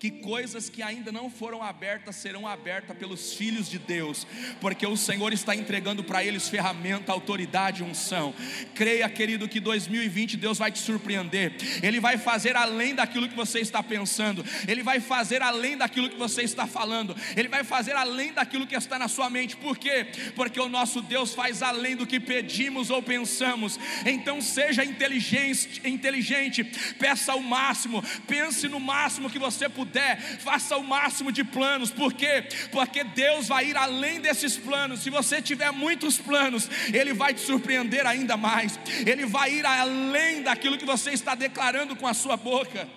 que 0.00 0.10
coisas 0.10 0.70
que 0.70 0.82
ainda 0.82 1.12
não 1.12 1.28
foram 1.28 1.62
abertas 1.62 2.16
serão 2.16 2.48
abertas 2.48 2.96
pelos 2.96 3.34
filhos 3.34 3.68
de 3.68 3.78
Deus, 3.78 4.26
porque 4.58 4.86
o 4.86 4.96
Senhor 4.96 5.30
está 5.30 5.54
entregando 5.54 6.02
para 6.02 6.24
eles 6.24 6.48
ferramenta, 6.48 7.12
autoridade, 7.12 7.84
unção. 7.84 8.34
Creia, 8.74 9.06
querido, 9.10 9.46
que 9.46 9.60
2020 9.60 10.38
Deus 10.38 10.56
vai 10.56 10.72
te 10.72 10.78
surpreender. 10.78 11.52
Ele 11.82 12.00
vai 12.00 12.16
fazer 12.16 12.56
além 12.56 12.94
daquilo 12.94 13.28
que 13.28 13.36
você 13.36 13.60
está 13.60 13.82
pensando. 13.82 14.42
Ele 14.66 14.82
vai 14.82 15.00
fazer 15.00 15.42
além 15.42 15.76
daquilo 15.76 16.08
que 16.08 16.16
você 16.16 16.40
está 16.40 16.66
falando. 16.66 17.14
Ele 17.36 17.48
vai 17.48 17.62
fazer 17.62 17.92
além 17.92 18.32
daquilo 18.32 18.66
que 18.66 18.74
está 18.74 18.98
na 18.98 19.06
sua 19.06 19.28
mente. 19.28 19.54
Por 19.54 19.76
quê? 19.76 20.06
Porque 20.34 20.58
o 20.58 20.68
nosso 20.70 21.02
Deus 21.02 21.34
faz 21.34 21.62
além 21.62 21.94
do 21.94 22.06
que 22.06 22.18
pedimos 22.18 22.88
ou 22.88 23.02
pensamos. 23.02 23.78
Então 24.06 24.40
seja 24.40 24.82
inteligente, 24.82 25.82
inteligente, 25.84 26.64
peça 26.98 27.34
o 27.34 27.42
máximo, 27.42 28.02
pense 28.26 28.66
no 28.66 28.80
máximo 28.80 29.28
que 29.28 29.38
você 29.38 29.68
puder 29.68 29.89
puder, 29.90 30.20
faça 30.38 30.76
o 30.76 30.84
máximo 30.84 31.32
de 31.32 31.42
planos, 31.42 31.90
por 31.90 32.12
quê? 32.12 32.48
Porque 32.70 33.02
Deus 33.02 33.48
vai 33.48 33.66
ir 33.66 33.76
além 33.76 34.20
desses 34.20 34.56
planos. 34.56 35.00
Se 35.00 35.10
você 35.10 35.42
tiver 35.42 35.72
muitos 35.72 36.18
planos, 36.18 36.68
Ele 36.94 37.12
vai 37.12 37.34
te 37.34 37.40
surpreender 37.40 38.06
ainda 38.06 38.36
mais, 38.36 38.78
Ele 39.04 39.26
vai 39.26 39.52
ir 39.52 39.66
além 39.66 40.42
daquilo 40.42 40.78
que 40.78 40.86
você 40.86 41.10
está 41.10 41.34
declarando 41.34 41.96
com 41.96 42.06
a 42.06 42.14
sua 42.14 42.36
boca, 42.36 42.88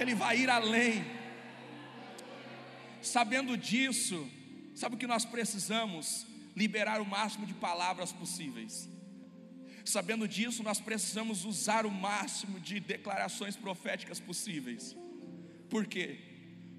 Ele 0.00 0.14
vai 0.14 0.38
ir 0.40 0.50
além. 0.50 1.04
Sabendo 3.00 3.56
disso, 3.56 4.28
sabe 4.74 4.96
o 4.96 4.98
que 4.98 5.06
nós 5.06 5.24
precisamos? 5.24 6.26
Liberar 6.56 7.00
o 7.00 7.06
máximo 7.06 7.46
de 7.46 7.54
palavras 7.54 8.12
possíveis. 8.12 8.88
Sabendo 9.84 10.26
disso, 10.26 10.64
nós 10.64 10.80
precisamos 10.80 11.44
usar 11.44 11.86
o 11.86 11.90
máximo 11.90 12.58
de 12.58 12.80
declarações 12.80 13.54
proféticas 13.54 14.18
possíveis. 14.18 14.96
Por 15.68 15.86
quê? 15.86 16.18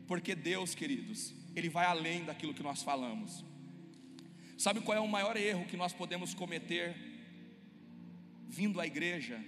Porque 0.08 0.34
Deus, 0.36 0.74
queridos, 0.74 1.34
Ele 1.56 1.70
vai 1.70 1.86
além 1.86 2.24
daquilo 2.24 2.54
que 2.54 2.64
nós 2.64 2.82
falamos. 2.82 3.44
Sabe 4.58 4.82
qual 4.82 4.98
é 4.98 5.02
o 5.02 5.08
maior 5.08 5.38
erro 5.38 5.66
que 5.66 5.78
nós 5.78 5.94
podemos 5.94 6.34
cometer 6.34 6.96
vindo 8.48 8.82
à 8.82 8.88
igreja? 8.88 9.40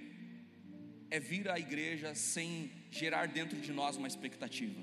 É 1.10 1.20
vir 1.20 1.50
à 1.50 1.58
igreja 1.58 2.14
sem 2.14 2.72
gerar 2.92 3.28
dentro 3.28 3.60
de 3.60 3.72
nós 3.72 3.98
uma 3.98 4.08
expectativa. 4.08 4.80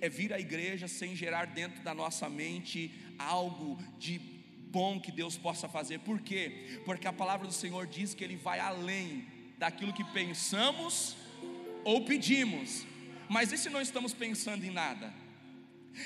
É 0.00 0.08
vir 0.08 0.32
à 0.32 0.40
igreja 0.40 0.88
sem 0.88 1.14
gerar 1.14 1.46
dentro 1.46 1.82
da 1.82 1.94
nossa 1.94 2.28
mente 2.28 2.90
algo 3.18 3.78
de 3.98 4.18
bom 4.18 4.98
que 5.00 5.12
Deus 5.12 5.36
possa 5.36 5.68
fazer. 5.68 6.00
Por 6.00 6.20
quê? 6.20 6.80
Porque 6.84 7.06
a 7.06 7.12
palavra 7.12 7.46
do 7.46 7.52
Senhor 7.52 7.86
diz 7.86 8.14
que 8.14 8.24
Ele 8.24 8.36
vai 8.36 8.58
além 8.58 9.26
daquilo 9.58 9.92
que 9.92 10.04
pensamos 10.04 11.16
ou 11.84 12.04
pedimos. 12.04 12.86
Mas 13.28 13.52
e 13.52 13.58
se 13.58 13.68
não 13.68 13.80
estamos 13.80 14.12
pensando 14.12 14.64
em 14.64 14.70
nada? 14.70 15.12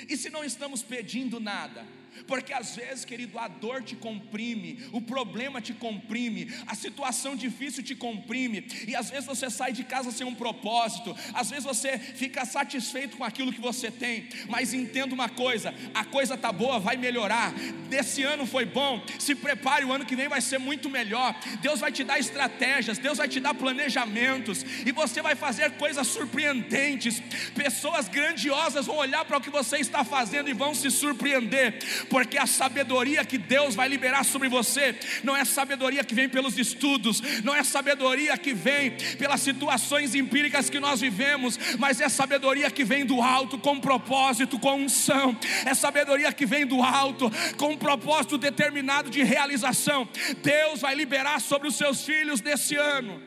E 0.07 0.15
se 0.17 0.29
não 0.29 0.43
estamos 0.43 0.81
pedindo 0.81 1.39
nada? 1.39 1.85
Porque 2.27 2.53
às 2.53 2.75
vezes, 2.75 3.05
querido, 3.05 3.37
a 3.39 3.47
dor 3.47 3.83
te 3.83 3.95
comprime, 3.95 4.79
o 4.91 5.01
problema 5.01 5.61
te 5.61 5.73
comprime, 5.73 6.51
a 6.67 6.75
situação 6.75 7.35
difícil 7.35 7.83
te 7.83 7.95
comprime, 7.95 8.65
e 8.87 8.95
às 8.95 9.09
vezes 9.09 9.25
você 9.25 9.49
sai 9.49 9.71
de 9.71 9.83
casa 9.83 10.11
sem 10.11 10.25
um 10.25 10.35
propósito, 10.35 11.15
às 11.33 11.49
vezes 11.49 11.65
você 11.65 11.97
fica 11.97 12.45
satisfeito 12.45 13.17
com 13.17 13.23
aquilo 13.23 13.51
que 13.51 13.61
você 13.61 13.89
tem, 13.89 14.27
mas 14.49 14.73
entenda 14.73 15.13
uma 15.13 15.29
coisa: 15.29 15.73
a 15.93 16.03
coisa 16.05 16.37
tá 16.37 16.51
boa, 16.51 16.79
vai 16.79 16.97
melhorar. 16.97 17.53
Desse 17.89 18.23
ano 18.23 18.45
foi 18.45 18.65
bom, 18.65 19.03
se 19.19 19.35
prepare, 19.35 19.85
o 19.85 19.91
ano 19.91 20.05
que 20.05 20.15
vem 20.15 20.27
vai 20.27 20.41
ser 20.41 20.57
muito 20.57 20.89
melhor. 20.89 21.37
Deus 21.61 21.79
vai 21.79 21.91
te 21.91 22.03
dar 22.03 22.19
estratégias, 22.19 22.97
Deus 22.97 23.17
vai 23.17 23.27
te 23.27 23.39
dar 23.39 23.53
planejamentos, 23.53 24.65
e 24.85 24.91
você 24.91 25.21
vai 25.21 25.35
fazer 25.35 25.71
coisas 25.71 26.07
surpreendentes. 26.07 27.21
Pessoas 27.55 28.07
grandiosas 28.07 28.85
vão 28.85 28.97
olhar 28.97 29.25
para 29.25 29.37
o 29.37 29.41
que 29.41 29.49
você 29.49 29.77
está 29.77 30.03
fazendo 30.03 30.49
e 30.49 30.53
vão 30.53 30.73
se 30.73 30.89
surpreender 30.89 31.79
porque 32.09 32.37
a 32.37 32.45
sabedoria 32.45 33.25
que 33.25 33.37
Deus 33.37 33.75
vai 33.75 33.87
liberar 33.87 34.23
sobre 34.23 34.49
você 34.49 34.95
não 35.23 35.35
é 35.35 35.45
sabedoria 35.45 36.03
que 36.03 36.15
vem 36.15 36.29
pelos 36.29 36.57
estudos, 36.57 37.21
não 37.43 37.55
é 37.55 37.63
sabedoria 37.63 38.37
que 38.37 38.53
vem 38.53 38.91
pelas 39.17 39.41
situações 39.41 40.15
empíricas 40.15 40.69
que 40.69 40.79
nós 40.79 41.01
vivemos, 41.01 41.59
mas 41.77 42.01
é 42.01 42.09
sabedoria 42.09 42.69
que 42.71 42.83
vem 42.83 43.05
do 43.05 43.21
alto 43.21 43.57
com 43.57 43.79
propósito, 43.79 44.59
com 44.59 44.75
unção, 44.75 45.37
é 45.65 45.73
sabedoria 45.73 46.31
que 46.31 46.45
vem 46.45 46.65
do 46.65 46.81
alto 46.81 47.31
com 47.57 47.71
um 47.71 47.77
propósito 47.77 48.37
determinado 48.37 49.09
de 49.09 49.23
realização. 49.23 50.07
Deus 50.41 50.81
vai 50.81 50.95
liberar 50.95 51.39
sobre 51.39 51.67
os 51.67 51.75
seus 51.75 52.03
filhos 52.05 52.41
nesse 52.41 52.75
ano. 52.75 53.21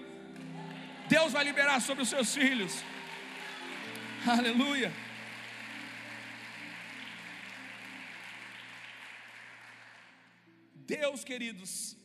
Deus 1.08 1.32
vai 1.32 1.44
liberar 1.44 1.80
sobre 1.80 2.02
os 2.02 2.08
seus 2.08 2.34
filhos. 2.34 2.72
Aleluia. 4.26 4.90
Deus, 10.96 11.24
queridos, 11.24 11.96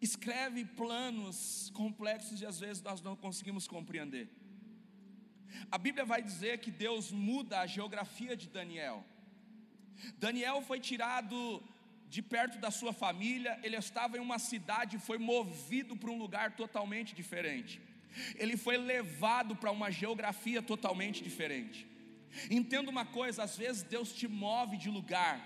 escreve 0.00 0.64
planos 0.64 1.70
complexos 1.80 2.40
e 2.40 2.46
às 2.46 2.58
vezes 2.58 2.82
nós 2.82 3.00
não 3.00 3.14
conseguimos 3.14 3.68
compreender. 3.68 4.26
A 5.70 5.78
Bíblia 5.78 6.04
vai 6.04 6.20
dizer 6.20 6.58
que 6.58 6.70
Deus 6.70 7.12
muda 7.12 7.60
a 7.60 7.66
geografia 7.66 8.34
de 8.36 8.48
Daniel. 8.48 9.04
Daniel 10.18 10.62
foi 10.62 10.80
tirado 10.80 11.62
de 12.08 12.20
perto 12.20 12.58
da 12.58 12.70
sua 12.70 12.92
família, 12.92 13.58
ele 13.62 13.76
estava 13.76 14.16
em 14.16 14.20
uma 14.20 14.38
cidade 14.38 14.96
e 14.96 15.06
foi 15.08 15.18
movido 15.18 15.96
para 15.96 16.10
um 16.10 16.18
lugar 16.18 16.56
totalmente 16.62 17.14
diferente. 17.14 17.80
ele 18.42 18.56
foi 18.56 18.76
levado 18.76 19.54
para 19.56 19.70
uma 19.70 19.90
geografia 19.90 20.60
totalmente 20.60 21.22
diferente. 21.22 21.86
Entenda 22.50 22.90
uma 22.90 23.06
coisa: 23.18 23.42
às 23.42 23.56
vezes 23.56 23.82
Deus 23.82 24.12
te 24.12 24.26
move 24.28 24.76
de 24.76 24.90
lugar, 24.90 25.36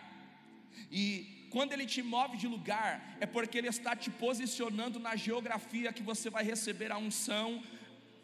e 0.90 1.35
quando 1.50 1.72
Ele 1.72 1.86
te 1.86 2.02
move 2.02 2.36
de 2.36 2.46
lugar, 2.46 3.16
é 3.20 3.26
porque 3.26 3.58
Ele 3.58 3.68
está 3.68 3.94
te 3.94 4.10
posicionando 4.10 4.98
na 4.98 5.16
geografia 5.16 5.92
que 5.92 6.02
você 6.02 6.28
vai 6.30 6.44
receber 6.44 6.92
a 6.92 6.98
unção, 6.98 7.62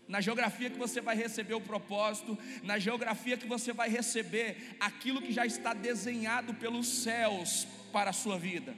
na 0.09 0.21
geografia 0.21 0.69
que 0.69 0.79
você 0.79 1.01
vai 1.01 1.17
receber 1.17 1.55
o 1.55 1.61
propósito, 1.61 2.39
na 2.63 2.79
geografia 2.79 3.37
que 3.37 3.47
você 3.47 3.73
vai 3.73 3.89
receber 3.89 4.77
aquilo 4.79 5.23
que 5.23 5.33
já 5.33 5.47
está 5.47 5.73
desenhado 5.73 6.55
pelos 6.55 6.87
céus 6.87 7.67
para 7.93 8.11
a 8.11 8.13
sua 8.13 8.39
vida. 8.39 8.75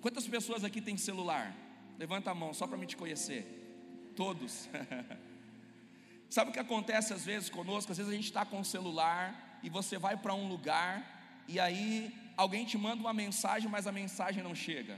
Quantas 0.00 0.26
pessoas 0.26 0.64
aqui 0.64 0.80
têm 0.80 0.96
celular? 0.96 1.54
Levanta 1.98 2.30
a 2.30 2.34
mão 2.34 2.52
só 2.54 2.66
para 2.66 2.76
me 2.76 2.86
te 2.86 2.96
conhecer. 2.96 4.12
Todos. 4.14 4.68
Sabe 6.30 6.50
o 6.50 6.52
que 6.52 6.58
acontece 6.58 7.12
às 7.12 7.24
vezes 7.24 7.48
conosco? 7.48 7.90
Às 7.90 7.98
vezes 7.98 8.12
a 8.12 8.14
gente 8.14 8.26
está 8.26 8.44
com 8.44 8.60
o 8.60 8.64
celular 8.64 9.58
e 9.62 9.70
você 9.70 9.98
vai 9.98 10.16
para 10.16 10.34
um 10.34 10.46
lugar 10.46 11.44
e 11.48 11.58
aí 11.58 12.12
alguém 12.42 12.64
te 12.64 12.78
manda 12.78 13.02
uma 13.02 13.12
mensagem, 13.12 13.68
mas 13.68 13.86
a 13.88 13.92
mensagem 13.92 14.42
não 14.48 14.54
chega. 14.54 14.96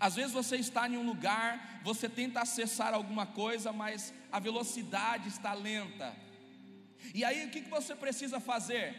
Às 0.00 0.14
vezes 0.16 0.32
você 0.32 0.56
está 0.56 0.88
em 0.88 0.96
um 0.96 1.06
lugar, 1.06 1.80
você 1.84 2.08
tenta 2.08 2.40
acessar 2.40 2.94
alguma 2.94 3.26
coisa, 3.26 3.70
mas 3.72 4.12
a 4.32 4.40
velocidade 4.40 5.28
está 5.28 5.52
lenta. 5.52 6.16
E 7.14 7.22
aí 7.24 7.46
o 7.46 7.50
que 7.50 7.60
você 7.60 7.94
precisa 7.94 8.40
fazer? 8.40 8.96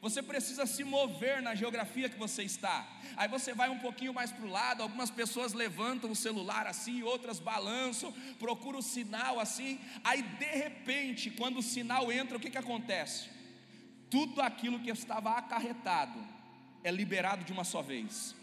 Você 0.00 0.22
precisa 0.22 0.64
se 0.66 0.84
mover 0.84 1.42
na 1.42 1.54
geografia 1.56 2.08
que 2.08 2.18
você 2.18 2.44
está. 2.44 2.86
Aí 3.16 3.28
você 3.28 3.52
vai 3.52 3.68
um 3.68 3.80
pouquinho 3.80 4.14
mais 4.14 4.30
para 4.30 4.46
o 4.46 4.50
lado, 4.50 4.82
algumas 4.82 5.10
pessoas 5.10 5.52
levantam 5.52 6.10
o 6.12 6.16
celular 6.16 6.68
assim, 6.68 7.02
outras 7.02 7.40
balançam, 7.40 8.12
procura 8.38 8.78
o 8.78 8.82
sinal 8.82 9.40
assim. 9.40 9.80
Aí 10.04 10.22
de 10.22 10.52
repente, 10.64 11.30
quando 11.30 11.58
o 11.58 11.62
sinal 11.62 12.12
entra, 12.12 12.36
o 12.36 12.40
que, 12.40 12.50
que 12.50 12.58
acontece? 12.58 13.35
Tudo 14.16 14.40
aquilo 14.40 14.78
que 14.80 14.90
estava 14.90 15.32
acarretado 15.32 16.18
é 16.82 16.90
liberado 16.90 17.44
de 17.44 17.52
uma 17.52 17.64
só 17.64 17.82
vez. 17.82 18.34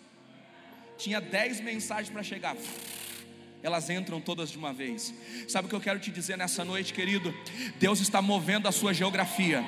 Tinha 0.99 1.19
dez 1.19 1.59
mensagens 1.59 2.11
para 2.11 2.21
chegar 2.21 2.55
elas 3.63 3.89
entram 3.89 4.19
todas 4.19 4.51
de 4.51 4.57
uma 4.57 4.73
vez. 4.73 5.13
Sabe 5.47 5.65
o 5.65 5.69
que 5.69 5.75
eu 5.75 5.79
quero 5.79 5.97
te 5.97 6.11
dizer 6.11 6.37
nessa 6.37 6.65
noite, 6.65 6.93
querido? 6.93 7.33
Deus 7.79 8.01
está 8.01 8.21
movendo 8.21 8.67
a 8.67 8.73
sua 8.73 8.93
geografia. 8.93 9.63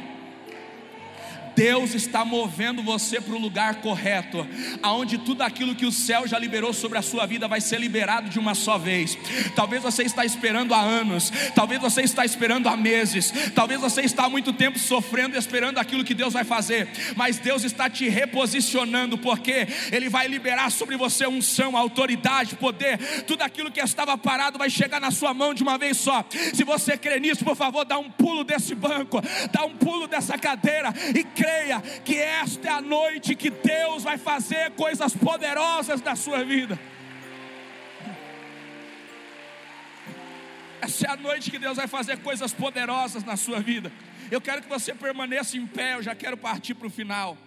Deus 1.55 1.95
está 1.95 2.25
movendo 2.25 2.83
você 2.83 3.21
para 3.21 3.33
o 3.33 3.39
lugar 3.39 3.75
correto, 3.75 4.45
aonde 4.83 5.17
tudo 5.17 5.41
aquilo 5.41 5.73
que 5.73 5.85
o 5.85 5.91
céu 5.91 6.27
já 6.27 6.37
liberou 6.37 6.73
sobre 6.73 6.97
a 6.97 7.01
sua 7.01 7.25
vida 7.25 7.47
vai 7.47 7.61
ser 7.61 7.79
liberado 7.79 8.29
de 8.29 8.37
uma 8.37 8.53
só 8.53 8.77
vez. 8.77 9.17
Talvez 9.55 9.81
você 9.81 10.03
está 10.03 10.25
esperando 10.25 10.73
há 10.73 10.81
anos, 10.81 11.31
talvez 11.55 11.79
você 11.79 12.01
está 12.01 12.25
esperando 12.25 12.67
há 12.67 12.75
meses, 12.75 13.33
talvez 13.53 13.79
você 13.79 14.01
está 14.01 14.25
há 14.25 14.29
muito 14.29 14.51
tempo 14.51 14.77
sofrendo 14.77 15.35
e 15.35 15.39
esperando 15.39 15.77
aquilo 15.77 16.03
que 16.03 16.13
Deus 16.13 16.33
vai 16.33 16.43
fazer, 16.43 16.89
mas 17.15 17.39
Deus 17.39 17.63
está 17.63 17.89
te 17.89 18.09
reposicionando 18.09 19.17
porque 19.17 19.67
ele 19.91 20.09
vai 20.09 20.27
liberar 20.27 20.69
sobre 20.71 20.97
você 20.97 21.25
unção, 21.25 21.77
autoridade, 21.77 22.55
poder, 22.55 22.97
tudo 23.23 23.41
aquilo 23.43 23.71
que 23.71 23.79
estava 23.79 24.17
parado 24.17 24.57
vai 24.57 24.69
chegar 24.69 24.99
na 24.99 25.11
sua 25.11 25.33
mão 25.33 25.53
de 25.53 25.63
uma 25.63 25.77
vez 25.77 25.97
só. 25.97 26.25
Se 26.53 26.63
você 26.63 26.97
crê 26.97 27.19
nisso, 27.19 27.45
por 27.45 27.55
favor, 27.55 27.85
dá 27.85 27.97
um 27.97 28.09
pulo 28.09 28.43
desse 28.43 28.75
banco, 28.75 29.21
dá 29.51 29.63
um 29.65 29.75
pulo 29.75 30.07
dessa 30.07 30.37
cadeira 30.37 30.93
e 31.13 31.23
creia 31.45 31.79
que 32.03 32.17
esta 32.17 32.67
é 32.67 32.71
a 32.71 32.81
noite 32.81 33.35
que 33.35 33.51
Deus 33.51 34.03
vai 34.03 34.17
fazer 34.17 34.71
coisas 34.71 35.15
poderosas 35.15 36.01
na 36.01 36.15
sua 36.15 36.43
vida. 36.43 36.79
Essa 40.81 41.07
é 41.07 41.09
a 41.11 41.15
noite 41.15 41.51
que 41.51 41.59
Deus 41.59 41.77
vai 41.77 41.87
fazer 41.87 42.17
coisas 42.17 42.51
poderosas 42.51 43.23
na 43.23 43.37
sua 43.37 43.59
vida. 43.59 43.91
Eu 44.31 44.41
quero 44.41 44.63
que 44.63 44.69
você 44.69 44.93
permaneça 44.93 45.55
em 45.55 45.67
pé, 45.67 45.93
eu 45.93 46.01
já 46.01 46.15
quero 46.15 46.35
partir 46.35 46.73
para 46.73 46.87
o 46.87 46.89
final. 46.89 47.37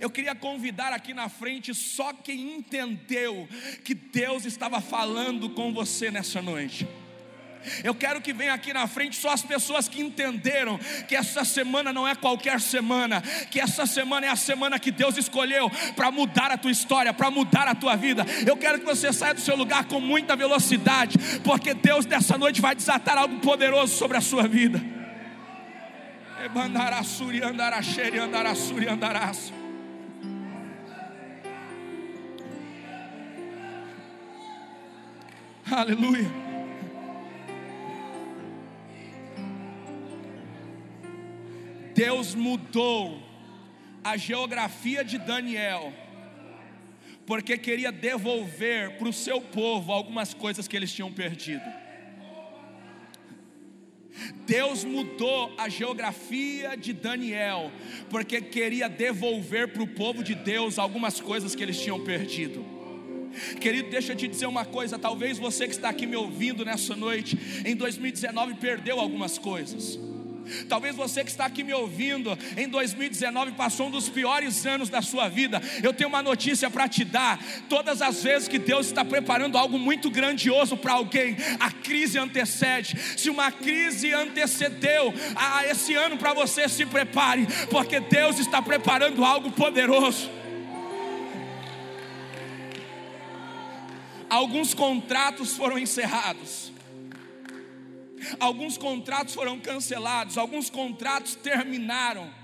Eu 0.00 0.10
queria 0.10 0.34
convidar 0.34 0.92
aqui 0.92 1.14
na 1.14 1.28
frente 1.28 1.72
só 1.74 2.12
quem 2.12 2.56
entendeu 2.56 3.48
que 3.84 3.94
Deus 3.94 4.44
estava 4.44 4.80
falando 4.80 5.50
com 5.50 5.72
você 5.72 6.10
nessa 6.10 6.42
noite. 6.42 6.86
Eu 7.82 7.94
quero 7.94 8.20
que 8.20 8.32
venha 8.32 8.54
aqui 8.54 8.72
na 8.72 8.86
frente 8.86 9.16
só 9.16 9.30
as 9.30 9.42
pessoas 9.42 9.88
que 9.88 10.00
entenderam 10.00 10.78
que 11.06 11.16
essa 11.16 11.44
semana 11.44 11.92
não 11.92 12.06
é 12.06 12.14
qualquer 12.14 12.60
semana, 12.60 13.22
que 13.50 13.60
essa 13.60 13.86
semana 13.86 14.26
é 14.26 14.28
a 14.28 14.36
semana 14.36 14.78
que 14.78 14.90
Deus 14.90 15.16
escolheu 15.16 15.70
para 15.94 16.10
mudar 16.10 16.50
a 16.50 16.58
tua 16.58 16.70
história, 16.70 17.12
para 17.12 17.30
mudar 17.30 17.68
a 17.68 17.74
tua 17.74 17.96
vida. 17.96 18.24
Eu 18.46 18.56
quero 18.56 18.78
que 18.78 18.84
você 18.84 19.12
saia 19.12 19.34
do 19.34 19.40
seu 19.40 19.56
lugar 19.56 19.84
com 19.84 20.00
muita 20.00 20.36
velocidade, 20.36 21.18
porque 21.44 21.74
Deus 21.74 22.06
nessa 22.06 22.36
noite 22.38 22.60
vai 22.60 22.74
desatar 22.74 23.18
algo 23.18 23.40
poderoso 23.40 23.96
sobre 23.96 24.16
a 24.16 24.20
sua 24.20 24.46
vida. 24.48 24.82
Aleluia. 35.70 36.51
Deus 42.02 42.34
mudou 42.34 43.22
a 44.02 44.16
geografia 44.16 45.04
de 45.04 45.18
Daniel, 45.18 45.92
porque 47.24 47.56
queria 47.56 47.92
devolver 47.92 48.98
para 48.98 49.08
o 49.08 49.12
seu 49.12 49.40
povo 49.40 49.92
algumas 49.92 50.34
coisas 50.34 50.66
que 50.66 50.76
eles 50.76 50.92
tinham 50.92 51.12
perdido. 51.12 51.62
Deus 54.44 54.82
mudou 54.82 55.54
a 55.56 55.68
geografia 55.68 56.76
de 56.76 56.92
Daniel, 56.92 57.70
porque 58.10 58.40
queria 58.40 58.88
devolver 58.88 59.68
para 59.68 59.84
o 59.84 59.86
povo 59.86 60.24
de 60.24 60.34
Deus 60.34 60.80
algumas 60.80 61.20
coisas 61.20 61.54
que 61.54 61.62
eles 61.62 61.80
tinham 61.80 62.02
perdido. 62.02 62.66
Querido, 63.60 63.90
deixa 63.90 64.10
eu 64.10 64.16
te 64.16 64.26
dizer 64.26 64.46
uma 64.46 64.64
coisa: 64.64 64.98
talvez 64.98 65.38
você 65.38 65.68
que 65.68 65.74
está 65.74 65.90
aqui 65.90 66.04
me 66.04 66.16
ouvindo 66.16 66.64
nessa 66.64 66.96
noite, 66.96 67.38
em 67.64 67.76
2019 67.76 68.54
perdeu 68.54 68.98
algumas 68.98 69.38
coisas. 69.38 70.11
Talvez 70.68 70.94
você 70.94 71.24
que 71.24 71.30
está 71.30 71.46
aqui 71.46 71.62
me 71.62 71.72
ouvindo, 71.72 72.36
em 72.56 72.68
2019 72.68 73.52
passou 73.52 73.86
um 73.86 73.90
dos 73.90 74.08
piores 74.08 74.64
anos 74.66 74.88
da 74.88 75.02
sua 75.02 75.28
vida. 75.28 75.60
Eu 75.82 75.92
tenho 75.92 76.08
uma 76.08 76.22
notícia 76.22 76.70
para 76.70 76.88
te 76.88 77.04
dar. 77.04 77.38
Todas 77.68 78.02
as 78.02 78.22
vezes 78.22 78.48
que 78.48 78.58
Deus 78.58 78.86
está 78.86 79.04
preparando 79.04 79.56
algo 79.56 79.78
muito 79.78 80.10
grandioso 80.10 80.76
para 80.76 80.94
alguém, 80.94 81.36
a 81.60 81.70
crise 81.70 82.18
antecede. 82.18 82.98
Se 83.16 83.30
uma 83.30 83.50
crise 83.50 84.12
antecedeu 84.12 85.12
a 85.34 85.66
esse 85.66 85.94
ano 85.94 86.16
para 86.16 86.34
você, 86.34 86.68
se 86.68 86.84
prepare, 86.86 87.46
porque 87.70 88.00
Deus 88.00 88.38
está 88.38 88.60
preparando 88.60 89.24
algo 89.24 89.50
poderoso. 89.50 90.30
Alguns 94.28 94.72
contratos 94.72 95.54
foram 95.54 95.78
encerrados 95.78 96.71
Alguns 98.38 98.76
contratos 98.76 99.34
foram 99.34 99.58
cancelados, 99.58 100.38
alguns 100.38 100.70
contratos 100.70 101.34
terminaram. 101.34 102.42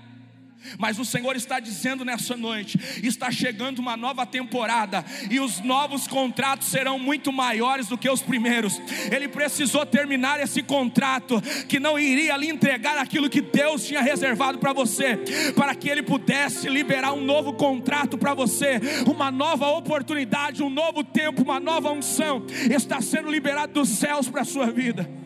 Mas 0.77 0.99
o 0.99 1.05
Senhor 1.05 1.35
está 1.35 1.59
dizendo 1.59 2.03
nessa 2.03 2.35
noite: 2.35 2.79
está 3.03 3.31
chegando 3.31 3.79
uma 3.79 3.95
nova 3.95 4.25
temporada, 4.25 5.05
e 5.29 5.39
os 5.39 5.59
novos 5.61 6.07
contratos 6.07 6.67
serão 6.67 6.99
muito 6.99 7.31
maiores 7.31 7.87
do 7.87 7.97
que 7.97 8.09
os 8.09 8.21
primeiros. 8.21 8.79
Ele 9.11 9.27
precisou 9.27 9.85
terminar 9.85 10.39
esse 10.39 10.61
contrato, 10.61 11.41
que 11.67 11.79
não 11.79 11.97
iria 11.97 12.35
lhe 12.37 12.49
entregar 12.49 12.97
aquilo 12.97 13.29
que 13.29 13.41
Deus 13.41 13.85
tinha 13.85 14.01
reservado 14.01 14.59
para 14.59 14.73
você, 14.73 15.17
para 15.55 15.73
que 15.73 15.89
ele 15.89 16.03
pudesse 16.03 16.69
liberar 16.69 17.13
um 17.13 17.23
novo 17.23 17.53
contrato 17.53 18.17
para 18.17 18.33
você, 18.33 18.79
uma 19.07 19.31
nova 19.31 19.67
oportunidade, 19.69 20.61
um 20.61 20.69
novo 20.69 21.03
tempo, 21.03 21.41
uma 21.41 21.59
nova 21.59 21.91
unção. 21.91 22.45
Está 22.69 23.01
sendo 23.01 23.31
liberado 23.31 23.73
dos 23.73 23.89
céus 23.89 24.27
para 24.27 24.41
a 24.41 24.45
sua 24.45 24.71
vida. 24.71 25.18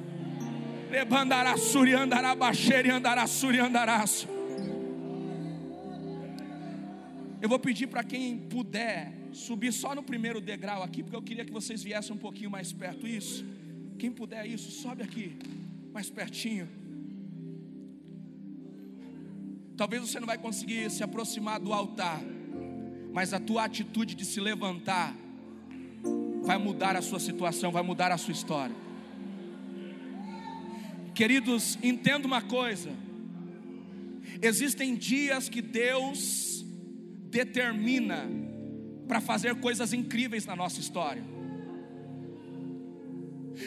Eu 7.41 7.49
vou 7.49 7.59
pedir 7.59 7.87
para 7.87 8.03
quem 8.03 8.37
puder 8.37 9.11
subir 9.33 9.73
só 9.73 9.95
no 9.95 10.03
primeiro 10.03 10.39
degrau 10.39 10.83
aqui, 10.83 11.01
porque 11.01 11.15
eu 11.15 11.21
queria 11.21 11.43
que 11.43 11.51
vocês 11.51 11.83
viessem 11.83 12.15
um 12.15 12.17
pouquinho 12.19 12.51
mais 12.51 12.71
perto. 12.71 13.07
Isso. 13.07 13.43
Quem 13.97 14.11
puder 14.11 14.45
isso, 14.45 14.71
sobe 14.71 15.01
aqui, 15.01 15.35
mais 15.91 16.09
pertinho. 16.09 16.69
Talvez 19.75 20.01
você 20.03 20.19
não 20.19 20.27
vai 20.27 20.37
conseguir 20.37 20.91
se 20.91 21.03
aproximar 21.03 21.59
do 21.59 21.73
altar, 21.73 22.21
mas 23.11 23.33
a 23.33 23.39
tua 23.39 23.63
atitude 23.63 24.13
de 24.13 24.25
se 24.25 24.39
levantar 24.39 25.15
vai 26.43 26.57
mudar 26.57 26.95
a 26.95 27.01
sua 27.01 27.19
situação, 27.19 27.71
vai 27.71 27.81
mudar 27.81 28.11
a 28.11 28.17
sua 28.17 28.31
história. 28.31 28.82
Queridos, 31.13 31.77
entenda 31.81 32.27
uma 32.27 32.41
coisa: 32.41 32.89
existem 34.41 34.95
dias 34.95 35.49
que 35.49 35.61
Deus 35.61 36.65
determina 37.29 38.27
para 39.07 39.21
fazer 39.21 39.55
coisas 39.55 39.93
incríveis 39.93 40.45
na 40.45 40.55
nossa 40.55 40.79
história. 40.79 41.23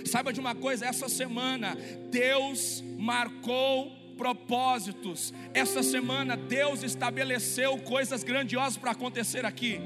Saiba 0.04 0.32
de 0.32 0.40
uma 0.40 0.54
coisa, 0.54 0.86
essa 0.86 1.08
semana 1.08 1.76
Deus 2.10 2.82
marcou 2.98 3.90
propósitos. 4.16 5.32
Essa 5.54 5.82
semana 5.82 6.36
Deus 6.36 6.82
estabeleceu 6.82 7.78
coisas 7.78 8.24
grandiosas 8.24 8.76
para 8.76 8.90
acontecer 8.92 9.44
aqui. 9.44 9.80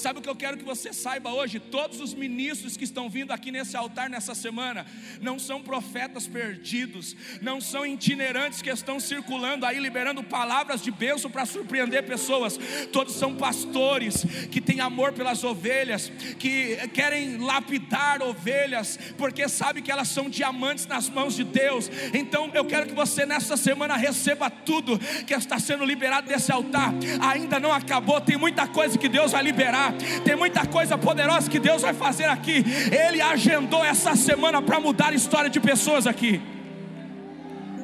Sabe 0.00 0.18
o 0.18 0.22
que 0.22 0.30
eu 0.30 0.34
quero 0.34 0.56
que 0.56 0.64
você 0.64 0.94
saiba 0.94 1.30
hoje? 1.30 1.60
Todos 1.60 2.00
os 2.00 2.14
ministros 2.14 2.74
que 2.74 2.84
estão 2.84 3.10
vindo 3.10 3.32
aqui 3.32 3.52
nesse 3.52 3.76
altar 3.76 4.08
nessa 4.08 4.34
semana 4.34 4.86
não 5.20 5.38
são 5.38 5.60
profetas 5.60 6.26
perdidos, 6.26 7.14
não 7.42 7.60
são 7.60 7.84
itinerantes 7.84 8.62
que 8.62 8.70
estão 8.70 8.98
circulando 8.98 9.66
aí 9.66 9.78
liberando 9.78 10.24
palavras 10.24 10.80
de 10.80 10.90
bênção 10.90 11.30
para 11.30 11.44
surpreender 11.44 12.06
pessoas. 12.06 12.58
Todos 12.90 13.14
são 13.14 13.34
pastores 13.34 14.24
que 14.50 14.58
têm 14.58 14.80
amor 14.80 15.12
pelas 15.12 15.44
ovelhas, 15.44 16.10
que 16.38 16.76
querem 16.94 17.36
lapidar 17.36 18.22
ovelhas, 18.22 18.98
porque 19.18 19.50
sabe 19.50 19.82
que 19.82 19.92
elas 19.92 20.08
são 20.08 20.30
diamantes 20.30 20.86
nas 20.86 21.10
mãos 21.10 21.36
de 21.36 21.44
Deus. 21.44 21.90
Então 22.14 22.50
eu 22.54 22.64
quero 22.64 22.86
que 22.86 22.94
você 22.94 23.26
nessa 23.26 23.54
semana 23.54 23.98
receba 23.98 24.48
tudo 24.48 24.98
que 25.26 25.34
está 25.34 25.58
sendo 25.58 25.84
liberado 25.84 26.26
desse 26.26 26.50
altar. 26.50 26.94
Ainda 27.20 27.60
não 27.60 27.70
acabou, 27.70 28.18
tem 28.18 28.38
muita 28.38 28.66
coisa 28.66 28.96
que 28.96 29.06
Deus 29.10 29.32
vai 29.32 29.42
liberar. 29.42 29.89
Tem 30.24 30.36
muita 30.36 30.66
coisa 30.66 30.96
poderosa 30.96 31.50
que 31.50 31.58
Deus 31.58 31.82
vai 31.82 31.94
fazer 31.94 32.24
aqui. 32.24 32.64
Ele 32.90 33.20
agendou 33.20 33.84
essa 33.84 34.14
semana 34.16 34.60
para 34.62 34.80
mudar 34.80 35.08
a 35.08 35.14
história 35.14 35.50
de 35.50 35.60
pessoas 35.60 36.06
aqui. 36.06 36.40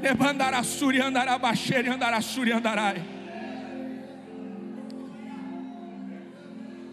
Ebandarassuri 0.02 1.00
andarabaxere 1.00 1.88
andarassuri 1.88 2.52
andarai. 2.52 3.02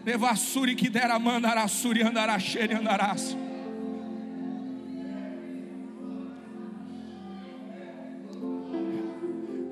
Levassuri 0.04 0.74
que 0.74 0.90
dera 0.90 1.18
mandarassuri 1.18 2.02
andaraxere 2.02 2.74
andarás. 2.74 3.36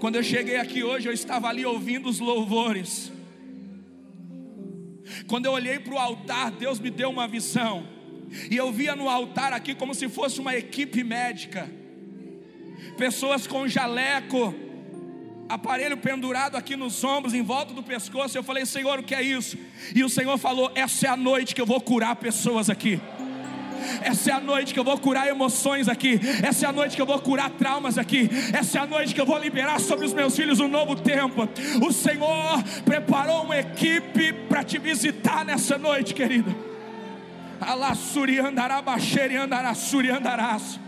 Quando 0.01 0.17
eu 0.17 0.23
cheguei 0.23 0.57
aqui 0.57 0.83
hoje, 0.83 1.09
eu 1.09 1.13
estava 1.13 1.49
ali 1.49 1.65
ouvindo 1.65 2.09
os 2.09 2.19
louvores. 2.19 3.13
Quando 5.27 5.47
eu 5.47 5.53
olhei 5.53 5.79
para 5.79 5.95
o 5.95 5.99
altar, 5.99 6.51
Deus 6.51 6.79
me 6.79 6.91
deu 6.91 7.11
uma 7.11 7.27
visão. 7.29 7.87
E 8.51 8.57
eu 8.57 8.73
via 8.73 8.97
no 8.97 9.09
altar 9.09 9.53
aqui 9.53 9.75
como 9.75 9.95
se 9.95 10.09
fosse 10.09 10.41
uma 10.41 10.55
equipe 10.55 11.05
médica. 11.05 11.71
Pessoas 12.97 13.47
com 13.47 13.69
jaleco, 13.69 14.55
aparelho 15.49 15.97
pendurado 15.97 16.57
aqui 16.57 16.77
nos 16.77 17.03
ombros, 17.05 17.35
em 17.35 17.43
volta 17.43 17.75
do 17.75 17.83
pescoço. 17.83 18.37
Eu 18.37 18.43
falei, 18.43 18.65
Senhor, 18.65 18.99
o 18.99 19.03
que 19.03 19.15
é 19.15 19.23
isso? 19.23 19.59
E 19.95 20.03
o 20.03 20.09
Senhor 20.09 20.37
falou: 20.39 20.73
Essa 20.75 21.07
é 21.07 21.11
a 21.11 21.17
noite 21.17 21.55
que 21.55 21.61
eu 21.61 21.67
vou 21.67 21.81
curar 21.81 22.17
pessoas 22.17 22.71
aqui. 22.71 23.01
Essa 24.01 24.31
é 24.31 24.35
a 24.35 24.41
noite 24.41 24.73
que 24.73 24.81
eu 24.81 24.85
vou 24.85 24.99
curar 24.99 25.29
emoções 25.29 25.89
aqui. 25.89 26.21
Essa 26.43 26.67
é 26.67 26.69
a 26.69 26.73
noite 26.73 26.97
que 26.97 27.03
eu 27.03 27.07
vou 27.07 27.19
curar 27.21 27.51
traumas 27.51 27.99
aqui. 27.99 28.31
Essa 28.53 28.79
é 28.79 28.83
a 28.83 28.87
noite 28.87 29.15
que 29.15 29.21
eu 29.21 29.27
vou 29.27 29.39
liberar 29.39 29.81
sobre 29.81 30.07
os 30.07 30.15
meus 30.15 30.35
filhos 30.35 30.61
um 30.61 30.69
novo 30.69 30.97
tempo. 30.97 31.49
O 31.85 31.93
Senhor 31.93 32.63
preparou 32.85 33.45
uma 33.45 33.59
equipe 33.59 34.33
para 34.49 34.65
te 34.65 34.79
visitar 34.79 35.45
nessa 35.45 35.77
noite, 35.77 36.15
querido. 36.15 36.55
Alassuri 37.61 38.41
andará, 38.41 38.83
baixeira 38.83 39.45
andará, 39.45 39.73
andarás. 40.17 40.81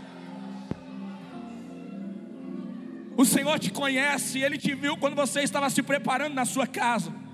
O 3.17 3.23
Senhor 3.23 3.57
te 3.59 3.71
conhece, 3.71 4.39
Ele 4.39 4.57
te 4.57 4.75
viu 4.75 4.97
quando 4.97 5.15
você 5.15 5.41
estava 5.41 5.69
se 5.69 5.81
preparando 5.81 6.33
na 6.33 6.43
sua 6.45 6.67
casa. 6.67 7.24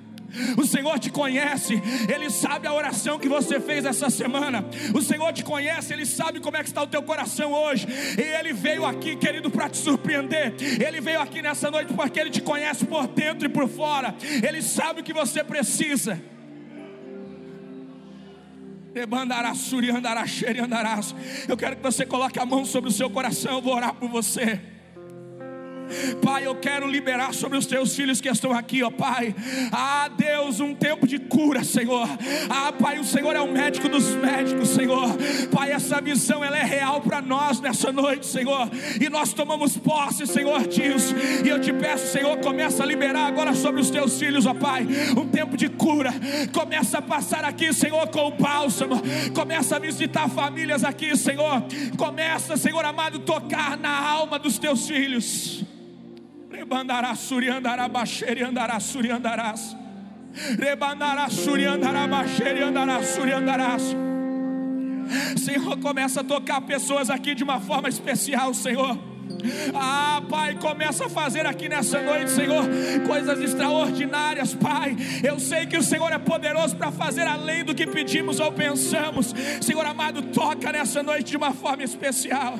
O 0.58 0.66
Senhor 0.66 0.98
te 1.00 1.10
conhece, 1.10 1.82
Ele 2.14 2.30
sabe 2.30 2.68
a 2.68 2.74
oração 2.74 3.20
que 3.20 3.28
você 3.28 3.60
fez 3.60 3.86
essa 3.86 4.10
semana. 4.10 4.66
O 4.94 5.02
Senhor 5.02 5.32
te 5.34 5.44
conhece, 5.44 5.94
Ele 5.94 6.06
sabe 6.06 6.40
como 6.40 6.58
é 6.58 6.64
que 6.64 6.70
está 6.70 6.84
o 6.84 6.88
teu 6.88 7.04
coração 7.04 7.52
hoje. 7.52 7.88
E 8.18 8.22
Ele 8.22 8.54
veio 8.54 8.86
aqui, 8.86 9.16
querido, 9.16 9.50
para 9.50 9.70
te 9.70 9.78
surpreender. 9.78 10.56
Ele 10.86 11.02
veio 11.02 11.20
aqui 11.20 11.42
nessa 11.42 11.70
noite 11.70 11.94
porque 11.94 12.20
Ele 12.20 12.30
te 12.30 12.42
conhece 12.42 12.86
por 12.86 13.08
dentro 13.08 13.46
e 13.46 13.50
por 13.50 13.68
fora. 13.68 14.16
Ele 14.48 14.62
sabe 14.62 15.02
o 15.02 15.04
que 15.04 15.14
você 15.14 15.44
precisa. 15.44 16.22
Eu 21.48 21.56
quero 21.56 21.78
que 21.78 21.84
você 21.84 22.06
coloque 22.06 22.40
a 22.40 22.46
mão 22.46 22.66
sobre 22.66 22.90
o 22.90 22.94
seu 22.94 23.10
coração. 23.10 23.54
Eu 23.54 23.62
vou 23.62 23.74
orar 23.74 23.94
por 23.94 24.10
você. 24.10 24.60
Pai, 26.22 26.46
eu 26.46 26.56
quero 26.56 26.88
liberar 26.88 27.34
sobre 27.34 27.58
os 27.58 27.66
teus 27.66 27.96
filhos 27.96 28.22
que 28.22 28.30
estão 28.30 28.52
aqui, 28.52 28.84
ó 28.84 28.90
Pai. 28.90 29.36
Ah, 29.72 30.10
Deus, 30.16 30.60
um 30.60 30.74
tempo 30.74 31.08
de 31.08 31.20
cura, 31.20 31.64
Senhor. 31.64 32.08
Ah, 32.50 32.72
Pai, 32.72 33.00
o 33.00 33.04
Senhor 33.04 33.36
é 33.36 33.42
o 33.42 33.52
médico 33.52 33.90
dos 33.90 34.16
médicos, 34.16 34.70
Senhor. 34.70 35.10
Pai, 35.52 35.72
essa 35.72 36.02
visão 36.02 36.44
ela 36.44 36.58
é 36.58 36.64
real 36.64 37.02
para 37.02 37.22
nós 37.22 37.60
nessa 37.60 37.92
noite, 37.92 38.26
Senhor. 38.26 38.70
E 39.00 39.10
nós 39.10 39.34
tomamos 39.34 39.78
posse, 39.78 40.28
Senhor, 40.28 40.68
disso. 40.68 41.16
E 41.44 41.50
eu 41.50 41.60
te 41.60 41.74
peço, 41.74 42.12
Senhor, 42.12 42.38
começa 42.38 42.84
a 42.84 42.86
liberar 42.86 43.28
agora 43.28 43.54
sobre 43.54 43.82
os 43.82 43.90
teus 43.90 44.20
filhos, 44.20 44.46
ó 44.46 44.54
Pai, 44.54 44.88
um 45.18 45.28
tempo 45.28 45.58
de 45.58 45.70
cura. 45.70 46.14
Começa 46.54 47.00
a 47.00 47.02
passar 47.02 47.44
aqui, 47.44 47.74
Senhor, 47.74 48.08
com 48.10 48.28
o 48.28 48.32
bálsamo. 48.32 49.02
Começa 49.34 49.76
a 49.76 49.80
visitar 49.80 50.30
famílias 50.30 50.84
aqui, 50.84 51.16
Senhor. 51.16 51.64
Começa, 51.98 52.58
Senhor 52.58 52.84
amado, 52.86 53.20
tocar 53.20 53.78
na 53.78 53.98
alma 54.10 54.38
dos 54.38 54.58
teus 54.58 54.88
filhos. 54.88 55.64
Rebandará 56.72 57.14
suriandará 57.16 57.90
baixere 57.90 58.44
andará 58.44 58.80
suriandarás. 58.80 59.76
Rebandará 60.58 61.30
suriandará 61.30 62.08
baixere 62.08 62.64
andará 62.64 63.04
suriandarás. 63.04 63.94
Senhor, 65.36 65.78
começa 65.80 66.22
a 66.22 66.24
tocar 66.24 66.62
pessoas 66.62 67.10
aqui 67.10 67.36
de 67.36 67.44
uma 67.44 67.60
forma 67.60 67.90
especial, 67.90 68.54
Senhor. 68.54 68.98
Ah, 69.76 70.22
Pai, 70.30 70.56
começa 70.62 71.08
a 71.08 71.10
fazer 71.10 71.46
aqui 71.46 71.68
nessa 71.68 72.02
noite, 72.02 72.32
Senhor, 72.32 72.64
coisas 73.06 73.42
extraordinárias, 73.42 74.56
Pai. 74.56 74.96
Eu 75.22 75.42
sei 75.42 75.66
que 75.66 75.78
o 75.78 75.84
Senhor 75.84 76.10
é 76.14 76.20
poderoso 76.20 76.78
para 76.78 76.90
fazer 76.90 77.28
além 77.28 77.66
do 77.66 77.76
que 77.76 77.86
pedimos 77.86 78.40
ou 78.40 78.50
pensamos. 78.50 79.36
Senhor 79.60 79.86
amado, 79.86 80.22
toca 80.22 80.72
nessa 80.72 81.04
noite 81.04 81.32
de 81.32 81.38
uma 81.38 81.52
forma 81.52 81.84
especial. 81.84 82.58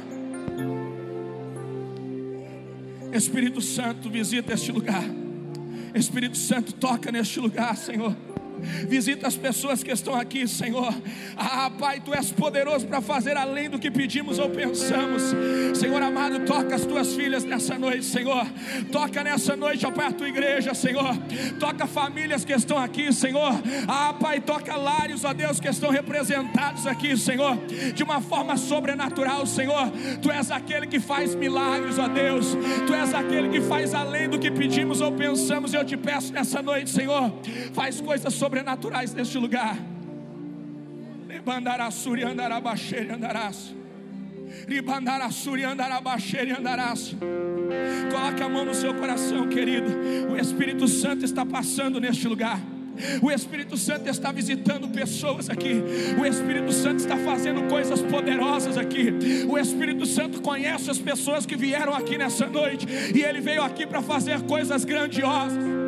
Espírito 3.12 3.62
Santo, 3.62 4.10
visita 4.10 4.54
este 4.54 4.72
lugar. 4.72 5.04
Espírito 5.94 6.38
Santo, 6.38 6.74
toca 6.74 7.12
neste 7.12 7.40
lugar, 7.40 7.76
Senhor. 7.76 8.16
Visita 8.88 9.28
as 9.28 9.36
pessoas 9.36 9.84
que 9.84 9.92
estão 9.92 10.16
aqui, 10.16 10.48
Senhor. 10.48 10.94
Ah, 11.36 11.70
Pai, 11.70 12.00
Tu 12.00 12.14
és 12.14 12.32
poderoso 12.32 12.88
para 12.88 13.02
fazer 13.02 13.36
além 13.36 13.70
do 13.70 13.80
que 13.80 13.92
pedimos 13.92 14.40
ou 14.40 14.50
pensamos. 14.50 15.34
Senhor 15.76 16.02
amado, 16.02 16.46
toca 16.46 16.76
as 16.76 16.86
tuas 16.86 17.14
filhas 17.14 17.44
nessa 17.44 17.78
noite, 17.78 18.06
Senhor. 18.06 18.46
Toca 18.92 19.24
nessa 19.24 19.56
noite, 19.56 19.86
ó 19.86 19.92
Pai, 19.92 20.08
a 20.08 20.12
tua 20.12 20.30
igreja, 20.30 20.74
Senhor. 20.74 21.18
Toca 21.60 21.86
famílias 21.88 22.46
que 22.46 22.54
estão 22.54 22.78
aqui, 22.78 23.12
Senhor. 23.12 23.54
Ah, 23.88 24.14
Pai, 24.20 24.40
toca 24.40 24.76
lares, 24.76 25.24
ó 25.24 25.34
Deus, 25.34 25.60
que 25.60 25.68
estão 25.68 25.90
representados 25.90 26.88
aqui, 26.88 27.18
Senhor. 27.18 27.58
De 27.94 28.04
uma 28.04 28.22
forma 28.22 28.58
sobrenatural, 28.58 29.46
Senhor. 29.46 29.92
Tu 30.22 30.32
és 30.32 30.52
aquele 30.52 30.88
que 30.88 31.00
faz 31.00 31.36
milagres, 31.36 31.98
ó 31.98 32.08
Deus. 32.08 32.58
Tu 32.88 32.94
és 32.94 33.14
aquele 33.14 33.50
que 33.50 33.62
faz 33.62 33.94
além 33.94 34.30
do 34.30 34.40
que 34.40 34.52
pedimos 34.52 35.02
ou 35.02 35.12
pensamos. 35.12 35.74
Eu 35.74 35.84
te 35.84 35.98
peço 35.98 36.32
nessa 36.32 36.62
noite, 36.62 36.90
Senhor. 36.90 37.34
Faz 37.74 38.00
coisas 38.00 38.34
sobrenaturais 38.34 38.51
sobrenaturais 38.52 39.14
neste 39.14 39.38
lugar. 39.38 39.78
Lebandarassuri 41.26 42.24
andarabaxere 42.24 43.10
andarás. 43.10 43.74
Ribandarassuri 44.68 45.64
andarabaxere 45.64 46.52
andarás. 46.52 47.16
Coloque 48.12 48.44
a 48.44 48.50
mão 48.50 48.66
no 48.66 48.74
seu 48.74 48.94
coração, 48.94 49.48
querido. 49.48 49.90
O 50.30 50.38
Espírito 50.38 50.86
Santo 50.86 51.24
está 51.24 51.46
passando 51.46 52.02
neste 52.02 52.28
lugar. 52.28 52.60
O 53.22 53.32
Espírito 53.32 53.78
Santo 53.78 54.10
está 54.10 54.34
visitando 54.34 54.90
pessoas 54.90 55.50
aqui. 55.50 55.82
O 56.20 56.26
Espírito 56.26 56.74
Santo 56.74 56.98
está 56.98 57.16
fazendo 57.16 57.70
coisas 57.70 58.02
poderosas 58.02 58.78
aqui. 58.78 59.14
O 59.48 59.58
Espírito 59.58 60.06
Santo 60.06 60.42
conhece 60.42 60.92
as 60.92 61.00
pessoas 61.00 61.46
que 61.46 61.56
vieram 61.56 61.94
aqui 61.94 62.18
nessa 62.18 62.48
noite. 62.48 62.86
E 63.16 63.24
ele 63.24 63.40
veio 63.40 63.64
aqui 63.64 63.88
para 63.88 64.02
fazer 64.02 64.42
coisas 64.42 64.84
grandiosas. 64.84 65.81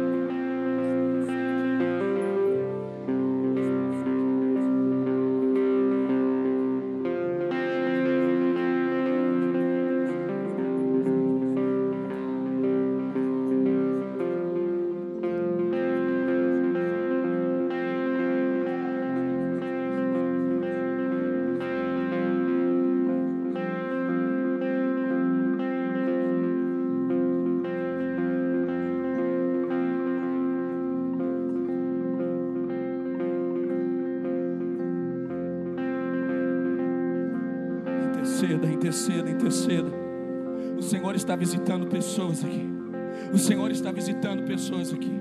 Interceda, 38.93 39.27
interceda. 39.27 39.91
O 40.77 40.81
Senhor 40.83 41.15
está 41.15 41.35
visitando 41.35 41.87
pessoas 41.87 42.45
aqui. 42.45 42.69
O 43.33 43.39
Senhor 43.39 43.71
está 43.71 43.91
visitando 43.91 44.43
pessoas 44.43 44.93
aqui. 44.93 45.11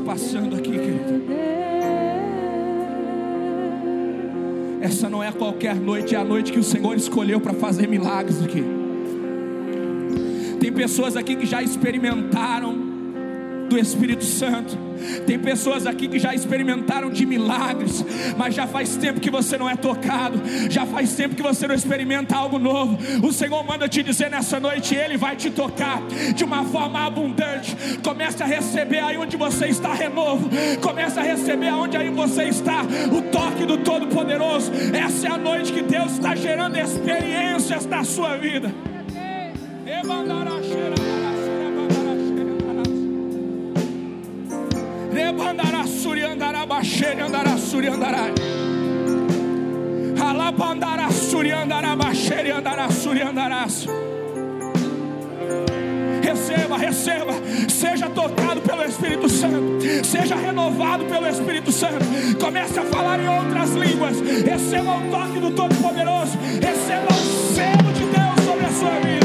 Passando 0.00 0.56
aqui, 0.56 0.70
querido. 0.70 1.22
Essa 4.80 5.08
não 5.10 5.22
é 5.22 5.32
qualquer 5.32 5.74
noite, 5.74 6.14
é 6.14 6.18
a 6.18 6.24
noite 6.24 6.52
que 6.52 6.58
o 6.58 6.64
Senhor 6.64 6.96
escolheu 6.96 7.40
para 7.40 7.52
fazer 7.52 7.88
milagres 7.88 8.42
aqui. 8.42 8.64
Tem 10.60 10.72
pessoas 10.72 11.16
aqui 11.16 11.36
que 11.36 11.46
já 11.46 11.62
experimentaram 11.62 12.76
do 13.68 13.78
Espírito 13.78 14.24
Santo 14.24 14.87
tem 15.26 15.38
pessoas 15.38 15.86
aqui 15.86 16.08
que 16.08 16.18
já 16.18 16.34
experimentaram 16.34 17.10
de 17.10 17.24
milagres, 17.24 18.04
mas 18.36 18.54
já 18.54 18.66
faz 18.66 18.96
tempo 18.96 19.20
que 19.20 19.30
você 19.30 19.56
não 19.56 19.68
é 19.68 19.76
tocado, 19.76 20.40
já 20.70 20.86
faz 20.86 21.14
tempo 21.14 21.34
que 21.34 21.42
você 21.42 21.66
não 21.66 21.74
experimenta 21.74 22.36
algo 22.36 22.58
novo. 22.58 22.98
O 23.26 23.32
Senhor 23.32 23.64
manda 23.64 23.88
te 23.88 24.02
dizer 24.02 24.30
nessa 24.30 24.58
noite: 24.60 24.94
Ele 24.94 25.16
vai 25.16 25.36
te 25.36 25.50
tocar 25.50 26.02
de 26.34 26.44
uma 26.44 26.64
forma 26.64 27.04
abundante. 27.04 27.76
Comece 28.02 28.42
a 28.42 28.46
receber 28.46 29.00
aí 29.00 29.16
onde 29.16 29.36
você 29.36 29.66
está 29.66 29.92
renovo, 29.92 30.48
comece 30.80 31.18
a 31.18 31.22
receber 31.22 31.68
aonde 31.68 31.96
aí 31.96 32.10
você 32.10 32.44
está 32.44 32.82
o 33.12 33.22
toque 33.30 33.64
do 33.64 33.78
Todo-Poderoso. 33.78 34.70
Essa 34.94 35.28
é 35.28 35.30
a 35.30 35.38
noite 35.38 35.72
que 35.72 35.82
Deus 35.82 36.12
está 36.12 36.34
gerando 36.34 36.76
experiências 36.76 37.86
na 37.86 38.04
sua 38.04 38.36
vida. 38.36 38.87
Andará 47.24 47.58
andará. 47.88 48.28
Receba, 56.22 56.76
receba, 56.76 57.32
seja 57.68 58.08
tocado 58.08 58.60
pelo 58.60 58.84
Espírito 58.84 59.28
Santo, 59.28 59.78
seja 60.04 60.36
renovado 60.36 61.04
pelo 61.06 61.26
Espírito 61.26 61.72
Santo. 61.72 62.04
Comece 62.38 62.78
a 62.78 62.84
falar 62.84 63.18
em 63.18 63.28
outras 63.28 63.70
línguas. 63.70 64.20
Receba 64.20 64.98
o 64.98 65.10
toque 65.10 65.40
do 65.40 65.50
Todo-Poderoso, 65.50 66.38
receba 66.60 67.08
o 67.10 67.54
selo 67.54 67.92
de 67.92 68.04
Deus 68.04 68.46
sobre 68.46 68.66
a 68.66 68.70
sua 68.70 69.00
vida. 69.00 69.17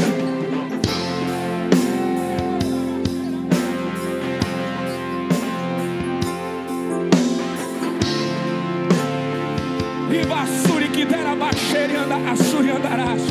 Baixeira 11.94 12.30
assuri 12.30 12.70
andarás. 12.70 13.22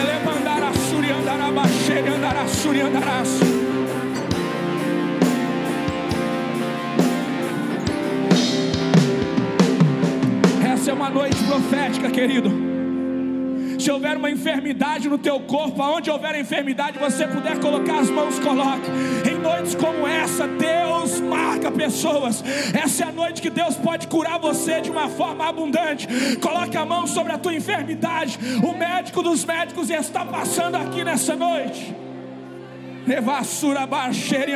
Elebandar 0.00 0.62
assuri 0.70 1.10
andará 1.12 1.50
baixeira 1.50 2.14
andará 2.14 2.42
assuri 2.42 2.80
andarás. 2.80 3.40
Essa 10.72 10.90
é 10.90 10.94
uma 10.94 11.10
noite 11.10 11.36
profética, 11.44 12.10
querido 12.10 12.68
se 13.88 13.92
houver 13.92 14.18
uma 14.18 14.30
enfermidade 14.30 15.08
no 15.08 15.16
teu 15.16 15.40
corpo, 15.40 15.80
aonde 15.80 16.10
houver 16.10 16.38
enfermidade, 16.38 16.98
você 16.98 17.26
puder 17.26 17.58
colocar 17.58 18.00
as 18.00 18.10
mãos, 18.10 18.38
coloque. 18.38 18.82
Em 19.26 19.37
noites 19.58 19.74
como 19.74 20.06
essa, 20.06 20.46
Deus 20.46 21.20
marca 21.20 21.70
pessoas. 21.70 22.42
Essa 22.72 23.04
é 23.04 23.08
a 23.08 23.12
noite 23.12 23.42
que 23.42 23.50
Deus 23.50 23.74
pode 23.76 24.06
curar 24.06 24.38
você 24.38 24.80
de 24.80 24.90
uma 24.90 25.08
forma 25.08 25.48
abundante. 25.48 26.06
Coloque 26.40 26.76
a 26.76 26.84
mão 26.84 27.06
sobre 27.06 27.32
a 27.32 27.38
tua 27.38 27.54
enfermidade. 27.54 28.38
O 28.62 28.76
médico 28.76 29.22
dos 29.22 29.44
médicos 29.44 29.90
está 29.90 30.24
passando 30.24 30.76
aqui 30.76 31.02
nessa 31.02 31.34
noite. 31.34 31.94
Levassura 33.06 33.86
baixeira 33.86 34.50
e 34.50 34.54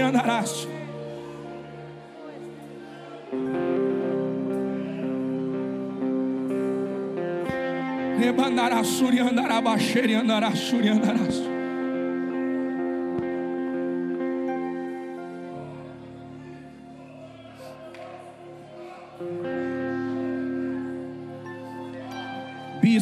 andarás. 0.00 0.68
Rebandará 8.18 8.84
suri 8.84 9.18
andará 9.18 9.60
baixeira 9.60 10.20
andará 10.20 10.52
suri 10.54 10.88
andará. 10.88 11.61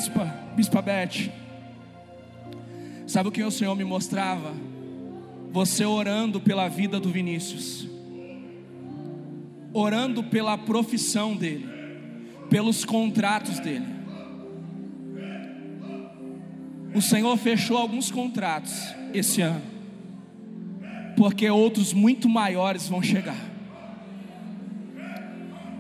Bispa, 0.01 0.24
Bispa 0.57 0.80
Beth, 0.80 1.30
sabe 3.07 3.28
o 3.28 3.32
que 3.32 3.44
o 3.44 3.51
Senhor 3.51 3.74
me 3.74 3.84
mostrava? 3.84 4.55
Você 5.53 5.84
orando 5.84 6.40
pela 6.40 6.68
vida 6.68 6.98
do 6.98 7.11
Vinícius, 7.11 7.86
orando 9.74 10.24
pela 10.24 10.57
profissão 10.57 11.36
dele, 11.36 11.68
pelos 12.48 12.82
contratos 12.82 13.59
dele. 13.59 13.84
O 16.94 17.03
Senhor 17.03 17.36
fechou 17.36 17.76
alguns 17.76 18.11
contratos 18.11 18.72
esse 19.12 19.42
ano, 19.42 19.61
porque 21.14 21.51
outros 21.51 21.92
muito 21.92 22.26
maiores 22.26 22.88
vão 22.88 23.03
chegar. 23.03 23.49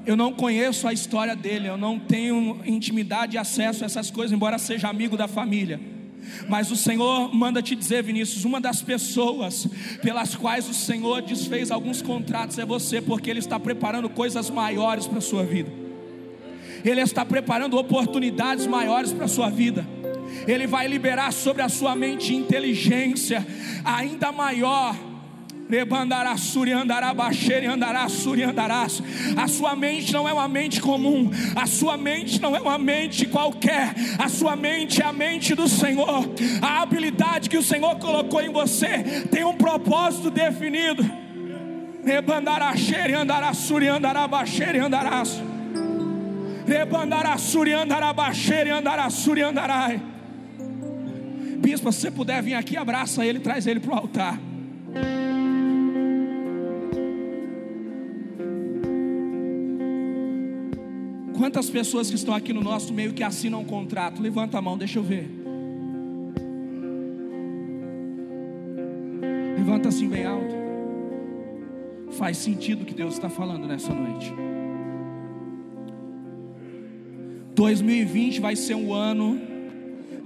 Eu 0.06 0.16
não 0.16 0.32
conheço 0.32 0.88
a 0.88 0.92
história 0.92 1.36
dele, 1.36 1.68
eu 1.68 1.76
não 1.76 1.98
tenho 1.98 2.60
intimidade 2.64 3.36
e 3.36 3.38
acesso 3.38 3.84
a 3.84 3.86
essas 3.86 4.10
coisas, 4.10 4.32
embora 4.32 4.58
seja 4.58 4.88
amigo 4.88 5.16
da 5.16 5.28
família. 5.28 5.80
Mas 6.48 6.70
o 6.70 6.76
Senhor 6.76 7.34
manda 7.34 7.62
te 7.62 7.74
dizer, 7.74 8.02
Vinícius, 8.02 8.44
uma 8.44 8.60
das 8.60 8.82
pessoas 8.82 9.66
pelas 10.02 10.34
quais 10.34 10.68
o 10.68 10.74
Senhor 10.74 11.22
desfez 11.22 11.70
alguns 11.70 12.02
contratos 12.02 12.58
é 12.58 12.64
você, 12.64 13.00
porque 13.00 13.30
Ele 13.30 13.38
está 13.38 13.58
preparando 13.58 14.08
coisas 14.08 14.50
maiores 14.50 15.06
para 15.06 15.18
a 15.18 15.22
sua 15.22 15.44
vida. 15.44 15.70
Ele 16.84 17.00
está 17.00 17.24
preparando 17.24 17.76
oportunidades 17.76 18.66
maiores 18.66 19.12
para 19.12 19.26
a 19.26 19.28
sua 19.28 19.50
vida. 19.50 19.86
Ele 20.46 20.66
vai 20.66 20.88
liberar 20.88 21.32
sobre 21.32 21.62
a 21.62 21.68
sua 21.68 21.94
mente 21.94 22.34
inteligência 22.34 23.46
ainda 23.84 24.32
maior. 24.32 24.96
A 29.36 29.46
sua 29.48 29.76
mente 29.76 30.12
não 30.12 30.28
é 30.28 30.32
uma 30.32 30.48
mente 30.48 30.80
comum, 30.80 31.30
a 31.54 31.66
sua 31.66 31.96
mente 31.96 32.40
não 32.40 32.56
é 32.56 32.60
uma 32.60 32.76
mente 32.78 33.26
qualquer, 33.26 33.94
a 34.18 34.28
sua 34.28 34.56
mente 34.56 35.00
é 35.00 35.04
a 35.04 35.12
mente 35.12 35.54
do 35.54 35.68
Senhor. 35.68 36.28
A 36.60 36.82
habilidade 36.82 37.48
que 37.48 37.56
o 37.56 37.62
Senhor 37.62 37.96
colocou 37.98 38.40
em 38.40 38.50
você 38.50 39.24
tem 39.30 39.44
um 39.44 39.56
propósito 39.56 40.30
definido. 40.30 41.08
Rebandará, 42.04 42.76
xere, 42.76 43.14
andará, 43.14 43.54
suri, 43.54 43.86
andará, 43.88 44.26
baxere, 44.26 44.78
andarás. 44.78 45.40
Bispo, 51.58 51.92
se 51.92 52.00
você 52.00 52.10
puder 52.10 52.42
vir 52.42 52.54
aqui, 52.54 52.76
abraça 52.76 53.24
ele, 53.24 53.38
traz 53.38 53.66
ele 53.66 53.80
para 53.80 53.94
o 53.94 53.98
altar. 53.98 54.38
Quantas 61.40 61.70
pessoas 61.70 62.10
que 62.10 62.16
estão 62.16 62.34
aqui 62.34 62.52
no 62.52 62.60
nosso 62.60 62.92
meio 62.92 63.14
que 63.14 63.22
assinam 63.22 63.62
um 63.62 63.64
contrato? 63.64 64.20
Levanta 64.20 64.58
a 64.58 64.60
mão, 64.60 64.76
deixa 64.76 64.98
eu 64.98 65.02
ver. 65.02 65.26
Levanta 69.56 69.88
assim 69.88 70.06
bem 70.06 70.26
alto. 70.26 70.54
Faz 72.10 72.36
sentido 72.36 72.82
o 72.82 72.84
que 72.84 72.92
Deus 72.92 73.14
está 73.14 73.30
falando 73.30 73.66
nessa 73.66 73.90
noite. 73.90 74.30
2020 77.54 78.38
vai 78.38 78.54
ser 78.54 78.74
um 78.74 78.92
ano 78.92 79.40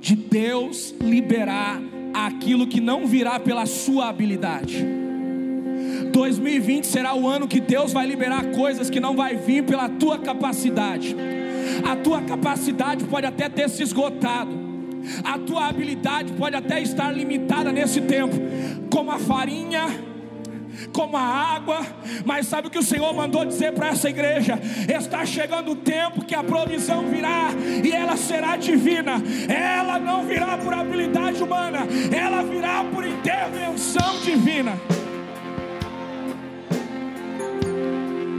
de 0.00 0.16
Deus 0.16 0.92
liberar 1.00 1.80
aquilo 2.12 2.66
que 2.66 2.80
não 2.80 3.06
virá 3.06 3.38
pela 3.38 3.66
sua 3.66 4.08
habilidade. 4.08 4.84
2020 6.14 6.86
será 6.86 7.12
o 7.12 7.26
ano 7.26 7.48
que 7.48 7.58
Deus 7.58 7.92
vai 7.92 8.06
liberar 8.06 8.44
coisas 8.52 8.88
que 8.88 9.00
não 9.00 9.16
vai 9.16 9.34
vir 9.34 9.64
pela 9.64 9.88
tua 9.88 10.16
capacidade. 10.16 11.16
A 11.84 11.96
tua 11.96 12.22
capacidade 12.22 13.04
pode 13.04 13.26
até 13.26 13.48
ter 13.48 13.68
se 13.68 13.82
esgotado. 13.82 14.52
A 15.24 15.36
tua 15.40 15.66
habilidade 15.66 16.32
pode 16.34 16.54
até 16.54 16.80
estar 16.80 17.10
limitada 17.10 17.72
nesse 17.72 18.00
tempo, 18.00 18.36
como 18.90 19.10
a 19.10 19.18
farinha, 19.18 19.86
como 20.92 21.16
a 21.16 21.20
água, 21.20 21.80
mas 22.24 22.46
sabe 22.46 22.68
o 22.68 22.70
que 22.70 22.78
o 22.78 22.82
Senhor 22.82 23.12
mandou 23.12 23.44
dizer 23.44 23.72
para 23.72 23.88
essa 23.88 24.08
igreja? 24.08 24.56
Está 24.88 25.26
chegando 25.26 25.72
o 25.72 25.76
tempo 25.76 26.24
que 26.24 26.34
a 26.34 26.44
provisão 26.44 27.08
virá 27.08 27.48
e 27.82 27.90
ela 27.90 28.16
será 28.16 28.56
divina. 28.56 29.20
Ela 29.48 29.98
não 29.98 30.24
virá 30.24 30.56
por 30.58 30.72
habilidade 30.72 31.42
humana, 31.42 31.80
ela 32.16 32.44
virá 32.44 32.84
por 32.84 33.04
intervenção 33.04 34.20
divina. 34.24 34.78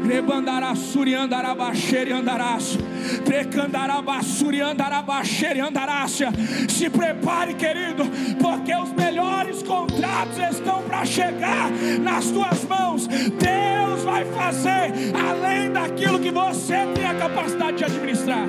Grebandarasuri 0.05 1.15
andarabaxere 1.15 2.13
andaraço. 2.13 2.77
Trecandarabassuri 3.25 4.61
andarabaxere 4.61 5.59
andarácia. 5.59 6.31
Se 6.69 6.89
prepare, 6.89 7.55
querido, 7.55 8.05
porque 8.39 8.73
os 8.75 8.91
melhores 8.93 9.63
contratos 9.63 10.37
estão 10.51 10.83
para 10.83 11.03
chegar 11.05 11.71
nas 12.01 12.29
tuas 12.29 12.63
mãos. 12.65 13.07
Deus 13.07 14.03
vai 14.03 14.25
fazer 14.25 14.93
além 15.27 15.71
daquilo 15.71 16.19
que 16.19 16.29
você 16.29 16.85
tem 16.93 17.05
a 17.07 17.15
capacidade 17.15 17.77
de 17.77 17.83
administrar. 17.85 18.47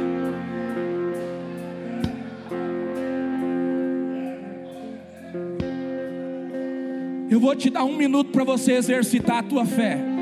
Eu 7.31 7.41
vou 7.41 7.57
te 7.57 7.71
dar 7.71 7.85
um 7.85 7.97
minuto 7.97 8.31
para 8.31 8.45
você 8.45 8.73
exercitar 8.73 9.39
a 9.39 9.43
tua 9.43 9.65
fé. 9.65 10.16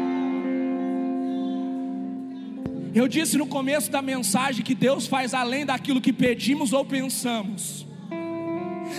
Eu 2.94 3.08
disse 3.08 3.36
no 3.36 3.46
começo 3.46 3.90
da 3.90 4.00
mensagem 4.00 4.64
que 4.64 4.74
Deus 4.74 5.06
faz 5.08 5.34
além 5.34 5.66
daquilo 5.66 6.00
que 6.00 6.12
pedimos 6.12 6.72
ou 6.72 6.84
pensamos. 6.84 7.84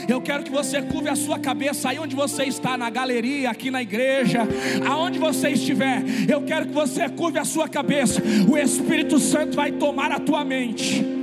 Eu 0.09 0.21
quero 0.21 0.43
que 0.43 0.51
você 0.51 0.81
curve 0.81 1.07
a 1.07 1.15
sua 1.15 1.39
cabeça 1.39 1.89
aí 1.89 1.97
onde 1.97 2.13
você 2.13 2.43
está, 2.43 2.77
na 2.77 2.89
galeria, 2.89 3.49
aqui 3.49 3.71
na 3.71 3.81
igreja, 3.81 4.41
aonde 4.85 5.17
você 5.17 5.51
estiver. 5.51 6.03
Eu 6.29 6.41
quero 6.41 6.65
que 6.65 6.73
você 6.73 7.07
curve 7.07 7.39
a 7.39 7.45
sua 7.45 7.69
cabeça. 7.69 8.21
O 8.49 8.57
Espírito 8.57 9.17
Santo 9.17 9.55
vai 9.55 9.71
tomar 9.71 10.11
a 10.11 10.19
tua 10.19 10.43
mente 10.43 11.14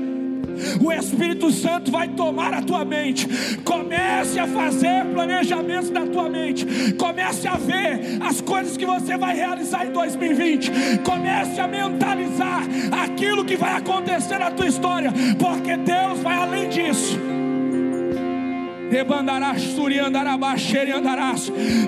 o 0.80 0.92
Espírito 0.92 1.50
Santo 1.50 1.90
vai 1.90 2.08
tomar 2.08 2.52
a 2.54 2.62
tua 2.62 2.84
mente. 2.84 3.28
Comece 3.64 4.38
a 4.38 4.46
fazer 4.46 5.04
planejamentos 5.06 5.90
da 5.90 6.06
tua 6.06 6.28
mente. 6.28 6.66
Comece 6.94 7.48
a 7.48 7.56
ver 7.56 8.18
as 8.20 8.40
coisas 8.40 8.76
que 8.76 8.86
você 8.86 9.16
vai 9.16 9.34
realizar 9.34 9.86
em 9.86 9.92
2020. 9.92 10.70
Comece 11.04 11.60
a 11.60 11.68
mentalizar 11.68 12.62
aquilo 13.04 13.44
que 13.44 13.56
vai 13.56 13.76
acontecer 13.76 14.38
na 14.38 14.50
tua 14.50 14.66
história, 14.66 15.12
porque 15.38 15.76
Deus 15.76 16.20
vai 16.20 16.36
além 16.36 16.68
disso. 16.68 17.31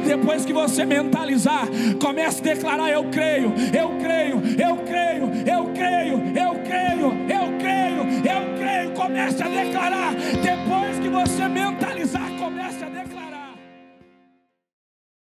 Depois 0.07 0.45
que 0.45 0.53
você 0.53 0.87
mentalizar, 0.87 1.69
comece 2.01 2.41
a 2.41 2.55
declarar: 2.55 2.91
Eu 2.91 3.05
creio, 3.11 3.53
eu 3.73 3.99
creio, 4.01 4.43
eu 4.59 4.77
creio, 4.79 5.25
eu 5.47 5.67
creio, 5.75 6.15
eu 6.35 6.55
creio, 6.65 7.09
eu 7.29 7.59
creio, 7.59 7.99
eu 8.25 8.59
creio. 8.59 8.91
Comece 8.95 9.43
a 9.43 9.49
declarar. 9.49 10.15
Depois 10.15 10.99
que 10.99 11.09
você 11.09 11.49
mentalizar, 11.49 12.31
comece 12.39 12.85
a 12.85 12.89
declarar. 12.89 13.14